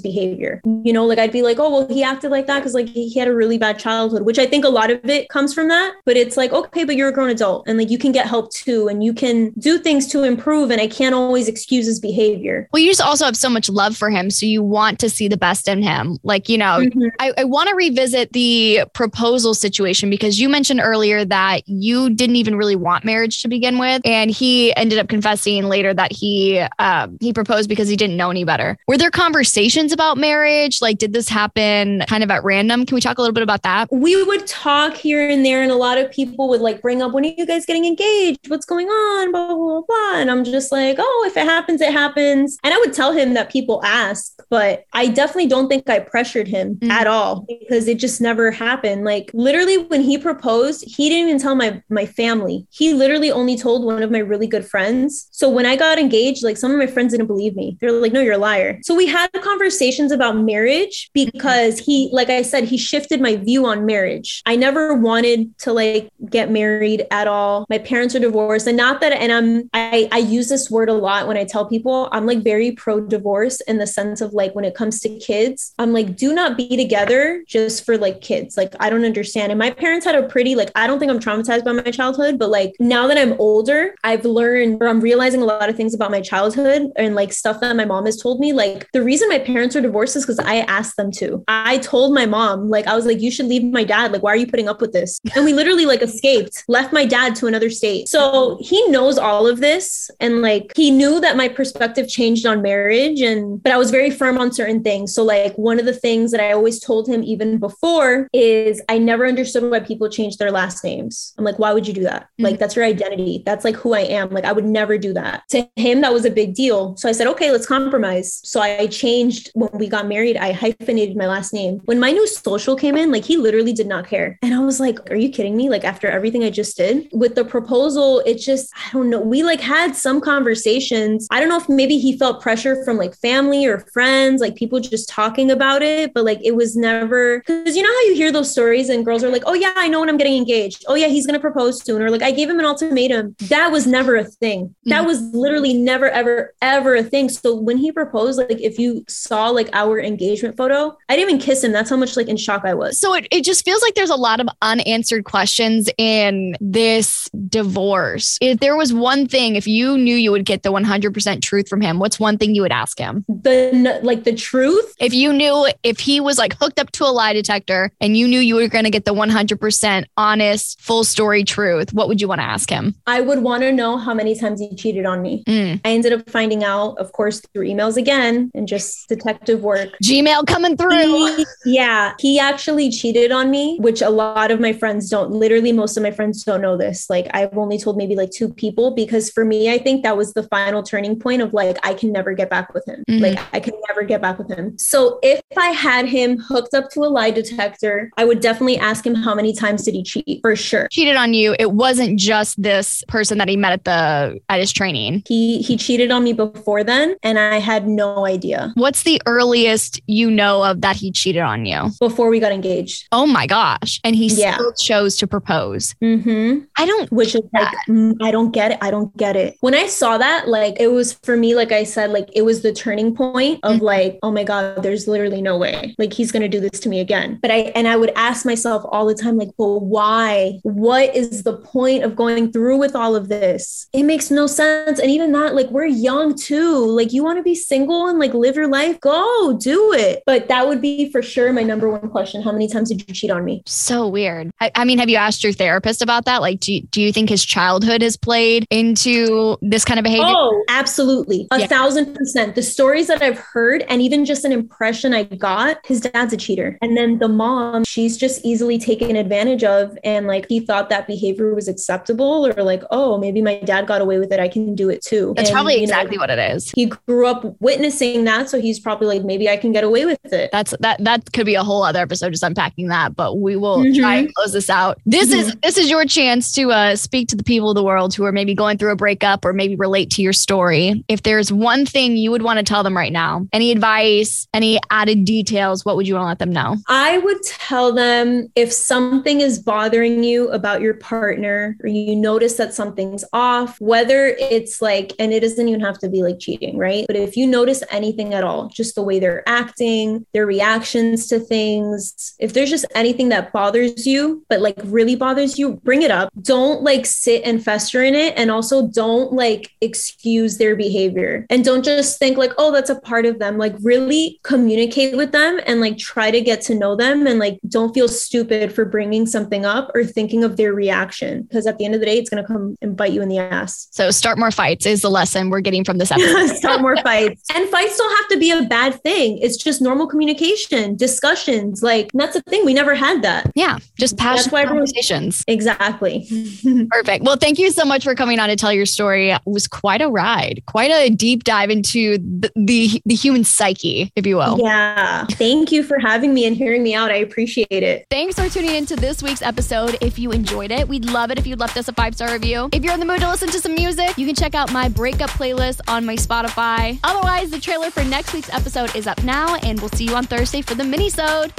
behavior. 0.00 0.60
You 0.64 0.92
know, 0.92 1.04
like 1.04 1.18
I'd 1.18 1.32
be 1.32 1.42
like, 1.42 1.58
"Oh, 1.58 1.70
well, 1.70 1.88
he 1.88 2.02
acted 2.02 2.30
like 2.30 2.46
that 2.46 2.62
cuz 2.62 2.74
like 2.74 2.88
he, 2.88 3.08
he 3.08 3.18
had 3.18 3.28
a 3.28 3.34
really 3.34 3.58
bad 3.58 3.78
childhood," 3.78 4.22
which 4.22 4.38
I 4.38 4.46
think 4.46 4.64
a 4.64 4.68
lot 4.68 4.90
of 4.90 5.04
it 5.04 5.28
comes 5.28 5.54
from 5.54 5.68
that, 5.68 5.94
but 6.04 6.16
it's 6.16 6.36
like, 6.36 6.52
"Okay, 6.52 6.84
but 6.84 6.96
you're 6.96 7.08
a 7.08 7.12
grown 7.12 7.30
adult 7.30 7.64
and 7.66 7.78
like 7.78 7.90
you 7.90 7.98
can 7.98 8.12
get 8.12 8.26
help 8.26 8.52
too 8.52 8.88
and 8.88 9.04
you 9.04 9.12
can 9.12 9.50
do 9.58 9.78
things 9.78 10.06
to 10.08 10.22
improve 10.22 10.70
and 10.70 10.80
I 10.80 10.86
can't 10.86 11.14
always 11.14 11.48
excuse 11.48 11.86
his 11.86 12.00
behavior." 12.00 12.68
Well, 12.72 12.82
you 12.82 12.88
just 12.88 13.00
also 13.00 13.24
have 13.24 13.36
so 13.36 13.50
much 13.50 13.68
love 13.68 13.96
for 13.96 14.10
him, 14.10 14.30
so 14.30 14.46
you 14.46 14.62
want 14.62 14.98
to 15.00 15.10
see 15.10 15.28
the 15.28 15.36
best 15.36 15.68
in 15.68 15.82
him. 15.82 16.18
Like, 16.22 16.48
you 16.48 16.58
know, 16.58 16.80
mm-hmm. 16.80 17.08
I, 17.18 17.32
I 17.38 17.44
want 17.44 17.68
to 17.68 17.74
revisit 17.74 18.32
the 18.32 18.84
proposal 18.94 19.54
situation 19.54 20.10
because 20.10 20.40
you 20.40 20.48
mentioned 20.48 20.80
earlier 20.82 21.24
that 21.24 21.68
you 21.68 22.10
didn't 22.10 22.36
even 22.36 22.56
really 22.56 22.76
want 22.76 23.04
marriage 23.04 23.42
to 23.42 23.48
begin 23.48 23.78
with, 23.78 24.02
and 24.04 24.30
he 24.30 24.74
ended 24.76 24.98
up 24.98 25.08
confessing 25.08 25.64
later 25.64 25.92
that 25.94 26.12
he 26.12 26.64
um, 26.78 27.16
he 27.20 27.32
proposed 27.34 27.68
because 27.68 27.88
he 27.88 27.96
didn't 27.96 28.16
know 28.16 28.30
any 28.30 28.44
better. 28.44 28.78
Were 28.86 28.96
there 28.96 29.10
conversations 29.10 29.92
about 29.92 30.16
marriage? 30.16 30.80
Like, 30.80 30.98
did 30.98 31.12
this 31.12 31.28
happen 31.28 32.02
kind 32.08 32.22
of 32.22 32.30
at 32.30 32.44
random? 32.44 32.86
Can 32.86 32.94
we 32.94 33.00
talk 33.00 33.18
a 33.18 33.20
little 33.20 33.34
bit 33.34 33.42
about 33.42 33.62
that? 33.62 33.88
We 33.90 34.22
would 34.22 34.46
talk 34.46 34.94
here 34.94 35.28
and 35.28 35.44
there, 35.44 35.62
and 35.62 35.70
a 35.70 35.76
lot 35.76 35.98
of 35.98 36.10
people 36.10 36.48
would 36.48 36.60
like 36.60 36.80
bring 36.82 37.02
up, 37.02 37.12
"When 37.12 37.24
are 37.24 37.34
you 37.36 37.46
guys 37.46 37.66
getting 37.66 37.84
engaged? 37.84 38.48
What's 38.48 38.66
going 38.66 38.88
on?" 38.88 39.32
Blah 39.32 39.48
blah 39.48 39.56
blah. 39.56 39.82
blah. 39.86 40.20
And 40.20 40.30
I'm 40.30 40.44
just 40.44 40.72
like, 40.72 40.96
"Oh, 40.98 41.24
if 41.26 41.36
it 41.36 41.44
happens, 41.44 41.80
it 41.80 41.92
happens." 41.92 42.58
And 42.64 42.74
I 42.74 42.78
would 42.78 42.92
tell 42.92 43.12
him 43.12 43.34
that 43.34 43.50
people 43.50 43.82
ask, 43.84 44.32
but 44.50 44.84
I 44.92 45.08
definitely 45.08 45.46
don't 45.46 45.68
think 45.68 45.88
I 45.88 45.98
pressured 45.98 46.48
him 46.48 46.76
mm-hmm. 46.76 46.90
at 46.90 47.06
all 47.06 47.46
because 47.48 47.88
it 47.88 47.98
just 47.98 48.20
never 48.20 48.50
happened. 48.50 49.04
Like 49.04 49.30
literally 49.34 49.78
when 49.78 50.02
he 50.02 50.18
proposed, 50.18 50.84
he 50.86 51.08
didn't 51.08 51.28
even 51.28 51.40
tell 51.40 51.54
my 51.54 51.82
my 51.88 52.06
family. 52.06 52.66
He 52.70 52.92
literally 52.92 53.30
only 53.30 53.56
told 53.56 53.84
one 53.84 54.02
of 54.02 54.10
my 54.10 54.18
really 54.18 54.46
good 54.46 54.66
friends. 54.66 55.28
So 55.30 55.48
when 55.48 55.66
I 55.66 55.76
got 55.76 55.98
engaged, 55.98 56.44
like 56.44 56.56
some 56.56 56.70
of 56.70 56.78
my 56.78 56.86
friends 56.86 57.13
didn't 57.16 57.28
believe 57.28 57.56
me. 57.56 57.76
They're 57.80 57.92
like, 57.92 58.12
"No, 58.12 58.20
you're 58.20 58.34
a 58.34 58.38
liar." 58.38 58.80
So 58.82 58.94
we 58.94 59.06
had 59.06 59.30
conversations 59.32 60.12
about 60.12 60.36
marriage 60.36 61.10
because 61.14 61.78
he 61.78 62.10
like 62.12 62.30
I 62.30 62.42
said, 62.42 62.64
he 62.64 62.76
shifted 62.76 63.20
my 63.20 63.36
view 63.36 63.66
on 63.66 63.86
marriage. 63.86 64.42
I 64.46 64.56
never 64.56 64.94
wanted 64.94 65.56
to 65.60 65.72
like 65.72 66.10
get 66.28 66.50
married 66.50 67.06
at 67.10 67.26
all. 67.26 67.66
My 67.70 67.78
parents 67.78 68.14
are 68.14 68.20
divorced 68.20 68.66
and 68.66 68.76
not 68.76 69.00
that 69.00 69.12
and 69.12 69.32
I'm 69.32 69.70
I 69.72 70.08
I 70.12 70.18
use 70.18 70.48
this 70.48 70.70
word 70.70 70.88
a 70.88 70.94
lot 70.94 71.26
when 71.26 71.36
I 71.36 71.44
tell 71.44 71.66
people 71.66 72.08
I'm 72.12 72.26
like 72.26 72.42
very 72.42 72.72
pro 72.72 73.00
divorce 73.00 73.60
in 73.62 73.78
the 73.78 73.86
sense 73.86 74.20
of 74.20 74.32
like 74.32 74.54
when 74.54 74.64
it 74.64 74.74
comes 74.74 75.00
to 75.00 75.08
kids, 75.18 75.74
I'm 75.78 75.92
like, 75.92 76.16
do 76.16 76.34
not 76.34 76.56
be 76.56 76.76
together 76.76 77.42
just 77.46 77.84
for 77.84 77.96
like 77.96 78.20
kids. 78.20 78.56
Like, 78.56 78.74
I 78.80 78.90
don't 78.90 79.04
understand. 79.04 79.52
And 79.52 79.58
my 79.58 79.70
parents 79.70 80.04
had 80.04 80.14
a 80.14 80.24
pretty, 80.24 80.54
like, 80.54 80.70
I 80.74 80.86
don't 80.86 80.98
think 80.98 81.10
I'm 81.10 81.20
traumatized 81.20 81.64
by 81.64 81.72
my 81.72 81.90
childhood, 81.90 82.38
but 82.38 82.50
like 82.50 82.74
now 82.78 83.06
that 83.06 83.18
I'm 83.18 83.34
older, 83.38 83.94
I've 84.04 84.24
learned 84.24 84.82
or 84.82 84.88
I'm 84.88 85.00
realizing 85.00 85.42
a 85.42 85.44
lot 85.44 85.68
of 85.68 85.76
things 85.76 85.94
about 85.94 86.10
my 86.10 86.20
childhood 86.20 86.92
and 87.04 87.14
like 87.14 87.32
stuff 87.32 87.60
that 87.60 87.76
my 87.76 87.84
mom 87.84 88.06
has 88.06 88.16
told 88.16 88.40
me. 88.40 88.52
Like, 88.52 88.90
the 88.92 89.02
reason 89.02 89.28
my 89.28 89.38
parents 89.38 89.76
are 89.76 89.80
divorced 89.80 90.16
is 90.16 90.24
because 90.24 90.38
I 90.38 90.56
asked 90.60 90.96
them 90.96 91.10
to. 91.12 91.44
I 91.48 91.78
told 91.78 92.14
my 92.14 92.26
mom, 92.26 92.68
like, 92.68 92.86
I 92.86 92.96
was 92.96 93.06
like, 93.06 93.20
you 93.20 93.30
should 93.30 93.46
leave 93.46 93.64
my 93.64 93.84
dad. 93.84 94.12
Like, 94.12 94.22
why 94.22 94.30
are 94.30 94.36
you 94.36 94.46
putting 94.46 94.68
up 94.68 94.80
with 94.80 94.92
this? 94.92 95.20
And 95.34 95.44
we 95.44 95.52
literally 95.52 95.84
like 95.84 96.00
escaped, 96.00 96.64
left 96.68 96.92
my 96.92 97.04
dad 97.04 97.34
to 97.36 97.48
another 97.48 97.68
state. 97.68 98.08
So 98.08 98.56
he 98.60 98.86
knows 98.88 99.18
all 99.18 99.48
of 99.48 99.58
this. 99.58 100.08
And 100.20 100.42
like, 100.42 100.72
he 100.76 100.92
knew 100.92 101.18
that 101.20 101.36
my 101.36 101.48
perspective 101.48 102.08
changed 102.08 102.46
on 102.46 102.62
marriage. 102.62 103.20
And, 103.20 103.60
but 103.60 103.72
I 103.72 103.76
was 103.76 103.90
very 103.90 104.10
firm 104.10 104.38
on 104.38 104.52
certain 104.52 104.84
things. 104.84 105.12
So, 105.12 105.24
like, 105.24 105.56
one 105.56 105.80
of 105.80 105.86
the 105.86 105.92
things 105.92 106.30
that 106.30 106.40
I 106.40 106.52
always 106.52 106.78
told 106.78 107.08
him 107.08 107.24
even 107.24 107.58
before 107.58 108.28
is 108.32 108.80
I 108.88 108.98
never 108.98 109.26
understood 109.26 109.68
why 109.68 109.80
people 109.80 110.08
change 110.08 110.36
their 110.36 110.52
last 110.52 110.84
names. 110.84 111.34
I'm 111.36 111.44
like, 111.44 111.58
why 111.58 111.72
would 111.72 111.88
you 111.88 111.94
do 111.94 112.04
that? 112.04 112.22
Mm-hmm. 112.22 112.44
Like, 112.44 112.58
that's 112.60 112.76
your 112.76 112.84
identity. 112.84 113.42
That's 113.44 113.64
like 113.64 113.74
who 113.74 113.92
I 113.92 114.00
am. 114.00 114.30
Like, 114.30 114.44
I 114.44 114.52
would 114.52 114.64
never 114.64 114.96
do 114.98 115.12
that. 115.14 115.42
To 115.50 115.68
him, 115.76 116.00
that 116.02 116.12
was 116.12 116.24
a 116.24 116.30
big 116.30 116.54
deal. 116.54 116.93
So 116.96 117.08
I 117.08 117.12
said, 117.12 117.26
okay, 117.28 117.50
let's 117.50 117.66
compromise. 117.66 118.40
So 118.44 118.60
I 118.60 118.86
changed 118.86 119.50
when 119.54 119.70
we 119.74 119.88
got 119.88 120.06
married, 120.06 120.36
I 120.36 120.52
hyphenated 120.52 121.16
my 121.16 121.26
last 121.26 121.52
name. 121.52 121.80
When 121.84 122.00
my 122.00 122.10
new 122.10 122.26
social 122.26 122.76
came 122.76 122.96
in, 122.96 123.10
like, 123.10 123.24
he 123.24 123.36
literally 123.36 123.72
did 123.72 123.86
not 123.86 124.06
care. 124.06 124.38
And 124.42 124.54
I 124.54 124.60
was 124.60 124.80
like, 124.80 124.98
are 125.10 125.16
you 125.16 125.28
kidding 125.28 125.56
me? 125.56 125.68
Like, 125.68 125.84
after 125.84 126.08
everything 126.08 126.44
I 126.44 126.50
just 126.50 126.76
did 126.76 127.08
with 127.12 127.34
the 127.34 127.44
proposal, 127.44 128.20
it 128.20 128.38
just, 128.38 128.72
I 128.76 128.92
don't 128.92 129.10
know. 129.10 129.20
We 129.20 129.42
like 129.42 129.60
had 129.60 129.96
some 129.96 130.20
conversations. 130.20 131.26
I 131.30 131.40
don't 131.40 131.48
know 131.48 131.58
if 131.58 131.68
maybe 131.68 131.98
he 131.98 132.18
felt 132.18 132.42
pressure 132.42 132.84
from 132.84 132.96
like 132.96 133.16
family 133.16 133.66
or 133.66 133.86
friends, 133.92 134.40
like 134.40 134.54
people 134.54 134.80
just 134.80 135.08
talking 135.08 135.50
about 135.50 135.82
it, 135.82 136.12
but 136.14 136.24
like 136.24 136.40
it 136.42 136.54
was 136.54 136.76
never, 136.76 137.40
because 137.40 137.76
you 137.76 137.82
know 137.82 137.88
how 137.88 138.00
you 138.02 138.14
hear 138.14 138.30
those 138.32 138.50
stories 138.50 138.88
and 138.88 139.04
girls 139.04 139.24
are 139.24 139.30
like, 139.30 139.44
oh, 139.46 139.54
yeah, 139.54 139.72
I 139.76 139.88
know 139.88 140.00
when 140.00 140.08
I'm 140.08 140.16
getting 140.16 140.36
engaged. 140.36 140.84
Oh, 140.88 140.94
yeah, 140.94 141.08
he's 141.08 141.26
going 141.26 141.38
to 141.38 141.40
propose 141.40 141.82
soon. 141.82 142.02
Or 142.02 142.10
like, 142.10 142.22
I 142.22 142.30
gave 142.30 142.50
him 142.50 142.58
an 142.58 142.64
ultimatum. 142.64 143.34
That 143.48 143.72
was 143.72 143.86
never 143.86 144.16
a 144.16 144.24
thing. 144.24 144.74
That 144.84 144.98
mm-hmm. 144.98 145.06
was 145.06 145.22
literally 145.34 145.74
never, 145.74 146.08
ever, 146.10 146.54
ever 146.60 146.83
a 146.92 147.02
thing. 147.02 147.28
So 147.28 147.54
when 147.54 147.78
he 147.78 147.92
proposed, 147.92 148.38
like 148.38 148.60
if 148.60 148.78
you 148.78 149.04
saw 149.08 149.48
like 149.48 149.70
our 149.72 150.00
engagement 150.00 150.56
photo, 150.56 150.96
I 151.08 151.16
didn't 151.16 151.30
even 151.30 151.40
kiss 151.40 151.64
him. 151.64 151.72
That's 151.72 151.88
how 151.88 151.96
much 151.96 152.16
like 152.16 152.28
in 152.28 152.36
shock 152.36 152.62
I 152.64 152.74
was. 152.74 152.98
So 153.00 153.14
it, 153.14 153.26
it 153.30 153.44
just 153.44 153.64
feels 153.64 153.80
like 153.82 153.94
there's 153.94 154.10
a 154.10 154.16
lot 154.16 154.40
of 154.40 154.48
unanswered 154.60 155.24
questions 155.24 155.88
in 155.96 156.56
this 156.60 157.28
divorce. 157.48 158.38
If 158.40 158.60
there 158.60 158.76
was 158.76 158.92
one 158.92 159.26
thing, 159.26 159.56
if 159.56 159.66
you 159.66 159.96
knew 159.96 160.16
you 160.16 160.32
would 160.32 160.44
get 160.44 160.62
the 160.62 160.72
100% 160.72 161.42
truth 161.42 161.68
from 161.68 161.80
him, 161.80 161.98
what's 161.98 162.20
one 162.20 162.38
thing 162.38 162.54
you 162.54 162.62
would 162.62 162.72
ask 162.72 162.98
him? 162.98 163.24
The 163.28 164.00
like 164.02 164.24
the 164.24 164.34
truth? 164.34 164.94
If 164.98 165.14
you 165.14 165.32
knew 165.32 165.68
if 165.82 166.00
he 166.00 166.20
was 166.20 166.38
like 166.38 166.54
hooked 166.58 166.78
up 166.78 166.90
to 166.92 167.04
a 167.04 167.12
lie 167.12 167.32
detector 167.32 167.90
and 168.00 168.16
you 168.16 168.28
knew 168.28 168.40
you 168.40 168.56
were 168.56 168.68
going 168.68 168.84
to 168.84 168.90
get 168.90 169.04
the 169.04 169.14
100% 169.14 170.04
honest, 170.16 170.80
full 170.80 171.04
story 171.04 171.44
truth, 171.44 171.92
what 171.92 172.08
would 172.08 172.20
you 172.20 172.28
want 172.28 172.40
to 172.40 172.44
ask 172.44 172.68
him? 172.68 172.94
I 173.06 173.20
would 173.20 173.40
want 173.40 173.62
to 173.62 173.72
know 173.72 173.96
how 173.96 174.14
many 174.14 174.38
times 174.38 174.60
he 174.60 174.74
cheated 174.74 175.06
on 175.06 175.22
me. 175.22 175.44
Mm. 175.46 175.80
I 175.84 175.90
ended 175.90 176.12
up 176.12 176.28
finding 176.28 176.64
out, 176.64 176.73
of 176.98 177.12
course, 177.12 177.40
through 177.52 177.66
emails 177.66 177.96
again 177.96 178.50
and 178.54 178.68
just 178.68 179.08
detective 179.08 179.60
work. 179.62 179.88
Gmail 180.02 180.46
coming 180.46 180.76
through. 180.76 181.36
He, 181.36 181.46
yeah. 181.64 182.14
He 182.18 182.38
actually 182.38 182.90
cheated 182.90 183.32
on 183.32 183.50
me, 183.50 183.78
which 183.80 184.02
a 184.02 184.10
lot 184.10 184.50
of 184.50 184.60
my 184.60 184.72
friends 184.72 185.08
don't. 185.08 185.30
Literally, 185.30 185.72
most 185.72 185.96
of 185.96 186.02
my 186.02 186.10
friends 186.10 186.44
don't 186.44 186.60
know 186.60 186.76
this. 186.76 187.08
Like, 187.08 187.28
I've 187.34 187.56
only 187.56 187.78
told 187.78 187.96
maybe 187.96 188.16
like 188.16 188.30
two 188.30 188.52
people 188.52 188.94
because 188.94 189.30
for 189.30 189.44
me, 189.44 189.72
I 189.72 189.78
think 189.78 190.02
that 190.02 190.16
was 190.16 190.32
the 190.34 190.44
final 190.44 190.82
turning 190.82 191.18
point 191.18 191.42
of 191.42 191.52
like, 191.52 191.78
I 191.82 191.94
can 191.94 192.12
never 192.12 192.32
get 192.34 192.50
back 192.50 192.74
with 192.74 192.86
him. 192.86 193.04
Mm-hmm. 193.08 193.22
Like, 193.22 193.38
I 193.52 193.60
can 193.60 193.74
never 193.88 194.02
get 194.04 194.20
back 194.20 194.38
with 194.38 194.48
him. 194.48 194.78
So 194.78 195.18
if 195.22 195.40
I 195.56 195.68
had 195.68 196.06
him 196.06 196.38
hooked 196.38 196.74
up 196.74 196.90
to 196.90 197.00
a 197.00 197.10
lie 197.10 197.30
detector, 197.30 198.10
I 198.16 198.24
would 198.24 198.40
definitely 198.40 198.78
ask 198.78 199.06
him 199.06 199.14
how 199.14 199.34
many 199.34 199.52
times 199.54 199.84
did 199.84 199.94
he 199.94 200.02
cheat 200.02 200.40
for 200.42 200.56
sure. 200.56 200.88
Cheated 200.90 201.16
on 201.16 201.34
you. 201.34 201.54
It 201.58 201.72
wasn't 201.72 202.18
just 202.18 202.60
this 202.62 203.02
person 203.08 203.38
that 203.38 203.48
he 203.48 203.56
met 203.56 203.72
at 203.72 203.84
the 203.84 204.40
at 204.48 204.60
his 204.60 204.72
training. 204.72 205.22
He 205.26 205.62
he 205.62 205.76
cheated 205.76 206.10
on 206.10 206.24
me 206.24 206.32
before 206.32 206.63
then 206.84 207.16
and 207.22 207.38
I 207.38 207.58
had 207.58 207.86
no 207.86 208.26
idea. 208.26 208.72
What's 208.74 209.02
the 209.02 209.20
earliest 209.26 210.00
you 210.06 210.30
know 210.30 210.64
of 210.64 210.80
that 210.80 210.96
he 210.96 211.10
cheated 211.10 211.42
on 211.42 211.66
you? 211.66 211.90
Before 212.00 212.28
we 212.28 212.40
got 212.40 212.52
engaged. 212.52 213.06
Oh 213.12 213.26
my 213.26 213.46
gosh. 213.46 214.00
And 214.04 214.16
he 214.16 214.28
yeah. 214.28 214.54
still 214.54 214.72
chose 214.74 215.16
to 215.18 215.26
propose. 215.26 215.94
Mm-hmm. 216.02 216.64
I 216.76 216.86
don't 216.86 217.10
which 217.12 217.34
is 217.34 217.42
like 217.52 217.68
mm, 217.88 218.14
I 218.22 218.30
don't 218.30 218.52
get 218.52 218.72
it. 218.72 218.78
I 218.80 218.90
don't 218.90 219.14
get 219.16 219.36
it. 219.36 219.56
When 219.60 219.74
I 219.74 219.86
saw 219.86 220.18
that, 220.18 220.48
like 220.48 220.76
it 220.80 220.88
was 220.88 221.12
for 221.22 221.36
me, 221.36 221.54
like 221.54 221.72
I 221.72 221.84
said, 221.84 222.10
like 222.10 222.28
it 222.34 222.42
was 222.42 222.62
the 222.62 222.72
turning 222.72 223.14
point 223.14 223.60
of 223.62 223.76
mm-hmm. 223.76 223.84
like, 223.84 224.18
oh 224.22 224.30
my 224.30 224.44
God, 224.44 224.82
there's 224.82 225.06
literally 225.06 225.42
no 225.42 225.58
way. 225.58 225.94
Like 225.98 226.12
he's 226.12 226.32
gonna 226.32 226.48
do 226.48 226.60
this 226.60 226.80
to 226.80 226.88
me 226.88 227.00
again. 227.00 227.38
But 227.42 227.50
I 227.50 227.72
and 227.74 227.88
I 227.88 227.96
would 227.96 228.12
ask 228.16 228.46
myself 228.46 228.84
all 228.90 229.06
the 229.06 229.14
time, 229.14 229.36
like, 229.36 229.50
well, 229.58 229.80
why? 229.80 230.58
What 230.62 231.14
is 231.14 231.42
the 231.42 231.56
point 231.56 232.04
of 232.04 232.16
going 232.16 232.52
through 232.52 232.78
with 232.78 232.94
all 232.94 233.16
of 233.16 233.28
this? 233.28 233.88
It 233.92 234.04
makes 234.04 234.30
no 234.30 234.46
sense. 234.46 234.98
And 234.98 235.10
even 235.10 235.32
that, 235.32 235.54
like, 235.54 235.68
we're 235.70 235.86
young 235.86 236.34
too. 236.34 236.53
Like, 236.60 237.12
you 237.12 237.24
want 237.24 237.38
to 237.38 237.42
be 237.42 237.54
single 237.54 238.06
and 238.06 238.18
like 238.18 238.34
live 238.34 238.56
your 238.56 238.68
life? 238.68 239.00
Go 239.00 239.56
do 239.60 239.92
it. 239.92 240.22
But 240.26 240.48
that 240.48 240.66
would 240.66 240.80
be 240.80 241.10
for 241.10 241.22
sure 241.22 241.52
my 241.52 241.62
number 241.62 241.90
one 241.90 242.08
question. 242.10 242.42
How 242.42 242.52
many 242.52 242.68
times 242.68 242.88
did 242.90 243.06
you 243.06 243.14
cheat 243.14 243.30
on 243.30 243.44
me? 243.44 243.62
So 243.66 244.08
weird. 244.08 244.50
I, 244.60 244.70
I 244.74 244.84
mean, 244.84 244.98
have 244.98 245.08
you 245.08 245.16
asked 245.16 245.42
your 245.44 245.52
therapist 245.52 246.02
about 246.02 246.24
that? 246.26 246.40
Like, 246.40 246.60
do 246.60 246.74
you, 246.74 246.82
do 246.82 247.00
you 247.00 247.12
think 247.12 247.28
his 247.28 247.44
childhood 247.44 248.02
has 248.02 248.16
played 248.16 248.66
into 248.70 249.56
this 249.62 249.84
kind 249.84 249.98
of 249.98 250.04
behavior? 250.04 250.24
Oh, 250.26 250.64
absolutely. 250.68 251.46
A 251.50 251.60
yeah. 251.60 251.66
thousand 251.66 252.14
percent. 252.14 252.54
The 252.54 252.62
stories 252.62 253.06
that 253.06 253.22
I've 253.22 253.38
heard 253.38 253.82
and 253.88 254.02
even 254.02 254.24
just 254.24 254.44
an 254.44 254.52
impression 254.52 255.14
I 255.14 255.24
got, 255.24 255.84
his 255.86 256.00
dad's 256.00 256.32
a 256.32 256.36
cheater. 256.36 256.78
And 256.82 256.96
then 256.96 257.18
the 257.18 257.28
mom, 257.28 257.84
she's 257.84 258.16
just 258.16 258.44
easily 258.44 258.78
taken 258.78 259.16
advantage 259.16 259.64
of. 259.64 259.96
And 260.04 260.26
like, 260.26 260.46
he 260.48 260.60
thought 260.60 260.90
that 260.90 261.06
behavior 261.06 261.54
was 261.54 261.68
acceptable 261.68 262.46
or 262.46 262.62
like, 262.62 262.82
oh, 262.90 263.18
maybe 263.18 263.42
my 263.42 263.58
dad 263.60 263.86
got 263.86 264.00
away 264.00 264.18
with 264.18 264.32
it. 264.32 264.40
I 264.40 264.48
can 264.48 264.74
do 264.74 264.90
it 264.90 265.02
too. 265.02 265.34
That's 265.36 265.48
and, 265.48 265.54
probably 265.54 265.82
exactly 265.82 266.16
know, 266.16 266.22
what 266.22 266.30
it 266.30 266.38
is. 266.52 266.70
He 266.70 266.86
grew 266.86 267.26
up 267.26 267.44
witnessing 267.60 268.24
that. 268.24 268.48
So 268.48 268.60
he's 268.60 268.80
probably 268.80 269.06
like, 269.06 269.24
maybe 269.24 269.48
I 269.48 269.56
can 269.56 269.72
get 269.72 269.84
away 269.84 270.04
with 270.04 270.32
it. 270.32 270.50
That's 270.52 270.74
that, 270.80 271.02
that 271.04 271.32
could 271.32 271.46
be 271.46 271.54
a 271.54 271.62
whole 271.62 271.82
other 271.82 272.00
episode 272.00 272.30
just 272.30 272.42
unpacking 272.42 272.88
that, 272.88 273.16
but 273.16 273.38
we 273.38 273.56
will 273.56 273.78
mm-hmm. 273.78 274.00
try 274.00 274.16
and 274.16 274.34
close 274.34 274.52
this 274.52 274.70
out. 274.70 275.00
This 275.06 275.30
mm-hmm. 275.30 275.48
is, 275.48 275.56
this 275.62 275.78
is 275.78 275.90
your 275.90 276.04
chance 276.04 276.52
to 276.52 276.70
uh, 276.70 276.96
speak 276.96 277.28
to 277.28 277.36
the 277.36 277.44
people 277.44 277.70
of 277.70 277.74
the 277.74 277.82
world 277.82 278.14
who 278.14 278.24
are 278.24 278.32
maybe 278.32 278.54
going 278.54 278.78
through 278.78 278.92
a 278.92 278.96
breakup 278.96 279.44
or 279.44 279.52
maybe 279.52 279.76
relate 279.76 280.10
to 280.10 280.22
your 280.22 280.32
story. 280.32 281.04
If 281.08 281.22
there's 281.22 281.52
one 281.52 281.86
thing 281.86 282.16
you 282.16 282.30
would 282.30 282.42
want 282.42 282.58
to 282.58 282.64
tell 282.64 282.82
them 282.82 282.96
right 282.96 283.12
now, 283.12 283.46
any 283.52 283.70
advice, 283.70 284.48
any 284.52 284.80
added 284.90 285.24
details, 285.24 285.84
what 285.84 285.96
would 285.96 286.08
you 286.08 286.14
want 286.14 286.24
to 286.24 286.28
let 286.28 286.38
them 286.38 286.52
know? 286.52 286.76
I 286.88 287.18
would 287.18 287.42
tell 287.44 287.92
them 287.92 288.48
if 288.56 288.72
something 288.72 289.40
is 289.40 289.58
bothering 289.58 290.24
you 290.24 290.48
about 290.48 290.80
your 290.80 290.94
partner 290.94 291.76
or 291.82 291.88
you 291.88 292.16
notice 292.16 292.54
that 292.54 292.74
something's 292.74 293.24
off, 293.32 293.80
whether 293.80 294.26
it's 294.40 294.82
like, 294.82 295.12
and 295.18 295.32
it 295.32 295.40
doesn't 295.40 295.68
even 295.68 295.80
have 295.80 295.98
to 295.98 296.08
be 296.08 296.22
like 296.24 296.40
cheating, 296.40 296.76
right? 296.76 297.04
But 297.06 297.16
if 297.16 297.36
you 297.36 297.46
notice 297.46 297.82
anything 297.90 298.34
at 298.34 298.44
all, 298.44 298.68
just 298.68 298.94
the 298.94 299.02
way 299.02 299.18
they're 299.18 299.42
acting, 299.46 300.26
their 300.32 300.46
reactions 300.46 301.26
to 301.28 301.38
things, 301.38 302.34
if 302.38 302.52
there's 302.52 302.70
just 302.70 302.86
anything 302.94 303.28
that 303.28 303.52
bothers 303.52 304.06
you, 304.06 304.44
but 304.48 304.60
like 304.60 304.78
really 304.84 305.16
bothers 305.16 305.58
you, 305.58 305.74
bring 305.84 306.02
it 306.02 306.10
up. 306.10 306.32
Don't 306.42 306.82
like 306.82 307.06
sit 307.06 307.42
and 307.44 307.62
fester 307.62 308.02
in 308.02 308.14
it. 308.14 308.34
And 308.36 308.50
also 308.50 308.88
don't 308.88 309.32
like 309.32 309.70
excuse 309.80 310.58
their 310.58 310.76
behavior 310.76 311.46
and 311.50 311.64
don't 311.64 311.84
just 311.84 312.18
think 312.18 312.36
like, 312.36 312.52
oh, 312.58 312.72
that's 312.72 312.90
a 312.90 313.00
part 313.00 313.26
of 313.26 313.38
them. 313.38 313.58
Like 313.58 313.74
really 313.82 314.40
communicate 314.42 315.16
with 315.16 315.32
them 315.32 315.60
and 315.66 315.80
like 315.80 315.98
try 315.98 316.30
to 316.30 316.40
get 316.40 316.60
to 316.62 316.74
know 316.74 316.96
them 316.96 317.26
and 317.26 317.38
like 317.38 317.58
don't 317.68 317.92
feel 317.92 318.08
stupid 318.08 318.72
for 318.72 318.84
bringing 318.84 319.26
something 319.26 319.64
up 319.64 319.90
or 319.94 320.04
thinking 320.04 320.44
of 320.44 320.56
their 320.56 320.72
reaction 320.72 321.42
because 321.42 321.66
at 321.66 321.78
the 321.78 321.84
end 321.84 321.94
of 321.94 322.00
the 322.00 322.06
day, 322.06 322.18
it's 322.18 322.30
going 322.30 322.42
to 322.42 322.46
come 322.46 322.76
and 322.80 322.96
bite 322.96 323.12
you 323.12 323.22
in 323.22 323.28
the 323.28 323.38
ass. 323.38 323.88
So 323.90 324.10
start 324.10 324.38
more 324.38 324.50
fights 324.50 324.86
is 324.86 325.02
the 325.02 325.10
lesson 325.10 325.50
we're 325.50 325.60
getting 325.60 325.84
from 325.84 325.98
this 325.98 326.10
episode. 326.14 326.56
start 326.56 326.80
more 326.80 326.96
fights. 326.98 327.44
And 327.54 327.68
fights 327.68 327.96
don't 327.96 328.16
have 328.16 328.28
to 328.28 328.38
be 328.38 328.50
a 328.50 328.62
bad 328.62 329.02
thing. 329.02 329.38
It's 329.38 329.56
just 329.56 329.80
normal 329.80 330.06
communication, 330.06 330.96
discussions. 330.96 331.82
Like 331.82 332.10
that's 332.14 332.34
the 332.34 332.42
thing. 332.42 332.64
We 332.64 332.74
never 332.74 332.94
had 332.94 333.22
that. 333.22 333.50
Yeah. 333.54 333.78
Just 333.98 334.16
passionate 334.16 334.68
conversations. 334.68 335.44
Exactly. 335.46 336.26
Perfect. 336.90 337.24
Well, 337.24 337.36
thank 337.36 337.58
you 337.58 337.70
so 337.70 337.84
much 337.84 338.04
for 338.04 338.14
coming 338.14 338.38
on 338.38 338.48
to 338.48 338.56
tell 338.56 338.72
your 338.72 338.86
story. 338.86 339.30
It 339.30 339.40
was 339.46 339.66
quite 339.66 340.00
a 340.00 340.08
ride, 340.08 340.62
quite 340.66 340.90
a 340.90 341.10
deep 341.10 341.44
dive 341.44 341.70
into 341.70 342.18
the, 342.18 342.50
the, 342.54 343.02
the 343.04 343.14
human 343.14 343.44
psyche, 343.44 344.12
if 344.16 344.26
you 344.26 344.36
will. 344.36 344.58
Yeah. 344.60 345.26
Thank 345.32 345.72
you 345.72 345.82
for 345.82 345.98
having 345.98 346.34
me 346.34 346.46
and 346.46 346.56
hearing 346.56 346.82
me 346.82 346.94
out. 346.94 347.10
I 347.10 347.16
appreciate 347.16 347.66
it. 347.70 348.06
Thanks 348.10 348.38
for 348.38 348.48
tuning 348.48 348.74
into 348.74 348.96
this 348.96 349.22
week's 349.22 349.42
episode. 349.42 349.96
If 350.00 350.18
you 350.18 350.32
enjoyed 350.32 350.70
it, 350.70 350.88
we'd 350.88 351.04
love 351.04 351.30
it 351.30 351.38
if 351.38 351.46
you'd 351.46 351.60
left 351.60 351.76
us 351.76 351.88
a 351.88 351.92
five 351.92 352.14
star 352.14 352.32
review. 352.32 352.68
If 352.72 352.84
you're 352.84 352.94
in 352.94 353.00
the 353.00 353.06
mood 353.06 353.20
to 353.20 353.30
listen 353.30 353.48
to 353.50 353.60
some 353.60 353.74
music, 353.74 354.16
you 354.18 354.26
can 354.26 354.34
check 354.34 354.54
out 354.54 354.72
my 354.72 354.88
breakup 354.88 355.30
playlist 355.30 355.80
on 356.04 356.06
my 356.06 356.16
Spotify. 356.16 356.98
Otherwise, 357.02 357.50
the 357.50 357.58
trailer 357.58 357.90
for 357.90 358.04
next 358.04 358.34
week's 358.34 358.50
episode 358.50 358.94
is 358.94 359.06
up 359.06 359.22
now, 359.24 359.56
and 359.56 359.80
we'll 359.80 359.88
see 359.90 360.04
you 360.04 360.14
on 360.14 360.24
Thursday 360.24 360.60
for 360.60 360.74
the 360.74 360.84
mini-sode. 360.84 361.54